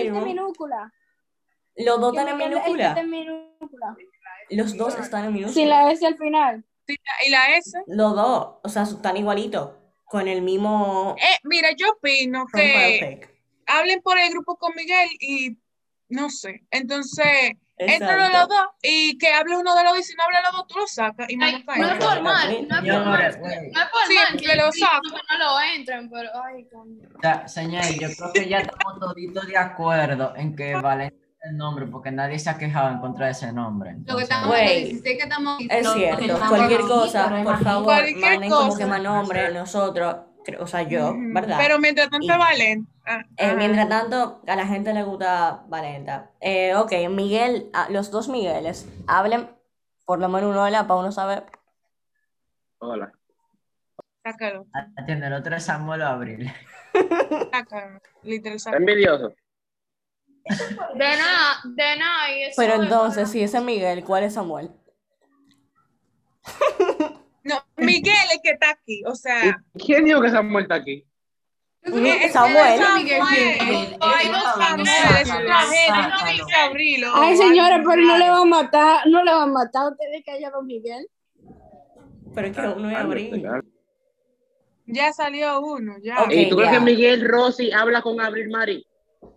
Los 1.80 2.00
dos 2.00 2.14
están 2.18 2.28
en 2.28 2.36
está 2.42 2.50
minúscula. 2.50 2.96
en 3.00 3.10
minúscula. 3.10 3.96
Los 4.52 4.78
dos 4.78 5.00
están 5.00 5.26
en 5.26 5.34
minúscula. 5.34 5.54
Sin 5.54 5.70
la 5.70 5.92
S 5.92 6.06
al 6.06 6.18
final. 6.18 6.64
Sí, 6.88 6.96
Y 7.26 7.30
la 7.30 7.56
S. 7.58 7.78
Los 7.88 8.16
dos, 8.16 8.56
o 8.64 8.70
sea, 8.70 8.84
están 8.84 9.16
igualitos, 9.18 9.72
con 10.06 10.28
el 10.28 10.42
mismo 10.42 11.16
Eh, 11.20 11.38
mira, 11.44 11.70
yo 11.78 11.92
opino 11.92 12.46
que 12.54 13.22
hablen 13.68 14.02
por 14.02 14.18
el 14.18 14.30
grupo 14.32 14.56
con 14.58 14.74
Miguel 14.76 15.08
y 15.20 15.58
no 16.10 16.30
sé. 16.32 16.66
Entonces, 16.72 17.52
entre 17.78 18.18
los 18.18 18.48
dos 18.50 18.66
y 18.82 19.18
que 19.20 19.30
hable 19.30 19.56
uno 19.56 19.76
de 19.76 19.84
los 19.84 19.94
dos 19.94 20.00
y 20.02 20.04
si 20.04 20.16
no 20.16 20.24
habla 20.24 20.42
los 20.42 20.52
dos, 20.54 20.68
tú 20.68 20.80
lo 20.80 20.88
sacas 20.88 21.30
y 21.30 21.38
me 21.38 21.46
Ay, 21.46 21.64
no 21.78 21.88
es 21.94 22.04
formal, 22.04 22.68
no 22.68 22.76
es 22.78 22.96
formal. 22.96 23.08
No 23.08 23.28
es 23.28 23.36
formal 23.38 24.02
Sí, 24.08 24.18
que 24.40 24.46
que 24.46 24.56
lo 24.56 24.72
sí, 24.72 24.80
saco. 24.80 25.02
que 25.04 25.38
no 25.38 25.38
lo 25.38 25.62
entren, 25.62 26.10
pero 26.10 26.30
ay, 26.44 26.68
coño. 26.74 27.08
O 27.16 27.22
sea, 27.22 27.48
señores, 27.48 27.96
yo 28.00 28.08
creo 28.18 28.34
que 28.34 28.50
ya 28.50 28.58
estamos 28.58 29.00
toditos 29.00 29.46
de 29.48 29.58
acuerdo 29.58 30.34
en 30.36 30.56
que 30.56 30.76
Valencia 30.76 31.16
es 31.22 31.29
el 31.42 31.56
nombre, 31.58 31.86
porque 31.88 32.12
nadie 32.12 32.38
se 32.40 32.50
ha 32.50 32.58
quejado 32.58 32.90
en 32.90 33.00
contra 33.00 33.28
de 33.28 33.32
ese 33.32 33.52
nombre. 33.54 33.96
Lo 34.06 34.18
que 34.18 34.24
estamos 34.24 34.48
Güey. 34.50 34.66
los 34.82 34.90
16 35.04 35.18
que 35.18 35.24
estamos 35.24 35.62
Es 35.70 35.94
cierto, 35.94 36.40
cualquier 36.50 36.82
cosa, 36.82 37.44
por 37.44 37.64
favor, 37.64 37.84
Cualquier 37.86 38.20
manden 38.20 38.50
como 38.50 38.64
que 38.76 38.84
cosa. 38.84 38.88
más 38.88 39.02
nombre, 39.02 39.54
nosotros, 39.54 40.16
o 40.60 40.68
sea, 40.68 40.82
yo. 40.84 41.14
¿verdad? 41.18 41.58
Pero 41.60 41.80
mientras 41.80 42.10
tanto 42.10 42.26
Y- 42.26 42.32
es 42.32 42.38
Valente. 42.38 42.92
Ah, 43.06 43.22
Eh, 43.38 43.50
ah. 43.52 43.56
mientras 43.58 43.88
tanto, 43.90 44.42
a 44.48 44.56
la 44.56 44.68
gente 44.68 44.94
le 44.94 45.04
gusta 45.04 45.64
Valenta. 45.68 46.32
Eh, 46.42 46.76
ok, 46.76 46.92
Miguel, 47.10 47.70
ah, 47.74 47.88
los 47.90 48.12
dos 48.12 48.28
Migueles, 48.30 48.88
hablen 49.08 49.50
por 50.06 50.20
lo 50.20 50.28
menos 50.28 50.50
uno 50.52 50.64
hola 50.64 50.88
para 50.88 51.00
uno 51.00 51.12
saber. 51.12 51.44
Hola. 52.80 53.12
Sácalo, 54.24 54.66
atiende, 54.98 55.28
el 55.28 55.34
otro 55.34 55.56
es 55.56 55.64
Samuel 55.64 56.02
Abril. 56.02 56.52
sácalo. 57.52 58.00
Literal, 58.24 58.60
sácalo. 58.60 58.80
Envidioso. 58.82 59.34
De 60.46 61.18
nada, 61.18 61.62
de 61.64 61.96
nada. 61.98 62.32
y 62.36 62.44
eso 62.44 62.54
Pero 62.58 62.74
es- 62.76 62.80
entonces, 62.82 63.30
si 63.30 63.42
ese 63.44 63.58
es 63.58 63.64
Miguel, 63.64 64.04
¿cuál 64.04 64.24
es 64.24 64.34
Samuel? 64.34 64.72
No, 67.44 67.56
Miguel 67.78 68.14
es 68.28 68.36
el 68.36 68.42
que 68.42 68.52
está 68.52 68.72
aquí, 68.72 69.04
o 69.06 69.16
sea. 69.16 69.62
¿Quién 69.74 70.06
dijo 70.06 70.22
que 70.22 70.30
Samuel 70.30 70.64
está 70.64 70.76
aquí? 70.76 71.06
Samuel. 71.84 72.32
Samuel. 72.32 72.82
Hay 74.02 74.28
dos 74.28 74.44
dice 76.36 76.56
Abrilo. 76.56 77.12
Ay, 77.16 77.38
señora, 77.38 77.78
pero 77.78 78.02
no 78.02 78.18
le 78.18 78.30
van 78.30 78.42
a 78.42 78.46
matar, 78.46 79.08
no 79.08 79.24
le 79.24 79.32
van 79.32 79.50
a 79.50 79.52
matar 79.52 79.84
a 79.86 79.90
ustedes 79.90 80.24
que 80.24 80.32
haya 80.32 80.52
don 80.52 80.66
Miguel. 80.68 81.08
Pero 82.36 82.48
es 82.48 82.56
que 82.56 82.62
uno 82.68 82.90
es 82.90 82.98
abril. 82.98 83.48
Ya 84.86 85.14
salió 85.14 85.62
uno, 85.62 85.96
ya. 86.02 86.24
Ok, 86.24 86.32
¿Y 86.32 86.50
tú 86.50 86.56
crees 86.58 86.72
ya. 86.72 86.80
que 86.80 86.84
Miguel 86.84 87.28
Rossi 87.28 87.72
habla 87.72 88.02
con 88.02 88.20
Abril 88.20 88.50
Mari? 88.50 88.86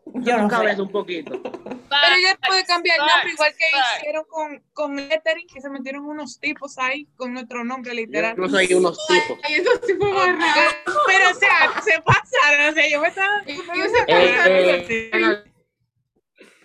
Yo 0.14 0.36
no 0.38 0.82
un 0.82 0.90
poquito. 0.92 1.40
Pero 1.42 2.14
ella 2.16 2.38
puede 2.46 2.64
cambiar 2.64 2.98
el 3.00 3.07
nombre 3.07 3.30
igual 3.32 3.53
que 3.57 3.64
hicieron 3.98 4.24
con, 4.28 4.62
con 4.72 4.96
Lettering, 4.96 5.46
que 5.46 5.61
se 5.61 5.70
metieron 5.70 6.05
unos 6.05 6.40
tipos 6.40 6.78
ahí 6.78 7.07
con 7.16 7.32
nuestro 7.32 7.64
nombre 7.64 7.94
literal. 7.94 8.34
No 8.36 8.48
soy 8.48 8.72
unos 8.74 8.98
tipos. 9.07 9.38
Ay, 9.44 9.55
eso 9.55 9.70
sí 9.86 9.94
fue. 9.94 10.09
Pero, 11.07 11.30
o 11.30 11.34
sea, 11.34 11.80
se 11.82 12.00
pasaron. 12.03 12.70
O 12.70 12.72
sea, 12.72 12.88
yo 12.88 13.00
me 13.00 13.09
estaba. 13.09 13.44
Yo 13.46 13.84
se 13.88 14.05
Eh, 14.09 15.07
pasaron. 15.11 15.53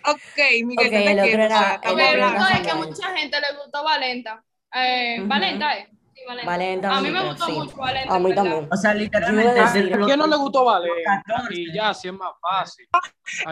Ok, 0.04 0.64
Miguel, 0.64 0.86
Ok, 0.86 0.92
no 0.92 1.22
te 1.22 1.28
quiero, 1.28 1.42
estamos 1.44 1.84
hablando. 1.84 2.46
Es 2.48 2.60
que 2.60 2.70
a 2.70 2.74
mucha 2.76 3.16
gente 3.16 3.40
le 3.40 3.58
gustó 3.62 3.84
Valenta. 3.84 4.44
Eh. 4.74 5.18
Valenta, 5.24 5.78
¿eh? 5.78 5.88
A 6.28 7.00
mí 7.00 7.10
me 7.10 7.24
gustó 7.28 7.46
sí. 7.46 7.52
mucho 7.52 7.76
Valenta. 7.76 8.14
A 8.14 8.18
mí 8.18 8.34
también. 8.34 8.68
O 8.70 8.76
sea, 8.76 8.94
literalmente. 8.94 9.60
a 9.60 9.64
es 9.64 9.72
de 9.74 9.80
decir- 9.80 9.94
¿A 9.94 9.96
los- 9.98 10.06
quién 10.06 10.18
no 10.18 10.26
le 10.26 10.36
gustó 10.36 10.64
Valer? 10.64 10.90
14. 11.04 11.54
Y 11.60 11.72
ya, 11.74 11.94
si 11.94 12.08
es 12.08 12.14
más 12.14 12.32
fácil. 12.40 12.86
¿A 12.92 13.00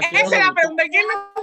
quién 0.01 0.12
no 0.12 0.18
Esa 0.18 0.24
es 0.24 0.31
le 0.31 0.39
la 0.39 0.53
pregunta. 0.55 0.83
¿Quién 0.91 1.05
no? 1.07 1.43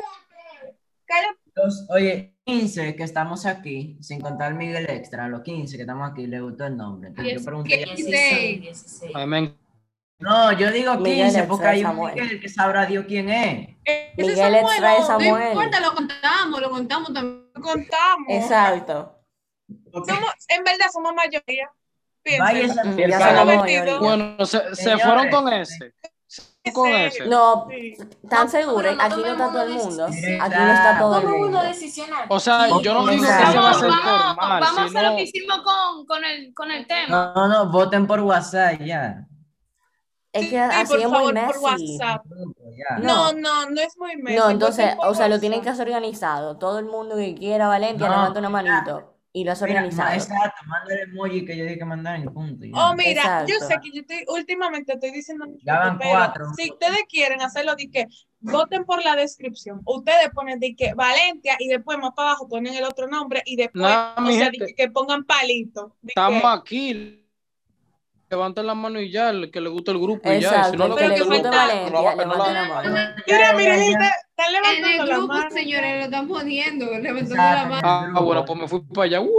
Cállate. 1.05 1.39
Los- 1.55 1.86
oye, 1.89 2.36
15 2.45 2.95
que 2.95 3.03
estamos 3.03 3.45
aquí, 3.45 3.97
sin 4.01 4.19
contar 4.19 4.53
Miguel 4.55 4.89
Extra, 4.89 5.27
los 5.27 5.41
15 5.41 5.75
que 5.77 5.84
estamos 5.84 6.09
aquí, 6.11 6.25
le 6.27 6.39
gustó 6.41 6.65
el 6.65 6.75
nombre. 6.77 7.09
Entonces 7.09 7.36
yo 7.39 7.45
pregunté. 7.45 7.69
ya- 7.79 7.93
16. 7.93 8.61
16. 8.61 9.15
A 9.15 9.19
mí 9.19 9.25
me 9.27 9.55
No, 10.19 10.51
yo 10.53 10.71
digo 10.71 10.95
Miguel 10.95 11.25
15 11.25 11.38
Extra 11.39 11.47
porque 11.47 11.67
hay 11.67 11.84
un. 11.84 11.97
Miguel 11.97 12.39
que 12.39 12.49
sabrá 12.49 12.86
Dios 12.86 13.05
quién 13.07 13.29
es. 13.29 13.69
Miguel 14.17 14.55
extrae 14.55 14.99
no, 14.99 15.05
Samuel. 15.05 15.31
No 15.31 15.47
importa, 15.49 15.79
lo 15.81 15.93
contamos, 15.93 16.61
lo 16.61 16.69
contamos 16.69 17.13
también. 17.13 17.49
lo 17.53 17.61
contamos. 17.61 18.27
Exacto. 18.29 19.12
Somos, 19.93 20.31
en 20.49 20.63
verdad 20.63 20.85
somos 20.91 21.13
mayoría. 21.13 21.69
Vaya 22.39 22.67
Ya 23.07 23.35
somos. 23.37 23.99
Bueno, 23.99 24.45
se, 24.45 24.75
se 24.75 24.97
fueron 24.97 25.29
con 25.29 25.51
ese. 25.53 25.93
Con 26.73 26.87
Sí. 26.87 26.95
ese. 26.95 27.25
No. 27.27 27.67
¿tan 28.29 28.47
no 28.51 28.79
Aquí 28.79 29.21
no 29.21 29.27
está 29.27 29.51
todo 29.51 29.63
el 29.63 29.69
mundo. 29.73 30.07
decisión. 30.07 30.41
Aquí 30.41 30.55
no 30.55 30.73
está 30.73 30.97
todo 30.97 31.19
el 31.19 31.27
mundo. 31.27 31.61
O 32.29 32.39
sea, 32.39 32.67
yo 32.81 32.93
no 32.93 33.07
digo 33.07 33.21
que 33.23 33.27
se 33.27 33.33
va 33.59 33.67
a 33.67 33.71
hacer 33.71 33.89
Vamos, 33.89 34.05
vamos, 34.05 34.35
formal, 34.35 34.61
vamos 34.61 34.79
a 34.79 34.83
hacer 34.85 35.03
lo 35.03 35.15
que 35.17 35.23
hicimos 35.23 35.61
con, 35.61 36.05
con, 36.05 36.23
el, 36.25 36.53
con 36.53 36.71
el 36.71 36.87
tema. 36.87 37.33
No, 37.35 37.47
no, 37.49 37.69
voten 37.69 38.07
por 38.07 38.21
WhatsApp 38.21 38.79
ya. 38.81 39.27
Es 40.31 40.45
que 40.45 40.49
Sí, 40.51 40.55
así 40.55 40.87
por 40.93 40.99
es 41.01 41.07
muy 41.07 41.17
favor, 41.17 41.33
por 41.61 41.71
messy. 41.73 41.97
No, 43.01 43.33
no, 43.33 43.69
no 43.69 43.81
es 43.81 43.97
muy 43.97 44.15
messy. 44.15 44.37
No, 44.37 44.49
entonces, 44.49 44.95
o 44.99 45.13
sea, 45.13 45.27
lo 45.27 45.39
tienen 45.39 45.61
que 45.61 45.69
hacer 45.69 45.87
organizado. 45.87 46.57
Todo 46.57 46.79
el 46.79 46.85
mundo 46.85 47.17
que 47.17 47.35
quiera 47.35 47.67
Valencia 47.67 48.07
No, 48.07 48.15
levanta 48.15 48.39
una 48.39 48.49
manito 48.49 49.12
y 49.36 49.43
lo 49.43 49.51
Mira, 49.53 49.63
organizado. 49.63 50.09
ma- 50.09 50.15
exacto, 50.15 50.61
manda 50.67 50.93
el 50.93 50.99
emoji 51.09 51.43
que 51.43 51.57
yo 51.57 51.63
dije 51.63 51.79
que 51.79 51.86
mandar 51.86 52.15
en 52.17 52.25
punto. 52.31 52.65
ya. 52.65 52.71
Oh, 52.75 52.93
mira, 52.95 53.45
yo 53.47 53.55
sé 53.67 53.79
que 53.81 53.91
yo 53.91 54.01
estoy, 54.01 54.23
últimamente 54.27 54.93
estoy 54.93 55.09
diciendo 55.11 55.45
Ya 55.65 55.79
van 55.79 55.97
pero 55.97 56.11
cuatro. 56.11 56.45
si 56.55 56.69
ustedes 56.71 56.99
quieren 57.09 57.41
hacerlo, 57.41 57.75
di 57.75 57.89
que 57.89 58.05
voten 58.41 58.86
por 58.86 59.03
la 59.03 59.15
descripción. 59.15 59.81
Ustedes 59.86 60.29
ponen 60.36 60.59
de 60.59 60.75
que 60.75 60.93
Valencia 60.93 61.55
y 61.59 61.67
después 61.67 61.97
más 61.97 62.11
para 62.15 62.29
abajo 62.29 62.47
ponen 62.47 62.75
el 62.75 62.84
otro 62.84 63.07
nombre 63.07 63.41
y 63.45 63.55
después, 63.55 63.81
No, 63.84 64.13
o 64.23 64.31
sea, 64.31 64.49
di 64.51 64.59
que, 64.59 64.75
que 64.75 64.91
pongan 64.91 65.23
palito. 65.23 65.95
Di 66.01 66.09
Estamos 66.09 66.41
que- 66.41 66.47
aquí. 66.47 67.19
Levanten 68.29 68.65
la 68.65 68.73
mano 68.73 68.99
y 68.99 69.11
ya, 69.11 69.29
el 69.29 69.51
que 69.51 69.61
le 69.61 69.69
gusta 69.69 69.91
el 69.91 69.99
grupo 69.99 70.31
y 70.31 70.39
ya. 70.41 70.63
Si 70.65 70.75
no 70.77 70.88
lo 70.88 70.95
que 70.95 71.07
le 71.07 71.17
falta- 71.23 71.49
Valencia, 71.51 72.15
la 72.15 72.65
mano. 72.67 72.95
Mira, 73.27 73.53
mira, 73.53 74.11
En 74.47 74.85
el 74.85 74.97
la 74.97 75.05
grupo, 75.05 75.27
mano. 75.27 75.49
señores, 75.51 75.97
lo 75.99 76.03
están 76.05 76.27
poniendo, 76.27 76.85
levantando 76.85 77.19
Exacto. 77.35 77.69
la 77.69 77.81
mano. 77.81 78.17
Ah, 78.19 78.21
bueno, 78.21 78.45
pues 78.45 78.59
me 78.59 78.67
fui 78.67 78.81
para 78.81 79.05
allá. 79.05 79.21
¡Uh! 79.21 79.29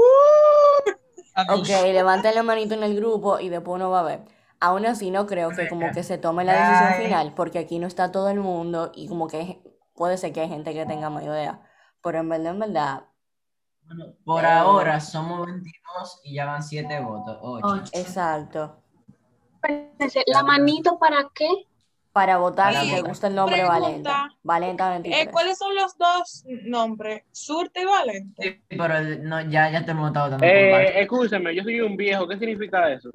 Ok, 1.59 1.67
levanten 1.93 2.35
la 2.35 2.43
manito 2.43 2.75
en 2.75 2.83
el 2.85 2.95
grupo 2.97 3.41
y 3.41 3.49
después 3.49 3.75
uno 3.77 3.91
va 3.91 4.01
a 4.01 4.05
ver. 4.05 4.21
Aún 4.61 4.87
así 4.87 5.11
no 5.11 5.27
creo 5.27 5.51
que 5.51 5.69
como 5.69 5.91
que 5.93 6.03
se 6.05 6.17
tome 6.17 6.45
la 6.45 6.53
decisión 6.55 6.93
Ay. 6.95 7.05
final, 7.05 7.35
porque 7.35 7.59
aquí 7.59 7.79
no 7.79 7.87
está 7.87 8.13
todo 8.13 8.29
el 8.31 8.39
mundo 8.41 8.93
y 8.95 9.09
como 9.09 9.27
que 9.29 9.61
puede 9.95 10.17
ser 10.17 10.33
que 10.33 10.41
hay 10.43 10.49
gente 10.49 10.73
que 10.73 10.87
tenga 10.87 11.11
más 11.11 11.25
idea. 11.25 11.61
Pero 12.03 12.19
en 12.21 12.29
verdad, 12.29 12.53
en 12.53 12.59
verdad, 12.61 13.05
Bueno, 13.87 14.05
por 14.25 14.45
Eh. 14.45 14.47
ahora 14.47 15.01
somos 15.01 15.45
22 15.45 16.21
y 16.25 16.35
ya 16.37 16.47
van 16.47 16.63
7 16.63 17.01
votos. 17.01 17.37
8. 17.43 17.67
Ocho. 17.67 17.91
exacto. 17.93 18.81
¿La 20.27 20.43
manito 20.43 20.99
para 20.99 21.29
qué? 21.35 21.49
Para 22.15 22.37
votar 22.37 22.73
Sí. 22.77 22.91
si 22.91 22.95
te 22.95 23.01
gusta 23.03 23.27
el 23.27 23.35
nombre 23.35 23.57
Pregunta. 23.57 23.81
Valenta. 23.81 24.29
Valenta 24.45 24.87
Eh, 24.87 24.93
23. 25.01 25.29
¿Cuáles 25.33 25.59
son 25.59 25.75
los 25.75 25.99
dos 25.99 26.45
nombres? 26.63 27.25
Surte 27.33 27.83
y 27.83 27.85
Valente. 27.87 28.43
Sí, 28.71 28.77
pero 28.79 28.97
el- 28.99 29.25
no, 29.25 29.41
ya, 29.51 29.69
ya 29.71 29.85
te 29.85 29.91
hemos 29.91 30.07
estado 30.07 30.31
dando 30.31 30.47
por 30.47 30.49
Eh, 30.49 31.01
escúchame, 31.03 31.53
yo 31.57 31.65
soy 31.65 31.81
un 31.81 31.97
viejo. 31.97 32.29
¿Qué 32.29 32.39
significa 32.39 32.93
eso? 32.93 33.11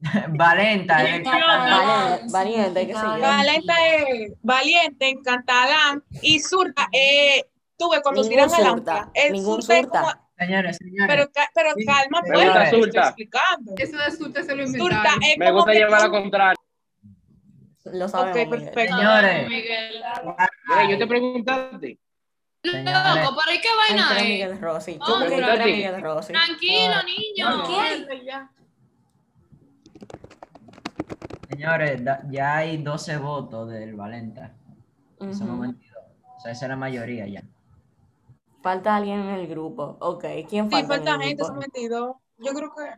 Valenta, 0.28 0.96
catalán. 1.24 2.20
Valiente, 2.30 2.86
qué. 2.86 2.92
Valenta 2.94 3.74
es 3.88 4.32
valiente 4.42 5.08
en 5.08 5.20
catalán 5.22 6.04
y 6.22 6.38
surta 6.38 6.88
eh, 6.92 7.44
tuve 7.76 8.00
cuando 8.00 8.22
tiran 8.28 8.48
surta, 8.48 8.62
adelante. 8.64 8.92
El 9.26 9.32
ningún 9.32 9.60
surta 9.60 9.74
es 9.74 9.82
surta. 9.86 10.00
como- 10.02 10.24
Señores, 10.38 10.76
señores. 10.76 11.06
pero, 11.08 11.30
ca- 11.32 11.50
pero 11.54 11.70
Sí, 11.76 11.84
calma, 11.84 12.20
me 12.22 12.28
pues, 12.32 12.44
gusta 12.44 12.58
te 12.60 12.64
estoy 12.66 12.82
surta. 12.82 13.00
explicando. 13.06 13.74
Eso 13.76 13.96
de 13.96 14.10
surta 14.12 14.42
se 14.44 14.54
lo 14.54 14.66
Surta 14.66 14.78
inventaron. 14.78 15.22
es 15.24 15.38
Me 15.38 15.50
gusta 15.52 15.72
que 15.72 15.78
llevar 15.78 16.00
la 16.00 16.06
tú- 16.06 16.12
contraria. 16.12 16.54
Lo 17.84 18.08
sabemos. 18.08 18.30
Ok, 18.38 18.44
Miguel. 18.46 18.64
perfecto. 18.64 18.96
Señores. 18.96 19.48
Miguel. 19.48 20.02
Mira, 20.68 20.90
yo 20.90 20.98
te 20.98 21.06
preguntaste. 21.06 22.00
Señores. 22.62 23.24
Loco, 23.24 23.36
pero 23.44 23.56
¿y 23.56 23.60
qué 23.60 23.68
vaina 23.76 24.02
Entra 24.02 24.18
es? 24.18 24.24
Miguel 24.28 24.60
Rossi. 24.60 24.98
Oh. 25.00 25.18
Tranquilo, 26.32 26.94
niño. 27.04 27.64
¿Qué? 27.66 28.24
Ya. 28.24 28.50
Señores, 31.50 32.02
da- 32.04 32.22
ya 32.30 32.56
hay 32.56 32.78
12 32.78 33.16
votos 33.18 33.68
del 33.70 33.94
Valenta. 33.94 34.54
Somos 35.18 35.40
Ujú. 35.42 35.60
22. 35.60 35.96
O 36.36 36.40
sea, 36.40 36.52
esa 36.52 36.64
es 36.64 36.68
la 36.68 36.76
mayoría 36.76 37.26
ya. 37.26 37.42
Falta 38.62 38.96
alguien 38.96 39.20
en 39.20 39.28
el 39.34 39.46
grupo. 39.46 39.98
Ok, 40.00 40.24
¿quién 40.48 40.70
Sí, 40.70 40.70
falta, 40.70 40.88
falta 40.88 41.14
en 41.16 41.20
el 41.20 41.28
gente, 41.28 41.42
grupo? 41.42 41.52
son 41.52 41.70
22. 41.72 42.16
Yo 42.38 42.52
creo 42.54 42.74
que. 42.74 42.90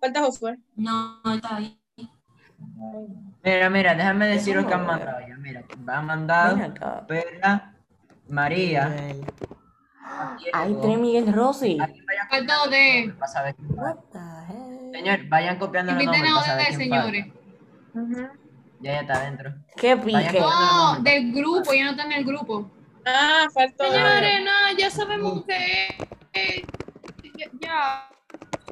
Falta 0.00 0.20
Josué. 0.22 0.58
No, 0.76 1.20
está 1.34 1.56
ahí. 1.56 1.79
Mira, 3.42 3.70
mira, 3.70 3.94
déjame 3.94 4.26
decir 4.28 4.56
lo 4.56 4.66
que 4.66 4.74
han 4.74 4.86
mandado 4.86 5.20
ya. 5.20 5.36
Mira, 5.36 5.62
han 5.86 6.06
mandado. 6.06 6.58
Perla, 7.06 7.74
María. 8.28 8.94
Hay 10.52 10.76
tres 10.82 10.98
Miguel 10.98 11.32
Rossi. 11.32 11.78
Falta 12.28 12.68
de. 12.68 13.14
Señor, 14.92 15.28
vayan 15.28 15.58
copiando 15.58 15.92
los 15.92 16.02
Inviten 16.02 16.24
nombres 16.24 16.48
a 16.48 16.56
quién 16.56 16.66
falta. 16.66 16.78
señores. 16.78 17.26
Ya, 18.80 18.92
ya 18.92 19.00
está 19.00 19.14
adentro. 19.14 19.54
¿Qué 19.76 19.96
pique? 19.96 20.18
copiando. 20.18 20.94
No, 20.94 21.00
del 21.00 21.32
grupo, 21.32 21.72
ya 21.72 21.84
no 21.84 21.90
está 21.92 22.04
en 22.04 22.12
el 22.12 22.24
grupo. 22.24 22.70
Ah, 23.06 23.46
faltó. 23.52 23.90
Señores, 23.90 24.40
no, 24.44 24.78
ya 24.78 24.90
sabemos 24.90 25.44
que. 25.44 26.74
ya. 27.60 28.09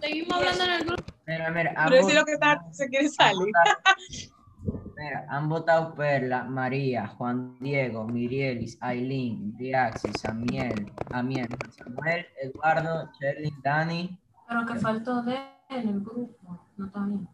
Seguimos 0.01 0.37
hablando 0.39 0.65
en 0.65 0.71
el 0.71 0.85
grupo. 0.85 1.05
Mira, 1.27 1.51
mira, 1.51 1.73
han 1.77 1.89
Pero 1.91 2.03
si 2.05 2.13
vot- 2.13 2.15
lo 2.19 2.25
que 2.25 2.33
está, 2.33 2.65
se 2.73 2.89
quiere 2.89 3.09
salir. 3.09 3.39
votado- 3.39 4.93
Mira, 4.97 5.27
han 5.29 5.49
votado 5.49 5.95
Perla, 5.95 6.43
María, 6.45 7.07
Juan 7.07 7.57
Diego, 7.61 8.05
Mirielis, 8.07 8.77
Aileen, 8.81 9.57
Briaxi, 9.57 10.13
Samiel, 10.15 10.91
Amiel, 11.13 11.49
Samuel, 11.77 12.27
Eduardo, 12.43 13.09
Sherlyn, 13.21 13.55
Dani, 13.63 14.19
Pero 14.49 14.67
que 14.67 14.75
faltó 14.77 15.23
de 15.23 15.37
en 15.69 15.89
el 15.89 16.01
grupo. 16.01 16.59
No 16.77 16.87
está 16.87 17.01
bien. 17.05 17.29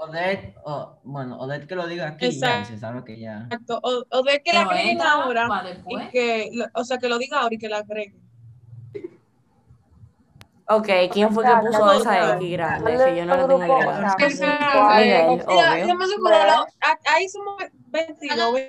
Odette, 0.00 0.54
o 0.64 0.98
bueno, 1.04 1.38
Odette 1.40 1.66
que 1.66 1.74
lo 1.74 1.86
diga 1.86 2.08
aquí, 2.08 2.30
ya, 2.30 2.48
Exacto. 2.60 2.68
se 2.68 2.78
sabe 2.78 3.04
que 3.04 3.18
ya. 3.18 3.42
Exacto. 3.44 3.80
O, 3.82 4.04
o 4.10 4.22
de 4.22 4.40
que 4.42 4.52
la 4.52 4.62
agreguen 4.62 5.00
ahora. 5.02 5.48
Y 5.88 6.08
que, 6.10 6.50
lo- 6.52 6.66
o 6.74 6.84
sea, 6.84 6.98
que 6.98 7.08
lo 7.08 7.18
diga 7.18 7.40
ahora 7.40 7.54
y 7.54 7.58
que 7.58 7.68
la 7.68 7.78
agreguen. 7.78 8.27
Ok, 10.70 10.88
¿quién 11.12 11.32
fue 11.32 11.44
que 11.44 11.56
puso 11.66 11.92
esa 11.92 12.34
X 12.36 12.52
grande? 12.52 12.96
Que 12.96 13.16
yo 13.16 13.24
no 13.24 13.36
la 13.36 13.46
tengo 13.46 13.58
grabada. 13.58 14.16
Miguel, 14.18 14.38
Mira, 14.38 15.26
obvio. 15.26 16.66
ahí 17.06 17.28
somos 17.28 17.62
22. 17.86 18.60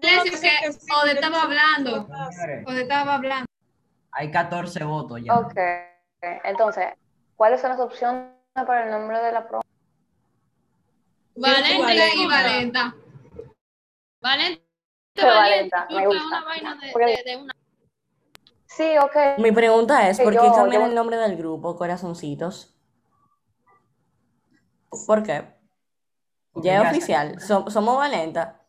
Leslie, 0.00 0.30
que 0.40 0.68
Ode 1.02 1.12
estaba 1.12 1.42
hablando. 1.42 2.06
Señores, 2.32 2.66
Ode 2.66 2.82
estaba 2.82 3.14
hablando. 3.14 3.46
hay 4.12 4.30
14 4.30 4.84
votos 4.84 5.20
ya. 5.22 5.34
Ok. 5.34 5.54
Entonces, 6.44 6.86
¿cuáles 7.36 7.60
son 7.60 7.70
las 7.70 7.80
opciones 7.80 8.30
para 8.54 8.84
el 8.84 8.90
nombre 8.90 9.20
de 9.20 9.32
la 9.32 9.46
promo? 9.46 9.62
Valenta 11.36 11.78
Valenta. 11.82 12.14
y 12.16 12.26
Valenta. 12.26 12.94
Valenta, 14.22 14.62
Sí, 15.16 15.22
Valenta. 15.22 15.86
Valenta, 15.86 15.86
me 15.90 16.06
gusta. 16.06 16.26
una 16.26 16.44
vaina 16.44 16.74
de, 16.76 16.86
de, 17.06 17.22
de 17.24 17.36
una. 17.36 17.52
Sí, 18.76 18.98
ok. 18.98 19.38
Mi 19.38 19.52
pregunta 19.52 20.08
es, 20.08 20.18
¿por 20.20 20.32
qué 20.32 20.38
yo- 20.46 20.52
cambian 20.54 20.82
yo- 20.82 20.88
el 20.88 20.94
nombre 20.94 21.16
del 21.16 21.36
grupo, 21.36 21.76
Corazoncitos? 21.76 22.74
¿Por 25.06 25.22
qué? 25.22 25.54
Ya 26.56 26.82
es 26.82 26.88
oficial, 26.90 27.36
som- 27.40 27.68
somos 27.70 27.96
Valenta. 27.96 28.60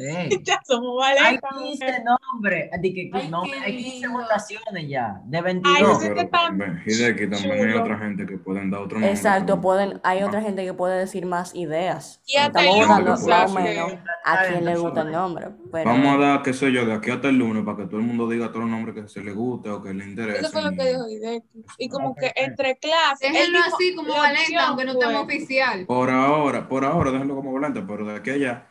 Sí. 0.00 0.40
Ya 0.44 0.58
somos 0.66 1.04
Hay 1.06 1.16
valetas. 1.38 1.50
15 1.62 1.86
nombres. 2.32 2.70
Di 2.80 2.94
que- 2.94 3.10
Ay, 3.12 3.28
no, 3.28 3.42
qué 3.42 3.54
hay 3.54 3.76
15 3.76 4.06
lindo. 4.06 4.18
votaciones 4.20 4.88
ya. 4.88 5.20
De 5.26 5.38
Ay, 5.38 5.42
22. 5.44 5.76
sí. 5.78 5.84
Pero 6.02 6.14
que 6.14 6.20
está 6.22 6.38
también, 6.40 7.68
hay 7.68 7.74
otra 7.74 7.98
gente 7.98 8.26
que 8.26 8.38
pueden 8.38 8.70
dar 8.70 8.80
otro 8.80 8.98
nombre. 8.98 9.10
Exacto, 9.10 9.38
también. 9.54 9.60
pueden, 9.62 10.00
hay 10.04 10.20
Ah, 10.20 10.26
otra 10.26 10.40
gente 10.42 10.64
que 10.64 10.74
puede 10.74 10.98
decir 10.98 11.26
más 11.26 11.54
ideas. 11.54 12.22
Y 12.26 12.36
Estamos 12.36 12.76
votando 12.76 13.10
lunes, 13.10 13.26
más 13.26 13.50
o 13.50 13.54
¿sabes? 13.54 13.64
menos 13.76 13.92
a 14.24 14.44
quién 14.46 14.64
le 14.64 14.76
gusta 14.76 15.00
el 15.02 15.12
nombre. 15.12 15.46
Pero 15.72 15.84
Vamos 15.90 16.14
a 16.14 16.18
dar, 16.18 16.42
qué 16.42 16.52
sé 16.52 16.72
yo, 16.72 16.86
de 16.86 16.92
aquí 16.94 17.10
hasta 17.10 17.28
el 17.28 17.36
lunes 17.38 17.64
para 17.64 17.76
que 17.78 17.84
todo 17.86 17.96
el 17.98 18.06
mundo 18.06 18.28
diga 18.28 18.48
todos 18.48 18.60
los 18.62 18.70
nombres 18.70 18.94
que 18.94 19.08
se 19.08 19.22
le 19.22 19.32
guste 19.32 19.70
o 19.70 19.82
que 19.82 19.92
le 19.94 20.04
interesen. 20.04 20.44
Eso 20.44 20.52
fue 20.52 20.62
lo 20.62 20.70
que 20.72 20.88
dijo 20.88 21.08
Hideki. 21.08 21.64
Y 21.78 21.88
como 21.88 22.14
que 22.14 22.32
entre 22.36 22.76
clases. 22.76 23.28
él 23.28 23.32
Déjenlo 23.34 23.58
dijo, 23.58 23.76
así 23.76 23.94
como 23.94 24.14
Valenta, 24.14 24.66
aunque 24.66 24.84
no 24.84 24.92
estemos 24.92 25.22
oficial. 25.24 25.86
Por 25.86 26.10
ahora, 26.10 26.68
por 26.68 26.84
ahora, 26.84 27.10
déjenlo 27.10 27.34
como 27.36 27.50
volante, 27.50 27.82
pero 27.82 28.04
de 28.06 28.16
aquí 28.16 28.30
allá, 28.30 28.66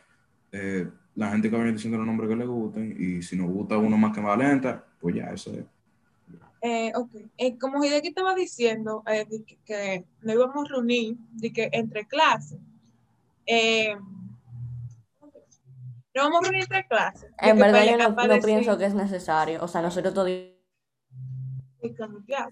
eh, 0.52 0.88
la 1.16 1.30
gente 1.30 1.48
que 1.48 1.56
va 1.56 1.62
a 1.62 1.64
venir 1.64 1.76
diciendo 1.76 1.98
los 1.98 2.06
nombres 2.06 2.28
que 2.28 2.36
le 2.36 2.46
gusten 2.46 2.96
y 2.98 3.22
si 3.22 3.36
nos 3.36 3.50
gusta 3.50 3.76
uno 3.76 3.96
más 3.96 4.14
que 4.14 4.20
Valenta, 4.20 4.84
pues 5.00 5.14
ya, 5.16 5.30
eso 5.30 5.50
es. 5.52 5.64
Eh, 6.62 6.92
ok. 6.94 7.10
Eh, 7.38 7.58
como 7.58 7.82
Hideki 7.82 8.08
estaba 8.08 8.34
diciendo, 8.34 9.02
eh, 9.06 9.24
de 9.24 9.42
que, 9.44 9.58
que 9.64 10.04
nos 10.22 10.34
íbamos 10.34 10.70
a 10.70 10.74
reunir 10.74 11.16
de 11.32 11.52
que 11.52 11.70
entre 11.72 12.06
clases. 12.06 12.58
Eh, 13.46 13.94
nos 16.14 16.24
vamos 16.24 16.40
a 16.40 16.42
reunir 16.42 16.62
entre 16.62 16.86
clases. 16.86 17.30
en 17.38 17.58
verdad 17.58 17.84
yo 17.84 17.96
no, 17.96 18.10
no 18.10 18.40
pienso 18.40 18.76
que 18.76 18.84
es 18.84 18.94
necesario. 18.94 19.62
O 19.62 19.68
sea, 19.68 19.80
nosotros 19.80 20.12
toditos, 20.12 20.60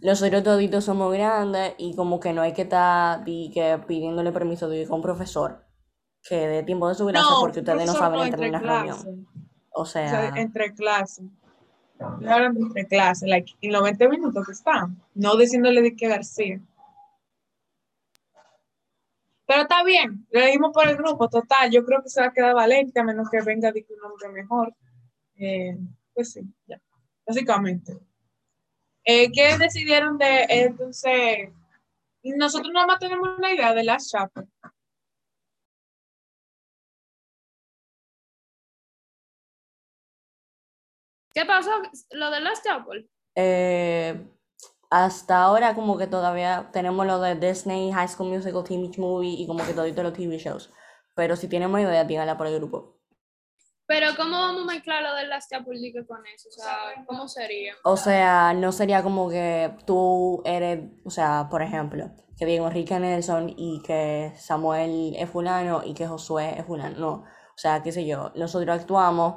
nosotros 0.00 0.42
toditos 0.42 0.84
somos 0.84 1.12
grandes 1.12 1.74
y 1.76 1.94
como 1.94 2.18
que 2.18 2.32
no 2.32 2.40
hay 2.40 2.54
que 2.54 2.62
estar 2.62 3.24
que 3.24 3.80
pidiéndole 3.86 4.32
permiso 4.32 4.68
de 4.68 4.80
ir 4.80 4.88
con 4.88 4.96
un 4.96 5.02
profesor 5.02 5.67
que 6.28 6.36
dé 6.36 6.62
tiempo 6.62 6.88
de 6.88 6.94
su 6.94 7.06
clase 7.06 7.24
No, 7.24 7.40
porque 7.40 7.60
ustedes 7.60 7.86
no 7.86 7.92
saben 7.94 8.18
no, 8.18 8.24
entrar 8.24 8.44
en 8.44 8.52
la 8.52 8.58
reunión. 8.58 9.26
O 9.70 9.82
O 9.82 9.84
sea, 9.84 10.28
entre 10.36 10.74
clases. 10.74 11.24
Hablando 11.98 12.60
entre 12.60 12.86
clases, 12.86 13.28
like, 13.28 13.56
en 13.60 13.72
los 13.72 13.82
20 13.82 14.08
minutos 14.08 14.46
que 14.46 14.52
están, 14.52 15.02
no 15.14 15.36
diciéndole 15.36 15.82
de 15.82 15.96
que 15.96 16.08
García. 16.08 16.60
Pero 19.46 19.62
está 19.62 19.82
bien, 19.82 20.26
lo 20.30 20.44
dijimos 20.44 20.72
por 20.72 20.86
el 20.86 20.96
grupo, 20.96 21.28
total, 21.28 21.70
yo 21.70 21.84
creo 21.84 22.02
que 22.02 22.10
se 22.10 22.20
va 22.20 22.26
a 22.26 22.32
quedar 22.32 22.54
Valente 22.54 23.00
a 23.00 23.02
menos 23.02 23.30
que 23.30 23.40
venga 23.40 23.72
de 23.72 23.84
un 23.88 23.98
nombre 23.98 24.28
mejor. 24.28 24.74
Eh, 25.36 25.76
pues 26.14 26.32
sí, 26.32 26.42
ya, 26.66 26.80
básicamente. 27.26 27.98
Eh, 29.04 29.32
¿Qué 29.32 29.56
decidieron 29.56 30.18
de 30.18 30.44
entonces? 30.48 31.48
Nosotros 32.22 32.70
nada 32.74 32.86
más 32.86 32.98
tenemos 32.98 33.26
una 33.38 33.52
idea 33.52 33.72
de 33.72 33.84
las 33.84 34.10
chapas. 34.10 34.44
¿Qué 41.38 41.46
pasó? 41.46 41.70
Lo 42.10 42.32
de 42.32 42.40
Last 42.40 42.64
Chapel. 42.64 43.08
eh, 43.36 44.28
hasta 44.90 45.40
ahora 45.44 45.76
como 45.76 45.96
que 45.96 46.08
todavía 46.08 46.70
tenemos 46.72 47.06
lo 47.06 47.20
de 47.20 47.36
Disney, 47.36 47.92
High 47.92 48.08
School 48.08 48.30
Musical, 48.30 48.64
Teenage 48.64 49.00
Movie 49.00 49.36
y 49.38 49.46
como 49.46 49.64
que 49.64 49.72
toditos 49.72 50.02
los 50.02 50.14
TV 50.14 50.36
shows. 50.38 50.72
Pero 51.14 51.36
si 51.36 51.46
tienen 51.46 51.70
más 51.70 51.82
ideas, 51.82 52.08
díganla 52.08 52.36
por 52.36 52.48
el 52.48 52.56
grupo. 52.56 52.98
Pero 53.86 54.16
¿cómo 54.16 54.36
vamos 54.36 54.62
a 54.62 54.74
mezclar 54.74 55.04
lo 55.04 55.14
de 55.14 55.28
Last 55.28 55.52
Dique 55.80 56.04
con 56.08 56.26
eso? 56.26 56.48
O 56.48 56.52
sea, 56.52 57.04
¿cómo 57.06 57.28
sería? 57.28 57.74
O 57.84 57.96
sea, 57.96 58.52
no 58.52 58.72
sería 58.72 59.04
como 59.04 59.30
que 59.30 59.76
tú 59.86 60.42
eres, 60.44 60.90
o 61.04 61.10
sea, 61.10 61.46
por 61.48 61.62
ejemplo, 61.62 62.10
que 62.36 62.46
Diego 62.46 62.66
Enrique 62.66 62.98
Nelson 62.98 63.54
y 63.56 63.80
que 63.82 64.32
Samuel 64.36 65.14
es 65.16 65.30
fulano 65.30 65.82
y 65.84 65.94
que 65.94 66.08
Josué 66.08 66.58
es 66.58 66.66
fulano. 66.66 66.98
No, 66.98 67.12
o 67.12 67.58
sea, 67.58 67.80
qué 67.84 67.92
sé 67.92 68.04
yo, 68.04 68.32
nosotros 68.34 68.80
actuamos, 68.80 69.36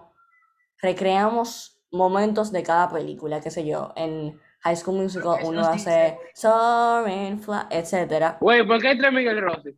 recreamos 0.81 1.70
momentos 1.91 2.51
de 2.51 2.63
cada 2.63 2.89
película, 2.89 3.41
qué 3.41 3.51
sé 3.51 3.65
yo, 3.65 3.93
en 3.95 4.39
High 4.61 4.75
School 4.77 4.97
Musical 4.97 5.39
uno 5.43 5.61
hace 5.61 6.17
Soaring, 6.33 7.39
Fly, 7.39 7.59
etcétera. 7.69 8.37
Güey, 8.39 8.65
¿por 8.65 8.81
qué 8.81 8.89
hay 8.89 8.97
tres 8.97 9.11
Miguel 9.11 9.41
Rossi? 9.41 9.75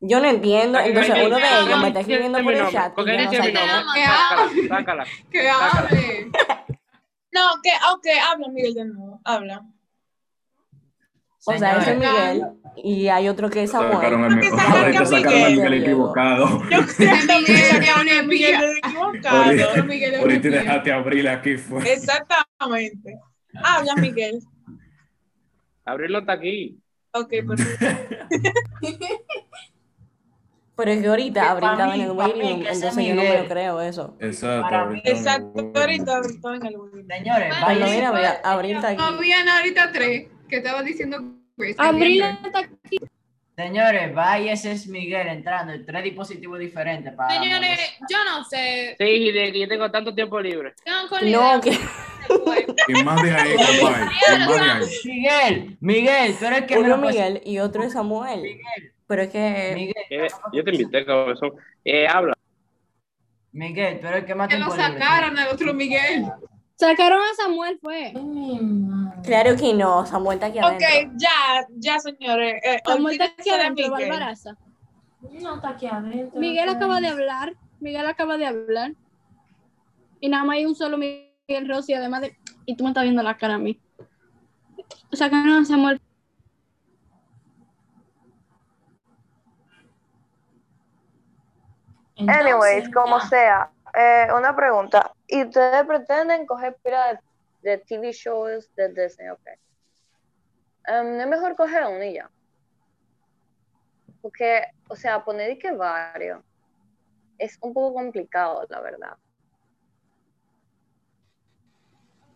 Yo 0.00 0.20
no 0.20 0.28
entiendo, 0.28 0.78
entonces 0.78 1.14
uno 1.26 1.36
de 1.36 1.60
ellos 1.62 1.80
me 1.80 1.88
está 1.88 2.00
escribiendo 2.00 2.42
por 2.42 2.52
el 2.52 2.68
chat 2.68 2.94
yo 2.96 3.04
no 3.04 3.30
dice 3.30 3.42
mi 3.42 3.52
nombre. 3.52 3.84
Que 3.94 4.04
Sácala, 4.04 4.42
hable. 4.42 4.68
sácala. 4.68 5.06
Que 5.30 5.48
hable. 5.48 6.30
No, 7.32 7.42
que, 7.62 7.70
ok, 7.92 8.06
habla 8.30 8.48
Miguel 8.48 8.74
de 8.74 8.84
nuevo, 8.84 9.20
habla. 9.24 9.62
O 11.48 11.58
sea, 11.58 11.78
ese 11.78 11.92
es 11.92 11.98
Miguel 11.98 12.42
y 12.76 13.08
hay 13.08 13.28
otro 13.28 13.48
que 13.48 13.62
es 13.62 13.70
Sacaron 13.70 14.00
Samuel. 14.02 14.24
a 14.24 14.28
mi- 14.36 14.40
que 14.42 14.50
sacar 14.50 14.76
ahorita 14.78 15.00
a 15.00 15.06
sacaron 15.06 15.32
a 15.42 15.48
Miguel. 15.48 15.56
Miguel 15.56 15.74
equivocado. 15.82 16.62
Yo 16.70 16.78
creo 16.86 16.86
que 16.96 17.52
Miguel 17.52 17.82
es 17.82 17.96
una 17.96 18.22
Miguel 18.26 18.78
equivocado. 18.84 19.44
Ahorita, 19.44 19.82
Miguel 19.84 20.14
ahorita 20.16 20.48
dejaste 20.48 20.92
abrir 20.92 21.28
aquí 21.28 21.56
fue. 21.56 21.92
Exactamente. 21.92 23.18
Habla 23.62 23.94
Miguel. 23.96 24.40
Abrirlo 25.84 26.18
está 26.18 26.32
aquí. 26.32 26.78
Ok, 27.12 27.28
perfecto. 27.46 27.86
Pero 30.76 30.90
es 30.90 31.00
que 31.00 31.06
ahorita 31.08 31.40
Que 31.40 31.46
Abril 31.46 31.60
pa' 31.68 31.72
estaba 31.72 31.94
en 31.94 31.98
mí- 31.98 32.04
el 32.04 32.60
ese 32.66 32.72
entonces 32.74 33.06
yo 33.06 33.14
no 33.14 33.22
me 33.22 33.38
lo 33.42 33.48
creo 33.48 33.80
eso. 33.80 34.16
Exacto. 34.20 34.74
Ahorita 34.76 35.10
no 35.10 35.16
Exacto, 35.16 35.72
ahorita, 35.80 36.16
ahorita 36.16 36.54
en 36.56 36.66
el 36.66 36.76
Wii. 36.76 37.06
Señores, 37.08 37.54
Cuando 37.64 37.86
Abril 38.44 38.76
está 38.76 38.88
aquí. 38.88 39.02
Habían 39.02 39.48
ahorita 39.48 39.92
tres 39.92 40.28
que 40.48 40.56
estaba 40.58 40.82
diciendo 40.82 41.18
Está 41.58 41.88
aquí. 41.90 42.98
señores, 43.56 44.14
vaya 44.14 44.52
ese 44.52 44.72
es 44.72 44.86
Miguel 44.86 45.28
entrando 45.28 45.72
en 45.72 45.86
tres 45.86 46.04
dispositivos 46.04 46.58
diferentes 46.58 47.14
para 47.14 47.30
Señores, 47.40 47.78
yo 48.10 48.18
no 48.24 48.44
sé. 48.44 48.96
Sí, 48.98 49.32
de 49.32 49.52
que 49.52 49.60
yo 49.60 49.68
tengo 49.68 49.90
tanto 49.90 50.14
tiempo 50.14 50.40
libre. 50.40 50.74
No, 51.22 51.60
que. 51.60 51.78
Y 52.88 53.04
más 53.04 53.22
de 53.22 53.30
ahí, 53.30 53.54
compadre. 53.54 54.06
Y 54.26 54.38
más 54.38 54.48
de 54.48 54.60
ahí. 54.60 54.86
Miguel, 55.04 55.76
Miguel, 55.80 56.36
tú 56.38 56.44
eres 56.44 56.58
el 56.58 56.66
que 56.66 56.78
uno 56.78 57.00
puede- 57.00 57.12
Miguel 57.12 57.42
y 57.44 57.58
otro 57.60 57.82
es 57.84 57.92
Samuel. 57.92 58.58
Pero 59.06 59.22
es 59.22 59.28
que 59.30 59.72
Miguel, 59.74 59.94
Eh, 60.10 60.26
Yo 60.52 60.64
te 60.64 60.70
invité, 60.72 61.06
cabezón. 61.06 61.52
Eh, 61.84 62.06
habla. 62.08 62.34
Miguel, 63.52 64.00
tú 64.00 64.06
eres 64.08 64.20
el 64.20 64.26
que 64.26 64.34
más 64.34 64.48
Que 64.48 64.58
lo 64.58 64.66
tiempo 64.66 64.82
libre 64.82 65.00
sacaron 65.00 65.38
al 65.38 65.48
otro 65.48 65.72
Miguel. 65.72 66.24
Sacaron 66.76 67.20
a 67.22 67.34
Samuel, 67.34 67.78
fue. 67.82 68.12
claro 69.22 69.56
que 69.56 69.72
no, 69.72 70.04
Samuel 70.04 70.36
está 70.36 70.46
aquí 70.46 70.58
adentro. 70.58 70.86
Ok, 70.86 71.12
ya, 71.16 71.66
ya, 71.70 71.98
señores. 71.98 72.60
Eh, 72.62 72.82
Samuel 72.84 73.18
está 73.18 73.24
aquí 73.24 73.48
adentro. 73.48 73.90
Barbaraza. 73.90 74.56
No 75.22 75.54
está 75.56 75.70
aquí 75.70 75.86
adentro. 75.86 76.38
Miguel 76.38 76.68
acaba 76.68 77.00
de 77.00 77.08
hablar. 77.08 77.54
Miguel 77.80 78.06
acaba 78.06 78.36
de 78.36 78.46
hablar. 78.46 78.92
Y 80.20 80.28
nada 80.28 80.44
más 80.44 80.56
hay 80.56 80.66
un 80.66 80.74
solo 80.74 80.98
Miguel 80.98 81.66
Rossi, 81.66 81.94
además 81.94 82.20
de. 82.20 82.36
Y 82.66 82.76
tú 82.76 82.84
me 82.84 82.90
estás 82.90 83.04
viendo 83.04 83.22
la 83.22 83.38
cara 83.38 83.54
a 83.54 83.58
mí. 83.58 83.80
Sacaron 85.12 85.62
a 85.62 85.64
Samuel. 85.64 86.00
Anyways, 92.18 92.84
Entonces, 92.84 92.94
como 92.94 93.18
ya. 93.18 93.26
sea, 93.28 93.70
eh, 93.94 94.28
una 94.36 94.54
pregunta. 94.54 95.15
¿Y 95.28 95.44
ustedes 95.44 95.84
pretenden 95.86 96.46
coger 96.46 96.76
pila 96.82 97.20
de, 97.62 97.70
de 97.70 97.78
TV 97.78 98.12
shows 98.12 98.72
de 98.76 98.88
Disney? 98.88 99.28
Ok. 99.28 99.46
¿No 100.88 101.20
es 101.20 101.26
mejor 101.26 101.56
coger 101.56 101.84
uno 101.86 102.04
y 102.04 102.14
ya? 102.14 102.30
Porque, 104.22 104.64
o 104.88 104.96
sea, 104.96 105.24
poner 105.24 105.50
y 105.50 105.58
que 105.58 105.72
varios 105.72 106.42
es 107.38 107.58
un 107.60 107.72
poco 107.72 107.94
complicado, 107.94 108.66
la 108.68 108.80
verdad. 108.80 109.16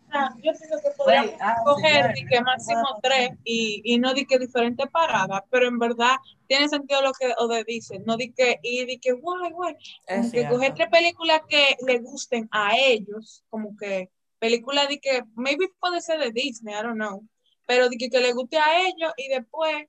Yo 0.37 0.51
pienso 0.53 0.77
que 0.83 0.91
podríamos 0.97 1.35
ah, 1.39 1.55
coger 1.63 2.13
di 2.13 2.25
que 2.25 2.41
máximo 2.41 2.99
tres 3.01 3.31
y, 3.43 3.81
y 3.85 3.97
no 3.97 4.13
di 4.13 4.25
que 4.25 4.39
diferentes 4.39 4.87
paradas, 4.91 5.41
pero 5.49 5.67
en 5.67 5.79
verdad 5.79 6.17
tiene 6.47 6.67
sentido 6.67 7.01
lo 7.01 7.13
que 7.13 7.33
Ode 7.37 7.63
dice, 7.65 7.99
no 7.99 8.17
di 8.17 8.33
que, 8.33 8.59
y 8.61 8.85
di 8.85 8.99
que 8.99 9.13
guay, 9.13 9.51
guay, 9.51 9.75
como 10.07 10.31
que 10.31 10.47
coger 10.49 10.73
tres 10.73 10.89
películas 10.89 11.41
que 11.47 11.77
le 11.87 11.99
gusten 11.99 12.49
a 12.51 12.77
ellos, 12.77 13.43
como 13.49 13.75
que 13.77 14.09
películas 14.39 14.89
de 14.89 14.99
que, 14.99 15.23
maybe 15.35 15.69
puede 15.79 16.01
ser 16.01 16.19
de 16.19 16.31
Disney, 16.31 16.73
I 16.73 16.83
don't 16.83 16.95
know, 16.95 17.25
pero 17.65 17.87
de 17.87 17.95
que, 17.95 18.09
que 18.09 18.19
le 18.19 18.33
guste 18.33 18.57
a 18.57 18.81
ellos 18.81 19.13
y 19.15 19.29
después, 19.29 19.85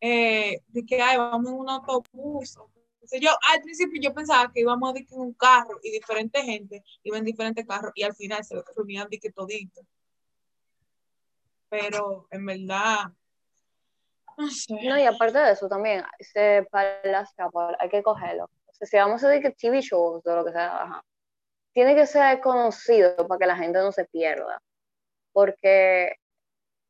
eh, 0.00 0.60
de 0.68 0.86
que, 0.86 1.02
ay, 1.02 1.16
vamos 1.16 1.50
en 1.50 1.58
un 1.58 1.68
autobús. 1.68 2.56
o 2.58 2.70
sé 3.08 3.20
yo, 3.20 3.30
al 3.52 3.62
principio 3.62 4.00
yo 4.00 4.14
pensaba 4.14 4.52
que 4.52 4.60
íbamos 4.60 4.94
de 4.94 5.04
que 5.04 5.14
en 5.14 5.20
un 5.20 5.34
carro 5.34 5.78
y 5.82 5.90
diferente 5.90 6.42
gente 6.42 6.84
iba 7.02 7.18
en 7.18 7.24
diferentes 7.24 7.66
carros 7.66 7.92
y 7.94 8.02
al 8.02 8.14
final 8.14 8.44
se 8.44 8.62
reunían 8.76 9.08
de 9.08 9.18
que 9.18 9.32
todito. 9.32 9.80
Pero 11.68 12.26
en 12.30 12.46
verdad, 12.46 13.12
no 14.36 14.50
sé. 14.50 14.74
No, 14.84 14.98
y 14.98 15.02
aparte 15.02 15.38
de 15.38 15.52
eso 15.52 15.68
también, 15.68 16.04
se, 16.20 16.66
para 16.70 17.00
las 17.04 17.34
hay 17.78 17.88
que 17.88 18.02
cogerlo. 18.02 18.44
O 18.44 18.72
sea, 18.72 18.86
si 18.86 18.96
vamos 18.96 19.22
a 19.24 19.28
decir 19.28 19.42
que 19.42 19.56
TV 19.56 19.80
shows 19.80 20.24
o 20.24 20.36
lo 20.36 20.44
que 20.44 20.52
sea, 20.52 20.82
ajá, 20.82 21.04
tiene 21.72 21.94
que 21.94 22.06
ser 22.06 22.40
conocido 22.40 23.16
para 23.28 23.38
que 23.38 23.46
la 23.46 23.56
gente 23.56 23.78
no 23.78 23.92
se 23.92 24.04
pierda. 24.06 24.60
porque, 25.32 26.16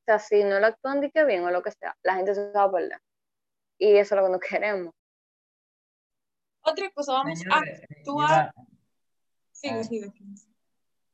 o 0.02 0.04
sea, 0.06 0.18
si 0.18 0.44
no 0.44 0.60
lo 0.60 0.66
actúan 0.68 1.00
de 1.00 1.10
bien 1.26 1.44
o 1.44 1.50
lo 1.50 1.62
que 1.62 1.72
sea, 1.72 1.96
la 2.02 2.16
gente 2.16 2.34
se 2.34 2.50
va 2.52 2.64
a 2.64 2.72
perder. 2.72 3.00
Y 3.78 3.96
eso 3.96 4.14
es 4.14 4.20
lo 4.20 4.26
que 4.26 4.32
no 4.32 4.40
queremos. 4.60 4.94
Otra 6.70 6.90
cosa, 6.94 7.12
vamos 7.12 7.38
Señores, 7.38 7.80
a 7.82 7.86
yo 7.88 7.96
actuar. 7.98 8.52
iba- 8.54 8.64
Sigue, 9.52 9.74
Ah. 9.80 9.84
sigue. 9.84 10.12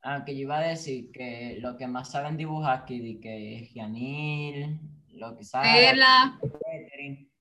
Ah, 0.03 0.23
que 0.25 0.35
yo 0.35 0.41
iba 0.41 0.57
a 0.57 0.61
decir 0.61 1.11
que 1.11 1.57
lo 1.59 1.77
que 1.77 1.87
más 1.87 2.11
saben 2.11 2.37
dibujar 2.37 2.81
aquí, 2.83 2.99
de 2.99 3.19
que 3.19 3.69
Gianil, 3.73 4.79
lo 5.13 5.35
que 5.35 5.43
sabe, 5.43 5.67
Perla. 5.73 6.39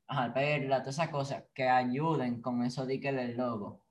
Ajá, 0.07 0.33
Perla, 0.33 0.79
todas 0.83 0.95
esas 0.95 1.09
cosas, 1.11 1.45
que 1.55 1.69
ayuden 1.69 2.41
con 2.41 2.63
eso 2.65 2.87
de 2.87 3.01
que 3.01 3.13
del 3.13 3.37
logo. 3.37 3.85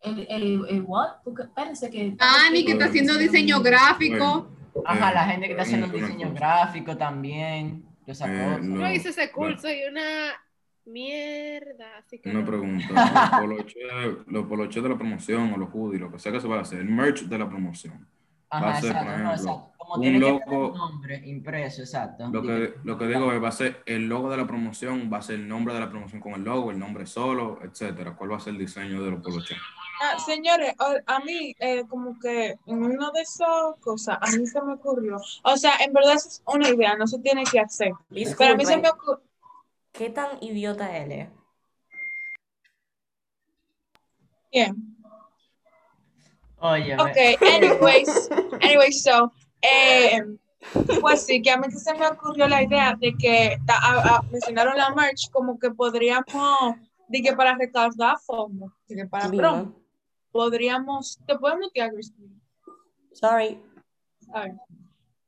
El, 0.00 0.26
el, 0.30 0.64
el 0.68 0.82
what? 0.86 1.22
Porque 1.24 1.42
espérense 1.42 1.90
que. 1.90 2.16
Ani, 2.20 2.64
que 2.64 2.72
está 2.72 2.84
haciendo 2.84 3.14
diseño 3.18 3.60
gráfico. 3.60 4.48
Ajá, 4.84 5.10
Eh, 5.10 5.14
la 5.14 5.24
gente 5.26 5.46
que 5.46 5.52
está 5.52 5.62
haciendo 5.64 5.86
un 5.86 5.94
una 5.94 6.06
diseño 6.06 6.32
gráfico 6.32 6.96
también, 6.96 7.84
esas 8.06 8.28
Eh, 8.30 8.58
No 8.62 8.90
hice 8.92 9.08
ese 9.08 9.32
curso 9.32 9.68
y 9.68 9.82
una 9.90 10.32
mierda, 10.88 11.98
así 11.98 12.18
que 12.18 12.30
Una 12.30 12.40
no. 12.40 12.46
pregunta. 12.46 12.86
Los 13.38 13.40
poloches, 13.40 13.82
los 14.26 14.46
poloches 14.46 14.82
de 14.82 14.88
la 14.88 14.96
promoción 14.96 15.52
o 15.52 15.56
los 15.56 15.68
hoodies, 15.72 16.00
lo 16.00 16.10
que 16.10 16.18
sea 16.18 16.32
que 16.32 16.40
se 16.40 16.48
va 16.48 16.58
a 16.58 16.62
hacer, 16.62 16.80
el 16.80 16.88
merch 16.88 17.22
de 17.22 17.38
la 17.38 17.48
promoción. 17.48 18.08
va 18.52 18.58
Ajá, 18.58 18.70
a 18.70 18.80
ser, 18.80 18.92
por 18.92 19.02
exacto, 19.02 19.04
no, 19.22 19.32
ejemplo, 19.32 19.52
exacto. 19.52 19.72
Como 19.78 19.94
un 19.94 20.00
tiene 20.00 20.18
que 20.18 20.24
tener 20.24 20.48
logo- 20.48 20.72
un 20.72 20.78
nombre 20.78 21.22
impreso, 21.26 21.80
exacto. 21.82 22.28
Lo 22.32 22.42
que, 22.42 22.74
lo 22.84 22.98
que 22.98 23.06
digo 23.06 23.32
es, 23.32 23.42
va 23.42 23.48
a 23.48 23.52
ser 23.52 23.82
el 23.86 24.08
logo 24.08 24.30
de 24.30 24.36
la 24.36 24.46
promoción, 24.46 25.10
va 25.12 25.18
a 25.18 25.22
ser 25.22 25.36
el 25.36 25.48
nombre 25.48 25.72
de 25.74 25.80
la 25.80 25.90
promoción 25.90 26.20
con 26.20 26.32
el 26.34 26.42
logo, 26.42 26.70
el 26.70 26.78
nombre 26.78 27.06
solo, 27.06 27.58
etcétera. 27.62 28.14
¿Cuál 28.16 28.32
va 28.32 28.36
a 28.36 28.40
ser 28.40 28.52
el 28.54 28.58
diseño 28.58 29.02
de 29.02 29.10
los 29.12 29.22
poloches? 29.22 29.56
Ah, 30.00 30.16
señores, 30.20 30.74
a, 31.06 31.18
mí, 31.20 31.54
eh, 31.58 31.82
como 31.88 32.16
que 32.20 32.54
en 32.66 32.82
una 32.84 33.10
de 33.10 33.20
esas 33.22 33.48
cosas, 33.80 34.16
a 34.20 34.30
mí 34.36 34.46
se 34.46 34.62
me 34.62 34.74
ocurrió. 34.74 35.16
O 35.42 35.56
sea, 35.56 35.72
en 35.84 35.92
verdad 35.92 36.14
es 36.14 36.40
una 36.46 36.68
idea, 36.68 36.94
no 36.96 37.06
se 37.08 37.18
tiene 37.18 37.42
que 37.44 37.58
hacer. 37.58 37.90
Pero 38.38 38.54
a 38.54 38.56
mí 38.56 38.64
se 38.64 38.76
me 38.76 38.88
ocurrió. 38.90 39.22
¿Qué 39.92 40.10
tan 40.10 40.42
idiota 40.42 40.96
eres? 40.96 41.28
Bien. 44.52 44.96
Oye, 46.60 46.96
Ok, 46.96 47.16
anyways, 47.42 48.28
anyways, 48.62 49.02
so, 49.04 49.32
eh, 49.62 50.20
pues 51.00 51.24
sí, 51.24 51.40
que 51.40 51.50
a 51.52 51.56
mí 51.56 51.70
se 51.70 51.94
me 51.94 52.06
ocurrió 52.08 52.48
la 52.48 52.62
idea 52.64 52.96
de 52.98 53.14
que 53.16 53.58
ta- 53.64 53.78
a- 53.78 54.16
a- 54.16 54.22
mencionaron 54.22 54.76
la 54.76 54.90
merch 54.90 55.30
como 55.30 55.56
que 55.58 55.70
podríamos, 55.70 56.74
de 57.08 57.22
que 57.22 57.32
para 57.34 57.54
recaudar 57.56 58.18
fondos, 58.18 58.72
de 58.88 58.96
que 58.96 59.06
para 59.06 59.30
promo, 59.30 59.74
podríamos, 60.32 61.18
te 61.26 61.38
podemos 61.38 61.66
mutear, 61.66 61.92
Cristina. 61.92 62.34
Sorry. 63.12 63.62
¿sabes? 64.20 64.54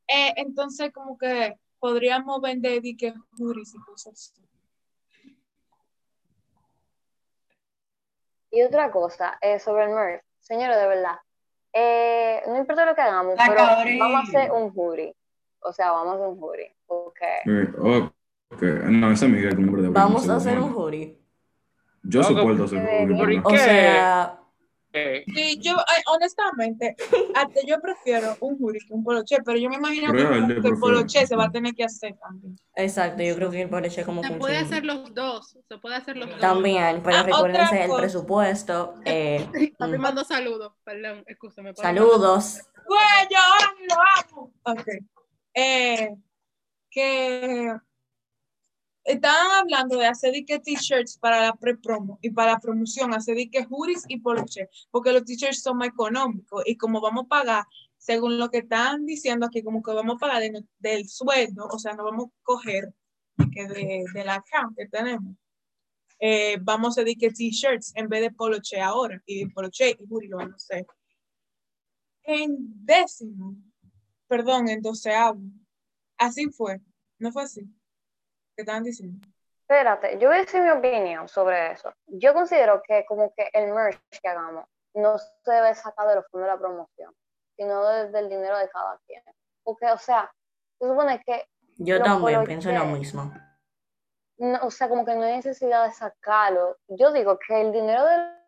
Eh, 0.09 0.33
entonces, 0.37 0.91
como 0.93 1.17
que 1.17 1.55
podríamos 1.79 2.41
vender 2.41 2.83
de 2.83 2.97
que 2.97 3.15
hoodies 3.39 3.73
y 3.75 3.79
cosas 3.85 4.13
así. 4.35 4.43
Y 8.51 8.63
otra 8.63 8.91
cosa, 8.91 9.39
eh, 9.41 9.59
sobre 9.59 9.85
el 9.85 9.91
merch, 9.91 10.23
señores, 10.41 10.77
de 10.77 10.87
verdad, 10.89 11.17
eh, 11.73 12.43
no 12.49 12.57
importa 12.59 12.85
lo 12.85 12.95
que 12.95 13.01
hagamos, 13.03 13.37
La 13.37 13.45
pero 13.47 13.57
cabrón. 13.57 13.99
vamos 13.99 14.21
a 14.21 14.23
hacer 14.39 14.51
un 14.53 14.71
jury. 14.73 15.15
O 15.61 15.73
sea, 15.73 15.93
vamos 15.93 16.15
a 16.15 16.17
hacer 16.17 16.27
un 16.27 16.41
jury. 16.41 16.75
Porque 16.87 17.27
Eh, 17.47 17.69
oh, 17.79 18.11
ok. 18.55 18.63
No, 18.87 19.13
ese 19.13 19.27
es 19.27 19.31
Miguel, 19.31 19.53
el 19.53 19.65
nombre 19.67 19.83
de 19.83 19.89
Vamos 19.91 20.29
a 20.29 20.37
hacer 20.37 20.59
un 20.59 20.73
hoodie. 20.75 21.17
Yo 22.03 22.23
soporto 22.23 22.65
hacer 22.65 22.83
¿por 22.83 23.21
hoodie, 23.21 23.43
qué? 23.43 23.53
¿verdad? 23.53 23.53
O 23.53 23.57
sea, 23.57 24.40
Eh, 24.93 25.25
Sí, 25.33 25.59
yo, 25.61 25.77
ay, 25.87 26.03
honestamente, 26.07 26.97
hasta 27.35 27.61
yo 27.65 27.81
prefiero 27.81 28.37
un 28.41 28.57
hoodie 28.61 28.81
que 28.81 28.93
un 28.93 29.05
poloche, 29.05 29.37
pero 29.45 29.57
yo 29.57 29.69
me 29.71 29.77
imagino 29.77 30.13
que, 30.13 30.19
Real, 30.25 30.51
el 30.51 30.79
poloche 30.79 31.27
se 31.27 31.37
va 31.37 31.45
a 31.45 31.51
tener 31.51 31.75
que 31.75 31.85
hacer 31.85 32.17
también. 32.19 32.57
exacto, 32.75 33.23
yo 33.23 33.37
creo 33.37 33.51
que 33.51 33.63
el 33.63 33.69
poloche 33.71 34.05
como 34.05 34.23
Se 34.23 34.33
puede 34.33 34.57
hacer 34.59 34.85
los 34.85 35.15
dos, 35.15 35.57
se 35.69 35.79
puede 35.79 35.95
hacer 35.95 36.17
los 36.17 36.29
dos. 36.31 36.41
También, 36.41 37.03
pero 37.05 37.19
Ah, 37.19 37.23
recuérdense 37.23 37.85
otra 37.85 37.85
el 37.85 38.01
presupuesto. 38.01 38.95
eh, 39.05 39.47
Papi 39.79 39.97
mm, 39.99 40.01
mando 40.01 40.25
saludos, 40.25 40.73
perdón, 40.85 41.23
escúchame. 41.27 41.73
saludos. 41.77 42.59
Güey, 42.87 43.29
yo 43.31 43.39
ahora 43.39 43.75
lo 43.89 44.39
amo. 44.39 44.53
Ok. 44.65 44.89
Eh, 45.55 46.17
que 46.91 47.73
estaban 49.05 49.51
hablando 49.61 49.97
de 49.99 50.07
hacer 50.07 50.33
de 50.33 50.45
que 50.45 50.59
t-shirts 50.59 51.19
para 51.19 51.41
la 51.41 51.53
pre-promo 51.55 52.19
y 52.23 52.31
para 52.31 52.53
la 52.53 52.59
promoción, 52.61 53.15
hacer 53.15 53.37
de 53.37 53.51
que 53.51 53.67
hoodies 53.69 54.05
y 54.09 54.21
poloche, 54.21 54.69
porque 54.91 55.13
los 55.13 55.25
t-shirts 55.25 55.63
son 55.63 55.79
más 55.79 55.89
económicos 55.89 56.63
y 56.67 56.77
como 56.77 57.01
vamos 57.01 57.25
a 57.25 57.29
pagar, 57.29 57.65
según 57.99 58.39
lo 58.39 58.51
que 58.51 58.59
están 58.59 59.05
diciendo 59.07 59.47
aquí, 59.47 59.63
como 59.63 59.83
que 59.83 59.93
vamos 59.93 60.17
a 60.17 60.19
pagar 60.19 60.43
de- 60.43 60.65
del 60.79 61.09
sueldo, 61.09 61.67
o 61.71 61.79
sea, 61.79 61.95
no 61.95 62.05
vamos 62.05 62.27
a 62.27 62.31
coger 62.43 62.95
que 63.53 63.67
de, 63.67 64.25
la 64.25 64.35
account 64.37 64.77
que 64.77 64.87
tenemos. 64.87 65.37
Eh, 66.19 66.59
vamos 66.61 66.99
a 66.99 67.03
hacer 67.03 67.17
t-shirts 67.17 67.93
en 67.97 68.09
vez 68.09 68.21
de 68.21 68.31
poloche 68.31 68.81
ahora 68.81 69.23
y 69.25 69.47
poloche 69.47 69.91
y 69.99 70.05
hoodie 70.09 70.29
lo 70.29 70.37
vamos 70.37 70.53
a 70.53 70.57
hacer 70.57 70.87
en 72.25 72.85
décimo, 72.85 73.57
perdón, 74.29 74.69
en 74.69 74.83
doceavo. 74.83 75.41
Así 76.17 76.51
fue, 76.51 76.81
no 77.19 77.33
fue 77.33 77.45
así. 77.45 77.63
¿Qué 78.57 78.63
estaban 78.63 78.85
diciendo? 78.85 79.27
Espérate, 79.63 80.19
yo 80.19 80.29
voy 80.29 80.39
a 80.39 80.41
decir 80.41 80.61
mi 80.63 80.71
opinión 80.71 81.29
sobre 81.29 81.73
eso. 81.73 81.93
Yo 82.07 82.35
considero 82.35 82.83
que 82.87 83.05
como 83.07 83.33
que 83.35 83.49
el 83.53 83.73
merch 83.73 84.01
que 84.21 84.29
hagamos 84.29 84.67
no 84.95 85.17
se 85.19 85.31
debe 85.53 85.75
sacar 85.75 86.09
de 86.09 86.17
los 86.17 86.27
fondos 86.29 86.49
de 86.49 86.53
la 86.55 86.59
promoción, 86.59 87.15
sino 87.57 87.87
desde 87.89 88.19
el 88.19 88.29
dinero 88.29 88.59
de 88.59 88.69
cada 88.69 88.99
quien. 89.07 89.23
Porque, 89.63 89.87
o 89.87 89.99
sea, 89.99 90.31
se 90.81 90.89
supone 90.89 91.23
que, 91.25 91.47
Yo 91.77 92.03
también 92.03 92.45
pienso 92.45 92.71
lo 92.73 92.81
poloches. 92.81 92.99
mismo. 92.99 93.33
no, 94.39 94.59
o 94.63 94.71
sea, 94.71 94.89
como 94.89 95.05
que 95.05 95.15
no 95.15 95.23
hay 95.23 95.37
necesidad 95.37 95.87
de 95.87 95.93
sacarlo. 95.93 96.77
Yo 96.89 97.13
digo 97.13 97.39
que 97.39 97.61
el 97.61 97.71
dinero 97.73 98.05
de, 98.07 98.41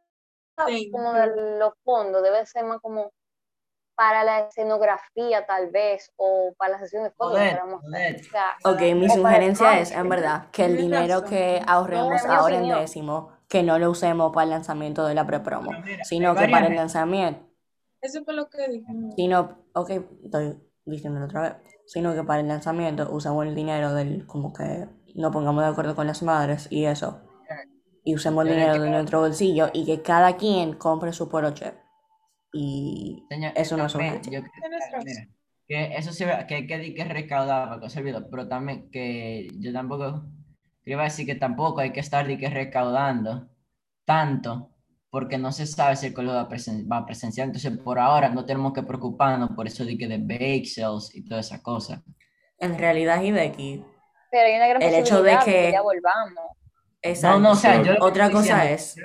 Sí, 0.66 0.90
como 0.90 1.12
pero- 1.12 1.34
de 1.34 1.58
los 1.58 1.72
fondos 1.84 2.22
debe 2.22 2.44
ser 2.46 2.64
más 2.64 2.80
como 2.80 3.12
para 4.02 4.24
la 4.24 4.40
escenografía 4.40 5.46
tal 5.46 5.70
vez, 5.70 6.12
o 6.16 6.52
para 6.58 6.72
la 6.72 6.78
sesión 6.80 7.04
de 7.04 7.12
fotos. 7.12 7.38
O 7.38 7.38
sea, 7.38 8.56
Ok, 8.64 8.80
mi 8.96 9.08
sugerencia 9.08 9.78
es, 9.78 9.92
en 9.92 10.08
verdad, 10.08 10.50
que 10.50 10.64
el 10.64 10.76
dinero 10.76 11.22
que 11.22 11.62
ahorremos 11.64 12.24
No, 12.26 12.32
ahora 12.32 12.56
en 12.56 12.68
décimo, 12.68 13.30
que 13.48 13.62
no 13.62 13.78
lo 13.78 13.90
usemos 13.90 14.32
para 14.34 14.42
el 14.42 14.50
lanzamiento 14.50 15.06
de 15.06 15.14
la 15.14 15.24
prepromo, 15.24 15.70
sino 16.02 16.34
que 16.34 16.48
para 16.48 16.66
el 16.66 16.74
lanzamiento, 16.74 17.46
Eso 18.00 18.24
fue 18.24 18.34
lo 18.34 18.50
que 18.50 18.68
dije. 18.68 18.92
sino, 19.14 19.66
ok, 19.72 19.90
estoy 20.24 20.58
diciéndolo 20.84 21.26
otra 21.26 21.42
vez, 21.42 21.54
sino 21.86 22.12
que 22.12 22.24
para 22.24 22.40
el 22.40 22.48
lanzamiento 22.48 23.08
usemos 23.08 23.46
el 23.46 23.54
dinero 23.54 23.94
del, 23.94 24.26
como 24.26 24.52
que 24.52 24.88
nos 25.14 25.32
pongamos 25.32 25.62
de 25.62 25.70
acuerdo 25.70 25.94
con 25.94 26.08
las 26.08 26.24
madres 26.24 26.66
y 26.70 26.86
eso, 26.86 27.20
y 28.02 28.16
usemos 28.16 28.44
el 28.46 28.50
dinero 28.50 28.82
de 28.82 28.90
nuestro 28.90 29.20
bolsillo 29.20 29.68
y 29.72 29.86
que 29.86 30.02
cada 30.02 30.36
quien 30.36 30.72
compre 30.72 31.12
su 31.12 31.28
poloche. 31.28 31.81
Y 32.52 33.24
Señor, 33.28 33.52
eso 33.56 33.76
no 33.76 33.88
sugerencia. 33.88 34.32
yo 34.32 34.40
creo 34.40 34.52
que, 34.52 35.04
mira, 35.04 35.28
que 35.66 35.96
eso 35.96 36.12
sí, 36.12 36.24
que 36.48 36.54
hay 36.54 36.66
que, 36.66 36.94
que 36.94 37.04
recaudar 37.04 37.68
para 37.68 37.80
que 37.80 37.88
se 37.90 38.00
olvide, 38.00 38.20
pero 38.30 38.46
también 38.48 38.90
que 38.90 39.48
yo 39.58 39.72
tampoco, 39.72 40.24
yo 40.84 40.92
iba 40.92 41.00
a 41.02 41.04
decir 41.04 41.24
que 41.26 41.34
tampoco 41.34 41.80
hay 41.80 41.92
que 41.92 42.00
estar 42.00 42.26
que 42.36 42.50
recaudando 42.50 43.48
tanto, 44.04 44.68
porque 45.10 45.38
no 45.38 45.52
se 45.52 45.66
sabe 45.66 45.96
si 45.96 46.06
el 46.08 46.14
colegio 46.14 46.34
va 46.36 46.42
a, 46.42 46.48
presen- 46.48 46.90
va 46.90 46.98
a 46.98 47.06
presenciar, 47.06 47.46
entonces 47.46 47.78
por 47.78 47.98
ahora 47.98 48.28
no 48.28 48.44
tenemos 48.44 48.72
que 48.72 48.82
preocuparnos 48.82 49.50
por 49.52 49.66
eso 49.66 49.84
de 49.84 49.96
que 49.96 50.08
de 50.08 50.18
bake 50.18 50.66
sales 50.66 51.14
y 51.14 51.24
todas 51.24 51.46
esas 51.46 51.60
cosas. 51.62 52.00
En 52.58 52.76
realidad, 52.78 53.22
Hideki, 53.22 53.84
Pero 54.30 54.46
hay 54.46 54.56
una 54.56 54.66
gran 54.68 54.82
El 54.82 54.94
hecho 54.94 55.22
de 55.22 55.32
posibilidad 55.36 55.44
que- 55.44 55.72
ya 55.72 55.82
volvamos. 55.82 56.44
exacto. 57.02 57.38
No, 57.38 57.48
no, 57.48 57.52
o 57.52 57.56
sea, 57.56 57.82
yo 57.82 57.92
que 57.94 57.98
Otra 58.00 58.30
cosa 58.30 58.62
diciendo- 58.64 58.74
es, 58.74 58.96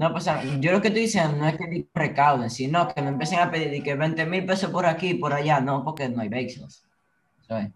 No, 0.00 0.12
pues 0.12 0.24
yo 0.60 0.72
lo 0.72 0.80
que 0.80 0.88
estoy 0.88 1.02
diciendo 1.02 1.36
no 1.36 1.46
es 1.46 1.58
que 1.58 1.86
recauden, 1.94 2.48
sino 2.48 2.88
que 2.88 3.02
me 3.02 3.08
empiecen 3.08 3.38
a 3.40 3.50
pedir 3.50 3.70
di 3.70 3.82
que 3.82 3.94
20 3.94 4.24
mil 4.24 4.46
pesos 4.46 4.70
por 4.70 4.86
aquí 4.86 5.08
y 5.10 5.14
por 5.14 5.34
allá, 5.34 5.60
no, 5.60 5.84
porque 5.84 6.08
no 6.08 6.22
hay 6.22 6.30
bake 6.30 6.48
sales. 6.48 6.86
¿sabes? 7.46 7.68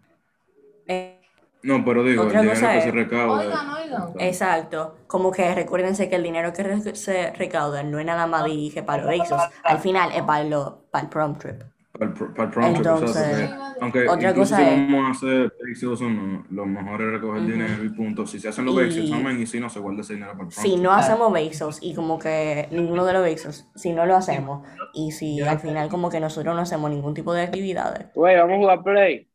eh, 0.86 1.20
No, 1.64 1.84
pero 1.84 2.02
digo, 2.02 2.22
el 2.22 2.28
dinero 2.30 2.48
cosa 2.54 2.72
que 2.72 2.78
es- 2.78 2.84
se 2.84 2.90
recaude. 2.92 3.46
Oigan, 3.46 3.68
oigan. 3.68 4.02
Exacto, 4.20 4.96
como 5.06 5.30
que 5.30 5.54
recuérdense 5.54 6.08
que 6.08 6.16
el 6.16 6.22
dinero 6.22 6.50
que 6.54 6.62
re- 6.62 6.96
se 6.96 7.30
recauda 7.32 7.82
no 7.82 7.98
es 7.98 8.06
nada 8.06 8.26
más 8.26 8.46
dirige 8.46 8.82
para 8.82 9.02
los 9.02 9.30
al 9.62 9.78
final 9.80 10.10
es 10.12 10.22
para, 10.22 10.44
lo, 10.44 10.86
para 10.90 11.04
el 11.04 11.10
prom 11.10 11.36
trip. 11.36 11.60
Para 11.96 12.06
el, 12.10 12.12
pro- 12.12 12.34
para 12.34 12.48
el 12.48 12.50
prom 12.52 12.64
trip, 12.74 12.76
Entonces, 12.78 13.16
exacto, 13.38 13.54
que- 13.74 13.80
aunque 13.84 14.08
otra 14.08 14.30
incluso 14.30 14.50
cosa 14.50 14.56
si 14.56 14.62
es- 14.64 14.92
vamos 14.92 15.06
a 15.06 15.10
hacer 15.12 15.52
basics 15.62 16.00
o 16.02 16.10
no, 16.10 16.44
lo 16.50 16.66
mejor 16.66 17.02
es 17.02 17.10
recoger 17.12 17.42
Ujú. 17.42 17.50
dinero 17.52 17.84
y 17.84 17.88
punto. 17.90 18.26
Si 18.26 18.40
se 18.40 18.48
hacen 18.48 18.64
los 18.64 18.76
amén, 18.76 19.40
y 19.40 19.46
si 19.46 19.60
no, 19.60 19.70
se 19.70 19.78
guarda 19.78 20.00
ese 20.00 20.14
dinero 20.14 20.32
para 20.32 20.48
el 20.48 20.52
prom 20.52 20.64
Si 20.64 20.76
no 20.76 20.90
hacemos 20.92 21.32
besos 21.32 21.78
y 21.80 21.94
como 21.94 22.18
que 22.18 22.66
ninguno 22.72 23.04
de 23.04 23.12
los 23.12 23.22
besos, 23.22 23.68
si 23.76 23.92
no 23.92 24.06
lo 24.06 24.16
hacemos 24.16 24.66
y 24.92 25.12
si 25.12 25.40
al 25.40 25.60
final 25.60 25.88
como 25.88 26.10
que 26.10 26.18
nosotros 26.18 26.52
no 26.56 26.62
hacemos 26.62 26.90
ningún 26.90 27.14
tipo 27.14 27.32
de 27.32 27.42
actividades, 27.42 28.08
Güey, 28.12 28.36
vamos 28.38 28.54
a 28.54 28.58
jugar 28.58 28.82
Play. 28.82 29.28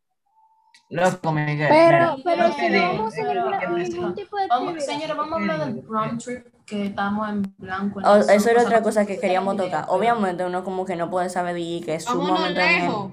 Loco, 0.89 1.31
Miguel. 1.31 1.67
Pero, 1.69 2.15
pero 2.25 2.47
yo 2.47 2.53
si 2.55 2.69
no 2.69 2.81
vamos 2.81 3.13
a 3.13 3.21
pero 3.21 3.49
me- 3.71 3.83
ningún 3.87 4.15
tipo 4.15 4.37
de 4.37 4.47
Vamos, 4.47 4.69
actividad. 4.73 4.93
señores, 4.93 5.15
vamos 5.17 5.31
a 5.31 5.35
hablar 5.53 5.73
del 5.73 5.83
prom 5.85 6.17
trip, 6.17 6.45
que 6.69 6.85
estamos 6.85 7.29
en 7.29 7.41
blanco. 7.57 7.99
en 7.99 8.05
O- 8.05 8.15
eso, 8.17 8.31
eso 8.31 8.49
era 8.49 8.61
otra 8.63 8.81
cosa 8.83 9.05
que 9.05 9.19
queríamos 9.19 9.55
el 9.55 9.61
tocar. 9.65 9.85
Obviamente 9.89 10.45
uno 10.45 10.63
como 10.63 10.85
que 10.85 10.95
no 10.95 11.09
puede 11.09 11.29
saber 11.29 11.55
de 11.55 11.81
que 11.83 11.95
es 11.95 12.05
Vámonos 12.05 12.27
sumamente 12.37 12.61
lejos. 12.61 13.11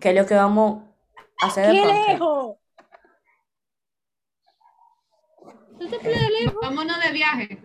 que 0.00 0.10
es 0.10 0.16
lo 0.16 0.26
que 0.26 0.34
vamos 0.34 0.82
a 1.42 1.46
hacer 1.46 1.66
de 1.66 1.72
¡Qué 1.72 1.86
lejos! 2.08 2.56
¿Tú 5.78 5.88
te 5.88 5.98
crees 5.98 6.30
lejos? 6.40 6.58
Vámonos 6.62 7.00
de 7.00 7.12
viaje. 7.12 7.58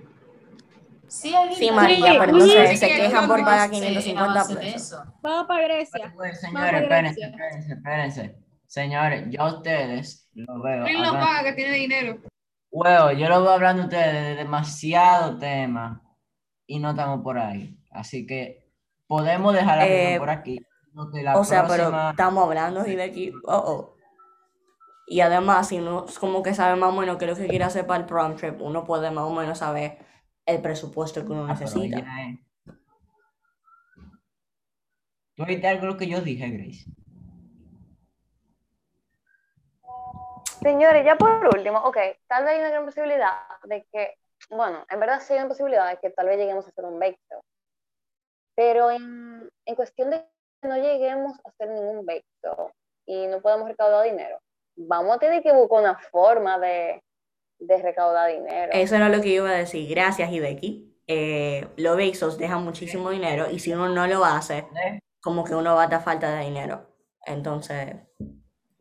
Sí, 1.07 1.33
hay 1.33 1.55
Sí, 1.55 1.71
María, 1.71 2.05
pero 2.07 2.19
pero 2.19 2.31
no 2.33 2.43
entonces 2.45 2.79
se 2.79 2.87
quejan 2.87 3.27
por 3.27 3.39
pagar 3.43 3.69
sé 3.69 3.75
550 3.75 4.31
avance 4.31 4.55
de 4.55 4.59
pesos. 4.59 4.81
eso. 4.81 5.13
Vamos 5.21 5.47
para 5.47 5.63
Grecia. 5.63 6.13
Pues, 6.15 6.41
Vamos 6.41 6.59
señores, 6.59 6.71
para 6.71 6.79
espérense, 6.79 7.21
espérense, 7.21 7.73
espérense. 7.73 8.35
Señores, 8.65 9.25
yo 9.29 9.41
a 9.41 9.53
ustedes 9.55 10.27
lo 10.33 10.61
veo. 10.61 10.85
Él 10.85 11.01
no 11.01 11.13
paga, 11.13 11.43
que 11.45 11.53
tiene 11.53 11.71
dinero. 11.77 12.17
Huevo, 12.69 13.11
yo 13.11 13.29
lo 13.29 13.41
veo 13.41 13.51
hablando 13.51 13.83
a 13.83 13.85
ustedes 13.85 14.13
de 14.13 14.35
demasiado 14.35 15.37
tema 15.37 16.03
y 16.65 16.79
no 16.79 16.91
estamos 16.91 17.21
por 17.23 17.37
ahí. 17.39 17.77
Así 17.91 18.25
que 18.25 18.69
podemos 19.07 19.53
dejar 19.53 19.77
la 19.77 19.87
Eh, 19.87 20.19
por 20.19 20.29
aquí. 20.29 20.59
la 21.23 21.37
O 21.37 21.43
sea, 21.43 21.67
pero 21.67 22.09
estamos 22.09 22.43
hablando 22.43 22.85
y 22.85 22.95
de 22.95 23.03
aquí. 23.03 23.31
Oh, 23.45 23.55
oh. 23.55 23.93
Y 25.07 25.21
además, 25.21 25.69
si 25.69 25.79
uno 25.79 26.05
es 26.07 26.19
como 26.19 26.43
que 26.43 26.53
sabe 26.53 26.75
más 26.75 26.93
o 26.93 26.99
menos 26.99 27.17
qué 27.17 27.25
es 27.25 27.31
lo 27.31 27.37
que 27.37 27.47
quiere 27.47 27.63
hacer 27.63 27.87
para 27.87 28.01
el 28.01 28.05
prom 28.05 28.35
trip, 28.35 28.61
uno 28.61 28.83
puede 28.83 29.09
más 29.09 29.23
o 29.23 29.33
menos 29.33 29.59
saber 29.59 29.99
el 30.45 30.61
presupuesto 30.61 31.23
que 31.25 31.31
uno 31.31 31.45
Ah, 31.45 31.53
necesita. 31.53 32.05
¿Tú 35.35 35.43
oíste 35.43 35.67
algo 35.67 35.95
que 35.95 36.07
yo 36.07 36.19
dije, 36.21 36.49
Grace? 36.49 36.85
Señores, 40.61 41.05
ya 41.05 41.15
por 41.15 41.47
último, 41.55 41.79
ok, 41.79 41.97
tal 42.27 42.43
vez 42.43 42.53
hay 42.53 42.59
una 42.59 42.69
gran 42.69 42.85
posibilidad 42.85 43.33
de 43.63 43.85
que, 43.91 44.15
bueno, 44.49 44.85
en 44.89 44.99
verdad 44.99 45.19
sí 45.21 45.33
hay 45.33 45.39
una 45.39 45.49
posibilidad 45.49 45.89
de 45.89 45.97
que 45.97 46.09
tal 46.09 46.27
vez 46.27 46.37
lleguemos 46.37 46.65
a 46.65 46.69
hacer 46.69 46.85
un 46.85 46.99
bake 46.99 47.19
sale. 47.29 47.41
Pero 48.55 48.91
en, 48.91 49.49
en 49.65 49.75
cuestión 49.75 50.09
de 50.09 50.25
que 50.61 50.67
no 50.67 50.77
lleguemos 50.77 51.37
a 51.43 51.49
hacer 51.49 51.69
ningún 51.69 52.05
bake 52.05 52.25
sale 52.41 52.71
y 53.05 53.27
no 53.27 53.41
podemos 53.41 53.67
recaudar 53.67 54.05
dinero, 54.05 54.39
vamos 54.75 55.15
a 55.15 55.19
tener 55.19 55.43
que 55.43 55.53
buscar 55.53 55.79
una 55.79 55.97
forma 55.97 56.57
de, 56.59 57.03
de 57.59 57.81
recaudar 57.81 58.31
dinero. 58.31 58.71
Eso 58.73 58.95
era 58.95 59.09
lo 59.09 59.21
que 59.21 59.33
yo 59.33 59.43
iba 59.43 59.51
a 59.51 59.57
decir. 59.57 59.89
Gracias, 59.89 60.31
Hideki. 60.31 61.03
Eh, 61.07 61.67
los 61.77 61.95
Bezos 61.95 62.37
dejan 62.37 62.63
muchísimo 62.63 63.11
dinero 63.11 63.49
y 63.49 63.59
si 63.59 63.71
uno 63.71 63.87
no 63.89 64.07
lo 64.07 64.25
hace, 64.25 64.67
como 65.21 65.45
que 65.45 65.55
uno 65.55 65.75
va 65.75 65.83
a 65.83 65.85
estar 65.85 66.03
falta 66.03 66.35
de 66.35 66.45
dinero. 66.45 66.95
Entonces, 67.25 67.95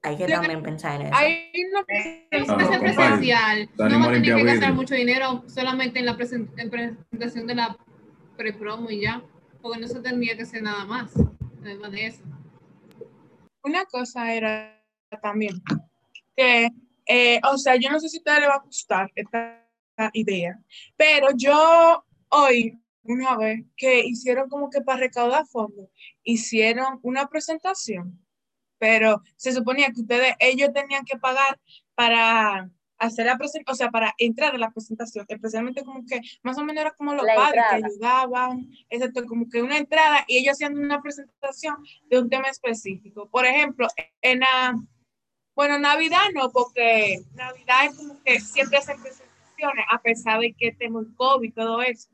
hay 0.06 0.16
que 0.16 0.26
también 0.26 0.62
pensar 0.62 1.00
en 1.00 1.06
eso. 1.08 1.16
Hay 1.16 1.50
una 1.70 2.46
compadre, 2.46 2.80
presencial. 2.80 3.70
No 3.76 3.98
va 4.00 4.04
a 4.06 4.12
tener 4.12 4.36
que 4.36 4.44
gastar 4.44 4.74
mucho 4.74 4.94
dinero 4.94 5.44
solamente 5.48 5.98
en 5.98 6.06
la 6.06 6.16
presen- 6.16 6.50
en 6.56 6.70
presentación 6.70 7.46
de 7.46 7.54
la 7.54 7.76
pre-promo 8.36 8.90
y 8.90 9.02
ya. 9.02 9.22
Porque 9.60 9.80
no 9.80 9.88
se 9.88 10.00
tendría 10.00 10.36
que 10.36 10.42
hacer 10.42 10.62
nada 10.62 10.84
más. 10.84 11.12
Además 11.62 11.90
de 11.92 12.06
eso. 12.06 12.22
Una 13.64 13.84
cosa 13.86 14.32
era 14.32 14.80
también 15.22 15.60
que, 16.36 16.70
eh, 17.08 17.40
o 17.50 17.58
sea, 17.58 17.74
yo 17.76 17.90
no 17.90 17.98
sé 17.98 18.08
si 18.08 18.18
a 18.18 18.20
ustedes 18.20 18.40
les 18.40 18.48
va 18.48 18.54
a 18.54 18.62
gustar 18.64 19.10
esta 19.16 19.62
idea, 20.12 20.58
pero 20.96 21.28
yo 21.34 22.04
hoy, 22.28 22.78
una 23.02 23.36
vez 23.36 23.64
que 23.76 24.04
hicieron 24.04 24.48
como 24.48 24.68
que 24.70 24.82
para 24.82 25.00
recaudar 25.00 25.46
fondos, 25.46 25.88
hicieron 26.22 27.00
una 27.02 27.26
presentación, 27.28 28.20
pero 28.78 29.22
se 29.36 29.52
suponía 29.52 29.92
que 29.92 30.00
ustedes, 30.00 30.34
ellos 30.38 30.72
tenían 30.72 31.04
que 31.04 31.18
pagar 31.18 31.58
para 31.94 32.70
hacer 32.98 33.26
la 33.26 33.36
presentación, 33.36 33.74
o 33.74 33.76
sea, 33.76 33.90
para 33.90 34.14
entrar 34.18 34.54
a 34.54 34.58
la 34.58 34.70
presentación, 34.70 35.26
especialmente 35.28 35.84
como 35.84 36.04
que 36.06 36.20
más 36.42 36.56
o 36.58 36.64
menos 36.64 36.82
era 36.82 36.92
como 36.92 37.14
los 37.14 37.24
La 37.24 37.34
padres 37.34 37.64
que 37.70 37.84
ayudaban, 37.84 38.70
exacto, 38.88 39.24
como 39.26 39.48
que 39.48 39.62
una 39.62 39.78
entrada 39.78 40.24
y 40.26 40.38
ellos 40.38 40.52
hacían 40.52 40.78
una 40.78 41.00
presentación 41.02 41.76
de 42.08 42.18
un 42.18 42.30
tema 42.30 42.48
específico. 42.48 43.28
Por 43.28 43.44
ejemplo, 43.46 43.86
en 44.22 44.40
la, 44.40 44.74
bueno, 45.54 45.78
Navidad 45.78 46.24
no, 46.34 46.50
porque 46.50 47.20
Navidad 47.34 47.86
es 47.86 47.96
como 47.96 48.22
que 48.22 48.40
siempre 48.40 48.78
hacen 48.78 49.00
presentaciones, 49.00 49.84
a 49.90 50.00
pesar 50.00 50.40
de 50.40 50.54
que 50.54 50.72
tenemos 50.72 51.06
el 51.06 51.14
COVID 51.14 51.48
y 51.48 51.52
todo 51.52 51.82
eso. 51.82 52.08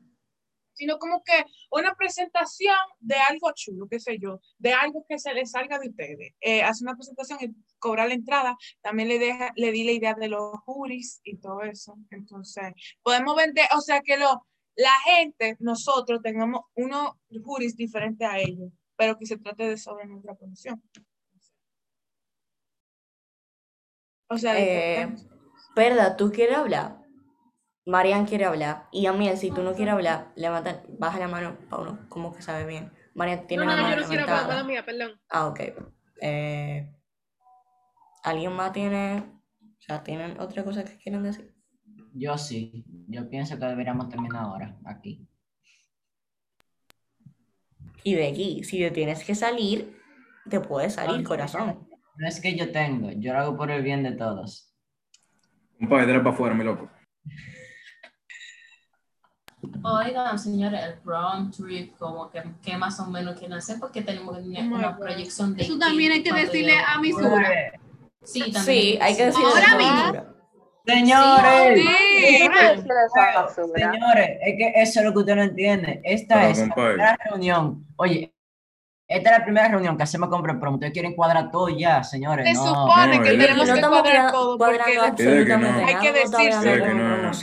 Sino 0.73 0.97
como 0.97 1.23
que 1.23 1.45
una 1.71 1.93
presentación 1.95 2.75
de 2.99 3.15
algo 3.15 3.51
chulo, 3.53 3.87
qué 3.89 3.99
sé 3.99 4.17
yo, 4.19 4.39
de 4.57 4.73
algo 4.73 5.05
que 5.07 5.19
se 5.19 5.33
les 5.33 5.51
salga 5.51 5.79
de 5.79 5.89
ustedes. 5.89 6.33
Eh, 6.41 6.63
hace 6.63 6.83
una 6.83 6.95
presentación 6.95 7.39
y 7.41 7.55
cobrar 7.79 8.07
la 8.07 8.15
entrada. 8.15 8.57
También 8.81 9.09
le, 9.09 9.19
deja, 9.19 9.51
le 9.55 9.71
di 9.71 9.83
la 9.83 9.91
idea 9.91 10.13
de 10.13 10.29
los 10.29 10.51
juris 10.65 11.21
y 11.23 11.37
todo 11.37 11.61
eso. 11.61 11.97
Entonces, 12.09 12.73
podemos 13.01 13.35
vender, 13.35 13.65
o 13.75 13.81
sea, 13.81 14.01
que 14.01 14.17
lo, 14.17 14.45
la 14.75 14.93
gente, 15.05 15.55
nosotros 15.59 16.21
tengamos 16.21 16.61
unos 16.75 17.11
juris 17.43 17.75
diferentes 17.75 18.27
a 18.27 18.39
ellos, 18.39 18.71
pero 18.95 19.17
que 19.17 19.25
se 19.25 19.37
trate 19.37 19.67
de 19.69 19.77
sobre 19.77 20.07
nuestra 20.07 20.35
producción. 20.35 20.81
O 24.27 24.37
sea, 24.37 24.59
Eh, 24.59 25.05
diferente. 25.05 25.29
Perla, 25.75 26.15
¿tú 26.17 26.31
quieres 26.31 26.57
hablar? 26.57 27.02
Marian 27.85 28.25
quiere 28.25 28.45
hablar. 28.45 28.87
Y 28.91 29.05
a 29.07 29.13
mí, 29.13 29.29
si 29.35 29.51
tú 29.51 29.61
no 29.63 29.73
quieres 29.73 29.93
hablar, 29.93 30.31
levanta, 30.35 30.83
baja 30.97 31.19
la 31.19 31.27
mano 31.27 31.57
para 31.69 31.81
uno 31.83 31.99
como 32.09 32.33
que 32.33 32.41
sabe 32.41 32.65
bien. 32.65 32.91
Marian 33.13 33.45
tiene 33.47 33.65
No, 33.65 33.71
la 33.71 33.75
no, 33.77 33.83
mano 33.83 33.95
yo 33.95 34.01
no 34.01 34.07
quiero 34.07 34.23
hablar, 34.23 34.35
levantada. 34.37 34.63
mala 34.63 34.67
mía, 34.67 34.85
perdón. 34.85 35.19
Ah, 35.29 35.47
ok. 35.47 35.59
Eh, 36.21 36.89
¿alguien 38.23 38.53
más 38.53 38.71
tiene, 38.71 39.19
o 39.61 39.81
sea, 39.81 40.03
tienen 40.03 40.39
otra 40.39 40.63
cosa 40.63 40.83
que 40.85 40.97
quieran 40.97 41.23
decir? 41.23 41.53
Yo 42.13 42.37
sí. 42.37 42.85
Yo 43.07 43.29
pienso 43.29 43.59
que 43.59 43.65
deberíamos 43.65 44.07
terminar 44.09 44.43
ahora, 44.43 44.77
aquí. 44.85 45.27
Y 48.03 48.15
de 48.15 48.27
aquí, 48.27 48.63
si 48.63 48.79
te 48.79 48.91
tienes 48.91 49.23
que 49.23 49.35
salir, 49.35 49.99
te 50.49 50.59
puedes 50.59 50.93
salir, 50.93 51.21
No, 51.21 51.27
corazón. 51.29 51.87
No 52.17 52.27
es 52.27 52.39
que 52.41 52.55
yo 52.55 52.71
tengo, 52.71 53.11
yo 53.11 53.33
lo 53.33 53.39
hago 53.39 53.57
por 53.57 53.71
el 53.71 53.81
bien 53.81 54.03
de 54.03 54.11
todos. 54.11 54.73
Compadre, 55.79 56.07
dale 56.07 56.19
para 56.19 56.31
afuera, 56.31 56.53
mi 56.55 56.63
loco. 56.63 56.89
Oigan, 59.81 60.37
señores, 60.39 60.81
el 60.83 60.93
prom 60.95 61.51
trip, 61.51 61.97
como 61.97 62.29
que, 62.29 62.43
que 62.61 62.77
más 62.77 62.99
o 62.99 63.07
menos 63.07 63.37
quieren 63.37 63.57
hacer, 63.57 63.79
porque 63.79 64.01
tenemos 64.01 64.35
que 64.37 64.43
tener 64.43 64.61
Oh 64.61 64.65
my 64.65 64.75
una 64.75 64.97
proyección 64.97 65.55
de 65.55 65.63
Eso 65.63 65.77
también 65.77 66.11
hay 66.11 66.23
que 66.23 66.33
decirle 66.33 66.77
a 66.77 66.99
Misura. 66.99 67.49
Sí, 68.23 68.51
también. 68.51 68.63
Sí, 68.63 68.99
hay 69.01 69.15
que 69.15 69.25
decirle 69.25 69.47
Ahora 69.47 69.71
a 69.71 69.77
mismo. 69.77 70.33
Señores, 70.85 71.79
Sí, 71.85 72.49
señores, 73.75 74.29
es 74.41 74.57
que 74.57 74.73
eso 74.75 74.99
es 74.99 75.05
lo 75.05 75.13
que 75.13 75.19
usted 75.19 75.35
no 75.35 75.43
entiende. 75.43 76.01
Esta 76.03 76.35
Pero, 76.35 76.47
es 76.49 76.57
la 76.59 76.65
compadre. 76.65 77.17
reunión. 77.29 77.85
Oye, 77.95 78.33
esta 79.17 79.31
es 79.31 79.37
la 79.39 79.43
primera 79.43 79.67
reunión 79.67 79.95
que 79.97 80.03
hacemos 80.03 80.29
con 80.29 80.41
Prepromo. 80.41 80.75
Ustedes 80.75 80.93
quieren 80.93 81.15
cuadrar 81.15 81.51
todo 81.51 81.69
ya, 81.69 82.03
señores. 82.03 82.47
Se 82.47 82.53
no. 82.53 82.65
supone 82.65 83.17
no, 83.17 83.23
que 83.23 83.29
tenemos 83.31 83.67
no 83.67 83.75
que 83.75 83.81
cuadrar 83.81 84.01
cuadra- 84.03 84.31
todo, 84.31 84.57
porque 84.57 84.97
absolutamente. 84.97 85.83
Hay 85.83 85.95
que 85.97 86.11
decirse. 86.11 86.77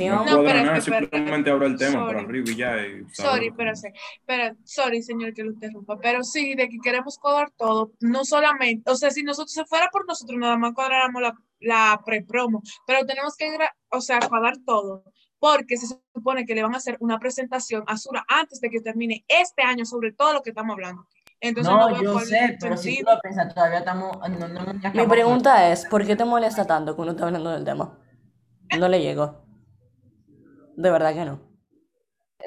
no, 0.08 0.24
no 0.24 0.42
pero 0.44 0.64
nada, 0.64 0.80
simplemente 0.80 1.50
abro 1.50 1.66
el 1.66 1.76
tema 1.76 1.92
Sorry. 1.92 2.14
por 2.14 2.24
arriba 2.24 2.50
y 2.50 2.56
ya. 2.56 2.76
y 2.86 3.04
Sorry, 3.12 3.50
pero 3.56 3.74
sí, 3.76 3.88
pero 4.26 4.54
sorry, 4.64 5.02
señor, 5.02 5.32
que 5.32 5.44
lo 5.44 5.52
interrumpa, 5.52 5.98
pero 5.98 6.22
sí, 6.24 6.54
de 6.54 6.68
que 6.68 6.78
queremos 6.82 7.18
cuadrar 7.18 7.50
todo, 7.56 7.92
no 8.00 8.24
solamente, 8.24 8.90
o 8.90 8.96
sea, 8.96 9.10
si 9.10 9.22
nosotros 9.22 9.52
se 9.52 9.64
fuera 9.64 9.88
por 9.90 10.06
nosotros, 10.06 10.38
nada 10.38 10.56
más 10.56 10.72
cuadráramos 10.74 11.22
la, 11.22 11.34
la 11.60 12.00
pre-promo, 12.04 12.62
pero 12.86 13.04
tenemos 13.06 13.36
que, 13.36 13.46
o 13.90 14.00
sea, 14.00 14.18
cuadrar 14.20 14.54
todo, 14.66 15.04
porque 15.38 15.76
se 15.76 15.86
supone 16.14 16.44
que 16.44 16.54
le 16.54 16.62
van 16.62 16.74
a 16.74 16.78
hacer 16.78 16.96
una 17.00 17.18
presentación 17.18 17.82
a 17.86 17.96
Sura 17.96 18.24
antes 18.28 18.60
de 18.60 18.68
que 18.70 18.80
termine 18.80 19.24
este 19.26 19.62
año 19.62 19.84
sobre 19.86 20.12
todo 20.12 20.34
lo 20.34 20.42
que 20.42 20.50
estamos 20.50 20.74
hablando. 20.74 21.06
Entonces, 21.41 21.72
No, 21.72 21.86
veo 21.88 22.03
yo 22.03 22.18
sé, 22.20 22.59
pero 22.61 22.76
si 22.76 22.99
tú 22.99 23.11
lo 23.11 23.18
piensas, 23.20 23.55
todavía 23.55 23.78
estamos. 23.78 24.18
No, 24.28 24.49
no, 24.49 24.49
no, 24.49 24.91
Mi 24.93 25.07
pregunta 25.07 25.70
es, 25.70 25.86
¿por 25.86 26.07
qué 26.07 26.14
te 26.14 26.24
molesta 26.24 26.66
tanto 26.66 26.95
que 26.95 27.03
uno 27.03 27.12
está 27.12 27.26
hablando 27.26 27.51
del 27.51 27.64
tema? 27.64 27.99
No 28.78 28.88
le 28.88 29.01
llegó. 29.01 29.45
De 30.76 30.91
verdad 30.91 31.14
que 31.14 31.24
no. 31.24 31.41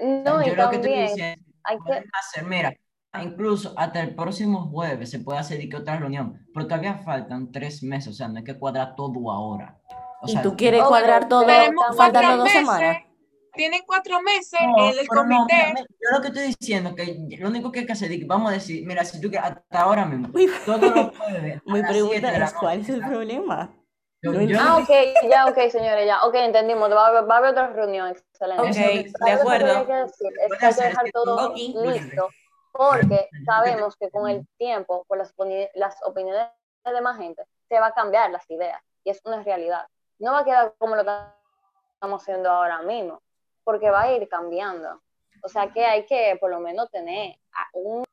No, 0.01 0.41
y 0.41 0.49
Yo 0.49 0.55
lo 0.55 0.69
que 0.69 0.75
estoy 0.75 0.91
también 0.91 1.07
diciendo, 1.07 1.45
hay 1.63 1.77
que, 1.85 2.03
hacer, 2.19 2.45
mira, 2.45 2.73
incluso 3.21 3.73
hasta 3.77 4.01
el 4.01 4.15
próximo 4.15 4.69
jueves 4.69 5.09
se 5.11 5.19
puede 5.19 5.39
hacer 5.39 5.67
que 5.69 5.75
otra 5.75 5.97
reunión, 5.97 6.47
pero 6.53 6.67
todavía 6.67 6.97
faltan 6.99 7.51
tres 7.51 7.83
meses, 7.83 8.13
o 8.13 8.13
sea, 8.13 8.27
no 8.27 8.39
hay 8.39 8.43
que 8.43 8.57
cuadrar 8.57 8.95
todo 8.95 9.31
ahora. 9.31 9.79
O 10.21 10.29
¿Y 10.29 10.37
tú 10.37 10.55
quieres 10.55 10.81
Ok, 10.81 10.87
cuadrar 10.87 11.27
todo 11.27 11.45
cuatro 11.95 12.37
dos 12.37 12.45
meses, 12.45 12.59
semanas? 12.59 12.97
Tienen 13.53 13.81
cuatro 13.85 14.21
meses 14.21 14.59
No, 14.59 14.75
el, 14.77 14.97
no, 14.99 15.05
comité. 15.07 15.53
mira, 15.53 15.69
mira, 15.73 15.85
yo 16.01 16.09
lo 16.17 16.21
que 16.21 16.27
estoy 16.29 16.55
diciendo 16.57 16.95
que 16.95 17.17
lo 17.39 17.49
único 17.49 17.71
que 17.71 17.79
hay 17.81 17.85
que 17.85 17.93
hacer 17.93 18.11
es 18.11 18.19
que 18.19 18.25
vamos 18.25 18.49
a 18.51 18.53
decir, 18.55 18.85
mira, 18.85 19.03
si 19.03 19.19
tú 19.19 19.29
quieres, 19.29 19.49
hasta 19.51 19.81
ahora 19.81 20.05
mismo, 20.05 20.29
Mi, 20.33 20.47
todos 20.65 20.79
los 20.81 21.11
jueves, 21.17 21.61
a 21.67 21.71
mi 21.73 21.83
pregunta 21.83 22.35
es, 22.37 22.53
¿cuál 22.59 22.79
es 22.81 22.89
el 22.89 23.01
problema? 23.03 23.75
yo- 24.21 24.31
No 24.33 24.41
yo 24.41 24.57
ah, 24.59 24.77
no 24.77 24.79
ok, 24.79 24.89
ya, 25.29 25.47
ok, 25.47 25.57
señores, 25.69 26.05
ya, 26.07 26.23
ok, 26.23 26.35
entendimos, 26.35 26.89
va 26.91 27.05
a 27.05 27.07
haber, 27.09 27.29
va 27.29 27.35
a 27.35 27.37
haber 27.39 27.51
otra 27.51 27.67
reunión, 27.67 28.07
excelente. 28.09 28.63
Ok, 28.63 28.75
Eso 29.05 29.17
de 29.25 29.31
algo 29.31 29.43
que 29.43 29.49
acuerdo. 29.49 29.79
hay 29.79 29.85
que 29.85 29.93
decir 29.93 30.31
es 30.39 30.53
que 30.57 30.65
hay 30.65 30.75
que 30.75 30.83
dejar 30.83 31.05
que 31.05 31.11
todo 31.11 31.53
listo, 31.73 32.29
porque 32.71 33.29
sabemos 33.45 33.95
que 33.97 34.09
con 34.11 34.29
el 34.29 34.45
tiempo, 34.57 35.03
por 35.07 35.17
las, 35.17 35.35
opini- 35.35 35.69
las 35.75 35.95
opiniones 36.03 36.47
de 36.85 36.93
demás 36.93 37.17
gente, 37.17 37.43
se 37.69 37.79
va 37.79 37.87
a 37.87 37.93
cambiar 37.93 38.31
las 38.31 38.49
ideas, 38.49 38.81
y 39.03 39.09
es 39.11 39.19
una 39.25 39.43
realidad. 39.43 39.85
No 40.19 40.31
va 40.33 40.39
a 40.39 40.45
quedar 40.45 40.73
como 40.77 40.95
lo 40.95 41.03
que 41.03 41.11
estamos 41.95 42.21
haciendo 42.21 42.49
ahora 42.49 42.81
mismo. 42.81 43.21
Porque 43.63 43.89
va 43.89 44.03
a 44.03 44.11
ir 44.13 44.27
cambiando. 44.29 45.01
O 45.41 45.49
sea 45.49 45.71
que 45.71 45.85
hay 45.85 46.05
que 46.05 46.37
por 46.39 46.49
lo 46.51 46.59
menos 46.59 46.89
tener 46.91 47.37
a 47.53 47.67
un 47.73 48.03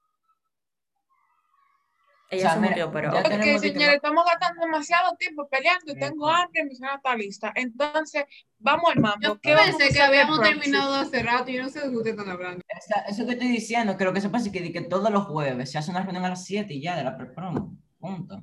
Ella 2.32 2.46
O 2.48 2.50
sea, 2.52 2.54
se 2.54 2.68
murió, 2.68 2.92
pero... 2.92 3.10
tenemos 3.22 3.60
que- 3.60 3.68
señores, 3.72 3.96
estamos 3.96 4.24
gastando 4.24 4.62
demasiado 4.64 5.16
tiempo 5.16 5.48
peleando 5.48 5.90
y 5.92 5.98
tengo 5.98 6.28
hambre 6.28 6.62
y 6.62 6.64
mi 6.66 6.76
cena 6.76 6.94
está 6.94 7.16
lista. 7.16 7.52
Entonces, 7.56 8.24
vamos 8.58 8.88
al 8.94 9.00
mambo. 9.00 9.18
Yo 9.20 9.40
¿Qué 9.40 9.52
vamos 9.54 9.74
a 9.74 9.78
pensé 9.78 9.92
que 9.94 10.00
habíamos 10.00 10.40
terminado 10.40 10.94
hace 10.94 11.22
rato. 11.24 11.50
Yo 11.50 11.60
no 11.62 11.68
sé 11.68 11.80
de 11.80 11.90
qué 11.90 11.96
ustedes 11.96 12.16
están 12.16 12.30
hablando. 12.32 12.62
Esa- 12.68 13.00
Eso 13.08 13.26
que 13.26 13.32
estoy 13.32 13.48
diciendo, 13.48 13.96
que 13.96 14.04
lo 14.04 14.12
que 14.12 14.20
se 14.20 14.28
pasa 14.28 14.46
es 14.46 14.52
que, 14.52 14.72
que 14.72 14.80
todos 14.82 15.10
los 15.10 15.24
jueves 15.24 15.72
se 15.72 15.78
hace 15.78 15.90
una 15.90 16.02
reunión 16.02 16.24
a 16.24 16.28
las 16.28 16.44
7 16.44 16.72
y 16.72 16.80
ya 16.82 16.94
de 16.96 17.02
la 17.02 17.16
pre-promo. 17.16 17.76
Punto. 17.98 18.40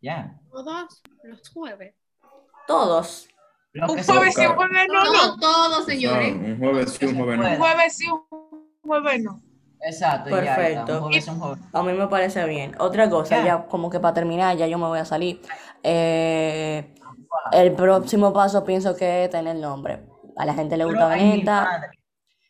Ya. 0.00 0.40
Todos 0.50 1.02
los 1.22 1.48
jueves. 1.50 1.94
Todos. 2.66 3.28
Un 3.74 3.88
jueves 3.88 4.34
sí, 4.34 4.46
un 4.46 4.54
jueves 4.54 4.86
no, 4.92 5.04
No 5.12 5.38
todos, 5.38 5.84
señores. 5.86 6.32
un 6.34 6.58
jueves 6.58 6.92
sí, 6.92 7.06
un 7.06 7.16
jueves 7.16 7.38
Un 7.38 7.44
no. 7.44 7.56
jueves 7.56 7.96
sí, 7.96 8.06
un 8.08 8.22
jueves 8.82 9.22
no. 9.22 9.40
Exacto, 9.80 10.30
y 10.30 10.44
ya. 10.44 10.56
Perfecto. 10.56 10.92
Un 10.94 11.00
jueves 11.02 11.18
es 11.24 11.28
un 11.28 11.40
jueves. 11.40 11.58
A 11.72 11.82
mí 11.82 11.92
me 11.92 12.06
parece 12.08 12.44
bien. 12.46 12.74
Otra 12.78 13.10
cosa, 13.10 13.38
Ya. 13.38 13.44
ya 13.44 13.66
como 13.66 13.90
que 13.90 14.00
para 14.00 14.14
terminar, 14.14 14.56
ya 14.56 14.66
yo 14.66 14.78
me 14.78 14.86
voy 14.86 14.98
a 15.00 15.04
salir. 15.04 15.40
Eh, 15.82 16.94
el 17.52 17.72
próximo 17.72 18.32
paso 18.32 18.64
pienso 18.64 18.96
que 18.96 19.24
es 19.24 19.30
tener 19.30 19.56
nombre. 19.56 20.00
A 20.36 20.46
la 20.46 20.54
gente 20.54 20.76
le 20.76 20.84
gusta. 20.84 21.16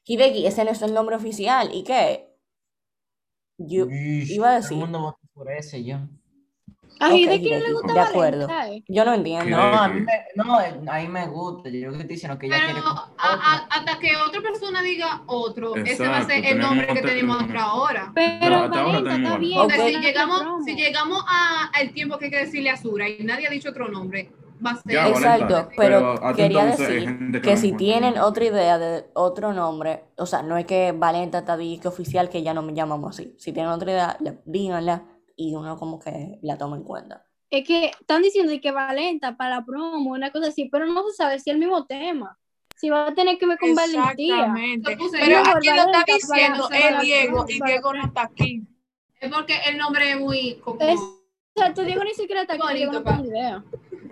Y 0.06 0.16
Becky, 0.18 0.46
ese 0.46 0.64
no 0.64 0.70
es 0.70 0.82
el 0.82 0.92
nombre 0.92 1.16
oficial. 1.16 1.70
¿Y 1.72 1.82
qué? 1.84 2.30
Yo 3.56 3.86
iba 3.88 4.48
a 4.48 4.50
Todo 4.50 4.56
decir. 4.62 4.72
el 4.74 4.80
mundo 4.80 5.00
votó 5.00 5.18
por 5.32 5.50
ese 5.50 5.82
yo. 5.84 5.96
¿A 7.00 7.12
¿y 7.14 7.24
Ok, 7.24 7.30
de 7.30 7.40
quién 7.40 7.62
le 7.62 7.72
gusta 7.72 7.92
de 7.92 8.00
acuerdo. 8.00 8.46
Valentine? 8.46 8.84
Yo 8.88 9.04
no 9.04 9.14
entiendo. 9.14 9.56
No, 9.56 9.62
a 9.62 9.88
mí 9.88 10.00
me, 10.00 10.12
no, 10.36 10.60
eh, 10.60 10.80
a 10.86 10.98
mí 11.00 11.08
me 11.08 11.26
gusta. 11.26 11.68
Yo 11.68 11.90
que 11.90 11.96
estoy 11.96 12.06
diciendo 12.08 12.38
que 12.38 12.46
ella 12.46 12.56
Pero 12.66 12.72
quiere. 12.82 12.88
a- 12.88 13.10
a- 13.18 13.66
hasta 13.70 13.98
que 13.98 14.16
otra 14.16 14.40
persona 14.40 14.80
diga 14.82 15.22
otro, 15.26 15.74
ese 15.76 16.06
va 16.08 16.18
a 16.18 16.24
ser 16.24 16.44
el 16.46 16.58
nombre 16.58 16.86
que 16.86 17.02
tenemos 17.02 17.42
hasta 17.42 17.62
ahora. 17.62 18.12
Pero 18.14 18.56
hasta 18.56 18.80
ahora 18.80 19.14
está 19.16 19.36
bien. 19.38 19.70
Si 19.70 20.00
llegamos, 20.00 20.64
si 20.64 20.74
llegamos 20.76 21.24
a- 21.28 21.70
al 21.74 21.90
tiempo 21.92 22.16
que 22.18 22.26
hay 22.26 22.30
que 22.30 22.38
decirle 22.38 22.70
a 22.70 22.76
Sura 22.76 23.08
y 23.08 23.22
nadie 23.24 23.48
ha 23.48 23.50
dicho 23.50 23.70
otro 23.70 23.88
nombre, 23.88 24.30
va 24.64 24.70
a 24.70 24.76
ser. 24.76 24.92
Ya. 24.92 25.08
Exacto, 25.08 25.68
Pero 25.76 26.20
quería 26.36 26.64
decir 26.66 27.40
que 27.42 27.56
si 27.56 27.72
tienen 27.72 28.18
otra 28.18 28.44
idea 28.44 28.78
de 28.78 29.04
otro 29.14 29.52
nombre, 29.52 30.04
o 30.16 30.26
sea, 30.26 30.42
no 30.42 30.56
es 30.56 30.64
que 30.64 30.92
Valenta 30.92 31.38
está 31.38 31.56
que 31.58 31.88
oficial 31.88 32.28
que 32.30 32.42
ya 32.42 32.54
no 32.54 32.62
me 32.62 32.72
llamamos 32.72 33.10
así. 33.18 33.34
Si 33.36 33.52
tienen 33.52 33.72
otra 33.72 33.90
idea, 33.90 34.16
díganla 34.44 35.02
y 35.36 35.54
uno 35.54 35.76
como 35.76 35.98
que 35.98 36.38
la 36.42 36.56
toma 36.58 36.76
en 36.76 36.84
cuenta. 36.84 37.26
Es 37.50 37.66
que 37.66 37.86
están 38.00 38.22
diciendo 38.22 38.52
que 38.60 38.70
Valenta 38.72 39.36
para 39.36 39.56
la 39.56 39.64
promo, 39.64 40.10
una 40.12 40.30
cosa 40.32 40.48
así, 40.48 40.68
pero 40.70 40.86
no 40.86 41.08
se 41.10 41.16
sabe 41.16 41.38
si 41.38 41.50
es 41.50 41.54
el 41.54 41.60
mismo 41.60 41.86
tema. 41.86 42.38
Si 42.76 42.90
va 42.90 43.06
a 43.08 43.14
tener 43.14 43.38
que 43.38 43.46
ver 43.46 43.58
con 43.58 43.74
valentía. 43.74 44.10
Exactamente. 44.36 44.96
Pero 45.12 45.38
Mejor 45.42 45.56
a 45.56 45.60
quien 45.60 45.76
lo 45.76 45.82
está 45.82 46.04
diciendo 46.06 46.68
es 46.70 47.00
Diego 47.00 47.32
promo, 47.32 47.50
y 47.50 47.60
Diego 47.60 47.94
no 47.94 48.04
está 48.06 48.22
aquí. 48.22 48.62
Es 49.20 49.32
porque 49.32 49.56
el 49.68 49.78
nombre 49.78 50.10
es 50.10 50.20
muy. 50.20 50.54
Como, 50.56 50.80
Es- 50.80 51.00
Exacto, 51.56 51.84
Diego 51.84 52.02
ni 52.02 52.10
siquiera 52.14 52.42
está 52.42 52.54
aquí, 52.54 52.62
Bonito, 52.62 52.90
Diego 52.90 53.10
no 53.10 53.22
ni 53.22 53.28
idea. 53.28 53.64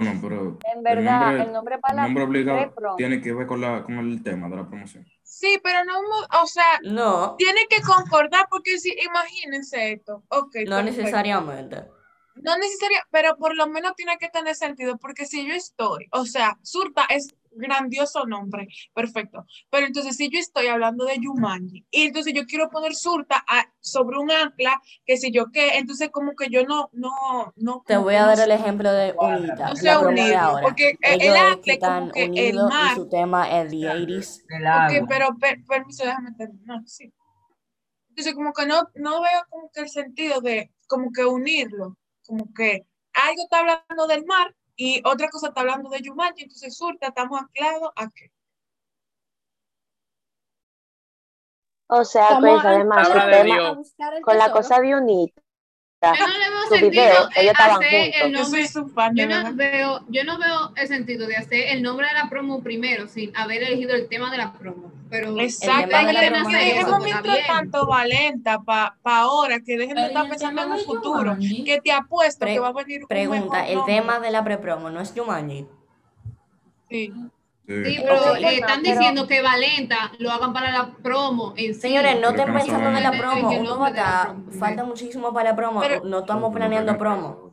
Bueno, 0.05 0.21
pero 0.23 0.59
En 0.75 0.83
verdad, 0.83 1.23
el 1.23 1.37
nombre, 1.39 1.43
el 1.47 1.53
nombre 1.53 1.79
para 1.79 1.93
el 1.93 1.97
la 1.97 2.03
nombre 2.05 2.25
obligado 2.25 2.97
tiene 2.97 3.21
que 3.21 3.33
ver 3.33 3.47
con, 3.47 3.61
la, 3.61 3.83
con 3.85 3.99
el 3.99 4.23
tema 4.23 4.49
de 4.49 4.57
la 4.57 4.69
promoción. 4.69 5.07
Sí, 5.23 5.59
pero 5.63 5.85
no, 5.85 5.99
o 6.43 6.47
sea, 6.47 6.65
No, 6.83 7.37
tiene 7.37 7.67
que 7.69 7.81
concordar 7.83 8.47
porque 8.51 8.79
si, 8.79 8.95
imagínense 9.05 9.93
esto. 9.93 10.23
Ok, 10.29 10.55
no 10.67 10.77
perfecto. 10.77 10.83
necesariamente. 10.83 11.85
No 12.35 12.57
necesaria, 12.57 13.03
pero 13.11 13.37
por 13.37 13.55
lo 13.55 13.67
menos 13.67 13.95
tiene 13.95 14.17
que 14.19 14.29
tener 14.29 14.55
sentido, 14.55 14.97
porque 14.97 15.27
si 15.27 15.47
yo 15.47 15.55
estoy, 15.55 16.09
o 16.13 16.25
sea, 16.25 16.59
Surta 16.63 17.05
es 17.11 17.29
grandioso 17.55 18.25
nombre, 18.27 18.69
perfecto, 18.95 19.45
pero 19.71 19.87
entonces 19.87 20.17
si 20.17 20.29
yo 20.31 20.39
estoy 20.39 20.67
hablando 20.67 21.05
de 21.05 21.19
Yumanji, 21.21 21.87
y 21.91 22.03
entonces 22.03 22.33
yo 22.35 22.45
quiero 22.47 22.71
poner 22.71 22.95
Surta 22.95 23.45
a- 23.49 23.73
sobre 23.81 24.19
un 24.19 24.31
ancla, 24.31 24.81
que 25.05 25.17
si 25.17 25.31
yo 25.33 25.51
qué, 25.53 25.79
entonces 25.79 26.11
como 26.11 26.35
que 26.35 26.49
yo 26.51 26.65
no, 26.65 26.89
no, 26.93 27.53
no. 27.57 27.83
Te 27.87 27.97
voy 27.97 28.15
a 28.15 28.27
dar 28.27 28.41
el 28.41 28.51
ejemplo 28.51 28.93
de 28.93 29.15
Unita, 29.19 29.73
no 29.75 30.09
unirlo, 30.09 30.37
ahora. 30.39 30.63
porque 30.63 30.91
el, 31.01 31.23
Ellos 31.23 31.37
el 31.37 31.53
ancla 31.53 31.79
como 31.79 32.13
que 32.13 32.23
el 32.25 32.31
unidos 32.31 32.71
y 32.71 32.75
mar, 32.75 32.95
su 32.97 33.09
tema 33.09 33.51
es 33.61 33.71
The 33.71 33.77
80s. 33.77 34.45
Del 34.49 34.67
ok, 34.67 34.73
agua. 34.97 35.07
pero 35.09 35.37
per- 35.39 35.65
permiso, 35.65 36.05
déjame 36.05 36.33
terminar, 36.37 36.81
sí. 36.87 37.13
Entonces 38.11 38.35
como 38.35 38.53
que 38.53 38.67
no, 38.67 38.83
no 38.97 39.23
veo 39.23 39.47
como 39.49 39.71
que 39.73 39.81
el 39.81 39.89
sentido 39.89 40.41
de 40.41 40.71
como 40.87 41.11
que 41.13 41.25
unirlo, 41.25 41.97
como 42.27 42.53
que 42.55 42.87
algo 43.15 43.43
está 43.43 43.61
hablando 43.61 44.07
del 44.07 44.25
mar 44.27 44.55
y 44.85 45.01
otra 45.05 45.29
cosa 45.29 45.49
está 45.49 45.61
hablando 45.61 45.91
de 45.91 46.01
Yumanji, 46.01 46.43
entonces 46.43 46.77
Surta 46.77 47.07
estamos 47.07 47.41
anclados 47.41 47.93
a 47.95 48.09
qué. 48.11 48.33
O 51.87 52.05
sea, 52.05 52.39
pues 52.41 52.65
además 52.65 53.09
tema 53.13 53.77
con 54.23 54.39
la 54.39 54.51
cosa 54.51 54.81
de 54.81 54.97
Unita, 54.97 55.42
Yo 56.03 56.27
no 56.27 56.39
le 56.39 56.51
veo 56.51 56.63
su 56.63 56.69
sentido 56.75 56.91
video, 56.91 57.29
ellos 57.37 57.53
estaban 57.53 57.77
hacer 57.85 57.95
el 57.95 58.23
juntos. 58.23 58.31
Yo 58.33 58.37
soy 58.37 58.43
nombre. 58.43 58.69
su 58.69 58.89
fan, 58.89 59.15
de 59.15 59.23
Yo 59.23 59.29
no 59.29 59.35
verdad. 59.37 59.53
veo, 59.55 60.01
yo 60.09 60.25
no 60.25 60.39
veo 60.39 60.73
el 60.77 60.89
sentido 60.89 61.27
de 61.29 61.37
hacer 61.37 61.69
el 61.69 61.83
nombre 61.83 62.09
de 62.09 62.15
la 62.15 62.29
promo 62.29 62.61
primero 62.63 63.07
sin 63.07 63.37
haber 63.37 63.63
elegido 63.63 63.95
el 63.95 64.09
tema 64.09 64.31
de 64.33 64.39
la 64.39 64.53
promo. 64.53 64.93
Pero 65.11 65.39
Exacto, 65.39 65.89
tema 65.91 66.05
de 66.07 66.13
la 66.13 66.21
que 66.21 66.31
promo 66.31 66.49
que 66.49 66.69
es 66.69 66.75
dejemos 66.75 67.05
mientras 67.05 67.47
tanto 67.47 67.87
Valenta 67.87 68.59
para 68.63 68.97
ahora, 69.05 69.61
que 69.61 69.77
dejen 69.79 69.95
de 69.95 70.07
estar 70.07 70.25
el 70.25 70.31
pensando 70.31 70.63
en 70.63 70.71
un 70.73 70.77
de 70.79 70.85
futuro, 70.85 71.37
que 71.65 71.81
te 71.85 71.93
apuesto 71.93 72.41
Pre- 72.47 72.55
que 72.55 72.59
va 72.59 72.69
a 72.69 72.73
venir 72.73 73.03
un 73.03 73.09
Pregunta, 73.09 73.63
mejor 73.63 73.79
el 73.79 73.85
tema 73.85 74.19
de 74.19 74.31
la 74.31 74.43
prepromo 74.43 74.91
no 74.91 75.01
es 75.01 75.13
Jumanji. 75.17 75.67
Sí. 76.91 77.13
Sí. 77.67 78.01
pero 78.03 78.35
le 78.35 78.55
están 78.57 78.83
pero- 78.83 78.95
diciendo 78.99 79.27
que 79.29 79.41
Valenta 79.41 80.11
lo 80.19 80.31
hagan 80.33 80.53
para 80.53 80.73
la 80.73 80.91
promo 81.03 81.55
en 81.57 81.75
sí. 81.75 81.81
Señores, 81.83 82.21
no 82.21 82.31
estén 82.31 82.49
no 82.53 82.59
pensando 82.59 82.91
de 82.91 83.01
la 83.01 83.13
promo, 83.13 83.51
uno 83.51 83.79
la 83.79 83.89
estar, 83.89 84.27
promo. 84.33 84.51
falta 84.59 84.85
muchísimo 84.85 85.33
para 85.33 85.51
la 85.51 85.57
promo, 85.57 85.81
Pero- 85.81 86.05
no 86.05 86.19
estamos 86.21 86.53
planeando 86.53 86.99
promo. 86.99 87.53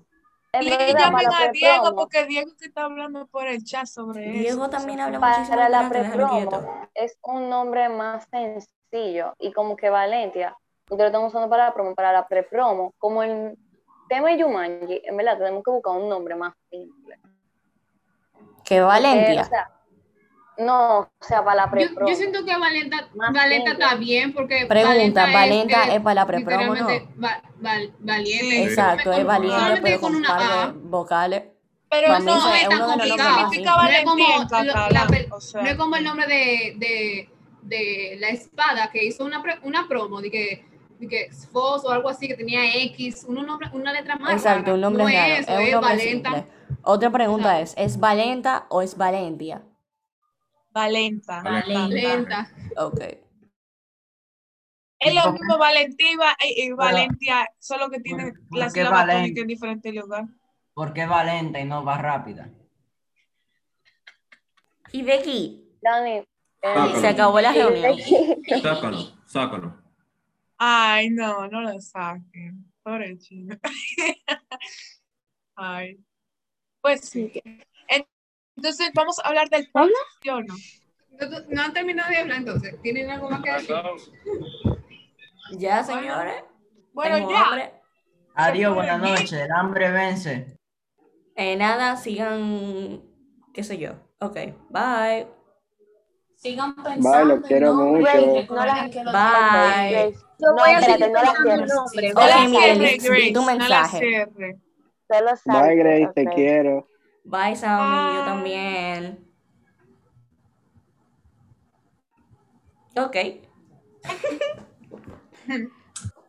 En 0.52 0.64
Y 0.64 0.70
llamen 0.70 0.96
para 1.12 1.30
la 1.30 1.38
a 1.50 1.52
Diego 1.52 1.96
porque 1.96 2.26
Diego 2.26 2.52
que 2.58 2.66
está 2.66 2.86
hablando 2.86 3.28
por 3.28 3.48
el 3.48 3.64
chat 3.64 3.86
sobre 3.86 4.24
eso. 4.32 4.40
Diego 4.40 4.70
también 4.70 5.00
habla 5.00 5.20
muchísimo 5.20 5.50
para 5.50 5.70
la 5.70 5.90
pre-promo 5.90 6.88
es 6.96 7.18
un 7.22 7.50
nombre 7.50 7.88
más 7.90 8.28
sencillo 8.32 9.36
y 9.38 9.52
como 9.54 9.76
que 9.76 9.92
Valencia, 9.92 10.58
ustedes 10.90 11.02
lo 11.02 11.06
están 11.06 11.24
usando 11.24 11.48
para 11.50 11.66
la 11.66 11.74
promo, 11.76 11.94
para 11.94 12.12
la 12.12 12.28
pre-promo, 12.28 12.94
como 12.98 13.22
el 13.22 13.56
tema 14.10 14.30
de 14.30 14.40
Yumanji, 14.40 15.02
en 15.06 15.18
verdad 15.18 15.38
tenemos 15.38 15.64
que 15.64 15.70
buscar 15.70 15.94
un 15.96 16.10
nombre 16.10 16.34
más 16.34 16.56
simple. 16.72 17.20
Que 18.66 18.78
Eh, 18.78 18.84
sea, 19.46 19.70
no, 20.60 21.00
o 21.00 21.10
sea, 21.22 21.44
para 21.44 21.56
la 21.56 21.66
Yo, 21.66 21.72
pre-promo. 21.72 22.10
yo 22.10 22.16
siento 22.16 22.44
que 22.46 22.56
Valenta, 22.58 23.08
Valenta 23.16 23.72
está 23.72 23.96
bien 23.96 24.34
porque 24.34 24.66
Pregunta, 24.68 25.26
¿Valenta 25.32 25.88
eh, 25.88 25.96
es 25.96 26.02
para 26.02 26.14
la 26.16 26.26
pre-promo, 26.28 26.66
no? 26.66 26.74
literalmente 26.74 27.08
va- 27.24 27.42
val- 27.60 27.94
valiente. 28.00 28.50
Sí. 28.50 28.64
Exacto, 28.64 29.14
es 29.14 29.26
valiente, 29.26 29.80
pero 29.82 30.00
con 30.00 30.12
con 30.12 30.16
un 30.16 30.26
una 30.26 30.38
par 30.38 30.42
A. 30.42 30.68
de 30.68 30.80
vocales. 30.84 31.44
Pero 31.90 32.20
no, 32.20 32.54
es 32.54 32.62
es 32.64 32.70
tan 32.70 32.80
complicado. 32.82 33.48
No 33.52 33.88
es 33.90 34.04
como 34.06 34.26
la 34.92 35.08
pe- 35.08 35.28
o 35.32 35.42
sea, 35.42 35.62
No 35.64 35.70
es 35.70 35.76
como 35.76 35.96
el 35.96 36.04
nombre 36.04 36.28
de, 36.28 36.74
de, 36.78 37.30
de 37.64 38.18
la 38.20 38.30
espada 38.30 38.90
que 38.92 39.04
hizo 39.06 39.26
una, 39.26 39.42
pre- 39.42 39.60
una 39.64 39.88
promo 39.88 40.22
de 40.22 40.30
que, 40.30 40.66
de 41.00 41.08
que 41.08 41.32
Sfos 41.34 41.84
o 41.86 41.90
algo 41.92 42.10
así 42.10 42.28
que 42.28 42.36
tenía 42.36 42.76
X, 42.84 43.26
un 43.28 43.44
nombre, 43.46 43.70
una 43.74 43.92
letra 43.92 44.18
más. 44.18 44.34
Exacto, 44.34 44.66
rara. 44.66 44.74
un 44.76 44.82
nombre 44.82 45.04
no 45.04 45.10
raro, 45.10 45.34
es 45.34 45.40
es 45.40 45.48
eso, 45.48 45.54
un 45.58 45.62
es 45.66 45.72
nombre 45.74 45.90
Valenta. 45.96 46.30
simple. 46.34 46.52
Otra 46.84 47.10
pregunta 47.10 47.60
es, 47.60 47.74
¿es 47.76 48.00
Valenta 48.00 48.66
o 48.70 48.82
es 48.84 48.96
Valentia? 48.96 49.64
Valenta. 50.80 51.42
Valenta. 51.42 51.80
Valenta. 51.80 52.52
Ok. 52.78 53.00
Es 55.00 55.16
lo 55.16 55.32
mismo 55.32 55.58
Valentiva 55.58 56.36
y, 56.44 56.64
y 56.64 56.72
Valentia, 56.72 57.50
solo 57.60 57.90
que 57.90 58.00
tiene 58.00 58.34
¿por 58.50 58.60
la 58.60 58.70
sílaba 58.70 59.06
tónica 59.08 59.42
en 59.42 59.48
diferente 59.48 59.92
lugar. 59.92 60.26
¿Por 60.74 60.94
qué 60.94 61.06
Valenta 61.06 61.60
y 61.60 61.66
no 61.66 61.84
va 61.84 61.98
rápida? 61.98 62.50
Y 64.92 65.04
Becky, 65.04 65.70
Sácalo. 66.62 67.00
se 67.00 67.08
acabó 67.08 67.42
la 67.42 67.52
reunión. 67.54 67.98
Sácalo, 68.62 68.98
sácalo. 69.26 69.82
Ay, 70.58 71.10
no, 71.10 71.48
no 71.48 71.62
lo 71.62 71.80
saquen. 71.80 72.72
Pobre 72.84 73.18
chino. 73.18 73.56
Ay. 75.56 76.00
Pues 76.82 77.02
sí. 77.02 77.32
En- 78.60 78.66
Entonces, 78.66 78.92
vamos 78.94 79.20
a 79.20 79.28
hablar 79.28 79.50
del 79.50 79.70
¿Habla? 79.74 79.94
¿sí 80.22 80.30
o 80.30 80.42
no? 80.42 80.54
No, 81.20 81.40
no 81.50 81.62
han 81.62 81.74
terminado 81.74 82.10
de 82.10 82.18
hablar 82.18 82.38
entonces. 82.38 82.82
¿Tienen 82.82 83.10
algo 83.10 83.30
más 83.30 83.42
que 83.42 83.52
decir? 83.52 83.76
Ya, 85.58 85.84
señores. 85.84 86.44
Bueno, 86.94 87.16
Tengo 87.18 87.32
ya. 87.32 87.44
hambre. 87.46 87.74
Adiós, 88.36 88.76
buenas 88.76 89.00
noches. 89.00 89.34
El 89.34 89.52
hambre 89.52 89.92
vence. 89.92 90.58
Eh, 91.36 91.56
nada, 91.56 91.96
sigan, 91.98 93.02
qué 93.54 93.64
sé 93.64 93.78
yo. 93.78 93.94
Ok, 94.20 94.36
bye. 94.70 95.28
Sigan 96.36 96.76
Bye, 96.76 96.84
pensando. 96.84 97.36
los 97.36 97.48
quiero 97.48 97.74
mucho. 97.74 98.02
Bye. 98.04 98.46
Grace, 98.46 100.20
no, 100.40 100.54
voy 100.56 100.70
a 100.70 100.80
espérate, 100.80 101.04
seguir 101.04 101.12
no 101.12 101.88
cierres, 101.90 103.04
Grace, 103.04 103.32
tu 103.34 103.42
no 103.42 103.46
la 103.46 103.58
mensaje. 103.58 104.00
cierres. 104.00 104.58
Bye, 105.46 105.76
Grace, 105.76 106.12
te 106.16 106.26
quiero. 106.26 106.89
Bye, 107.30 107.56
Sammy, 107.56 108.16
yo 108.16 108.26
también. 108.26 109.24
Ok. 112.98 113.16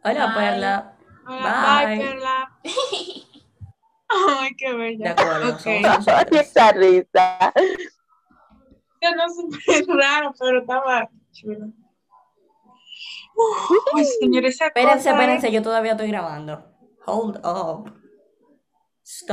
Hola, 0.04 0.26
Bye. 0.26 0.34
Perla. 0.36 0.96
Hola, 1.26 1.84
Bye. 1.84 1.86
Bye, 1.86 1.98
Perla. 2.06 2.58
Ay, 4.40 4.50
qué 4.58 4.72
bella. 4.74 5.04
De 5.04 5.10
acuerdo, 5.22 5.52
Ok. 5.54 5.58
somos 5.60 5.82
nosotros. 5.82 6.26
Esa 6.40 6.72
risa. 6.72 7.52
Ya 9.00 9.14
no 9.14 9.28
súper 9.30 9.86
raro, 9.96 10.34
pero 10.38 10.60
estaba 10.60 11.08
chulo. 11.32 11.66
Uf, 13.36 13.70
Ay, 13.94 14.04
señor, 14.20 14.44
esa 14.44 14.66
Espérense, 14.66 15.08
es- 15.08 15.14
espérense, 15.14 15.50
yo 15.50 15.62
todavía 15.62 15.92
estoy 15.92 16.08
grabando. 16.08 16.62
Hold 17.06 17.38
up. 17.46 17.90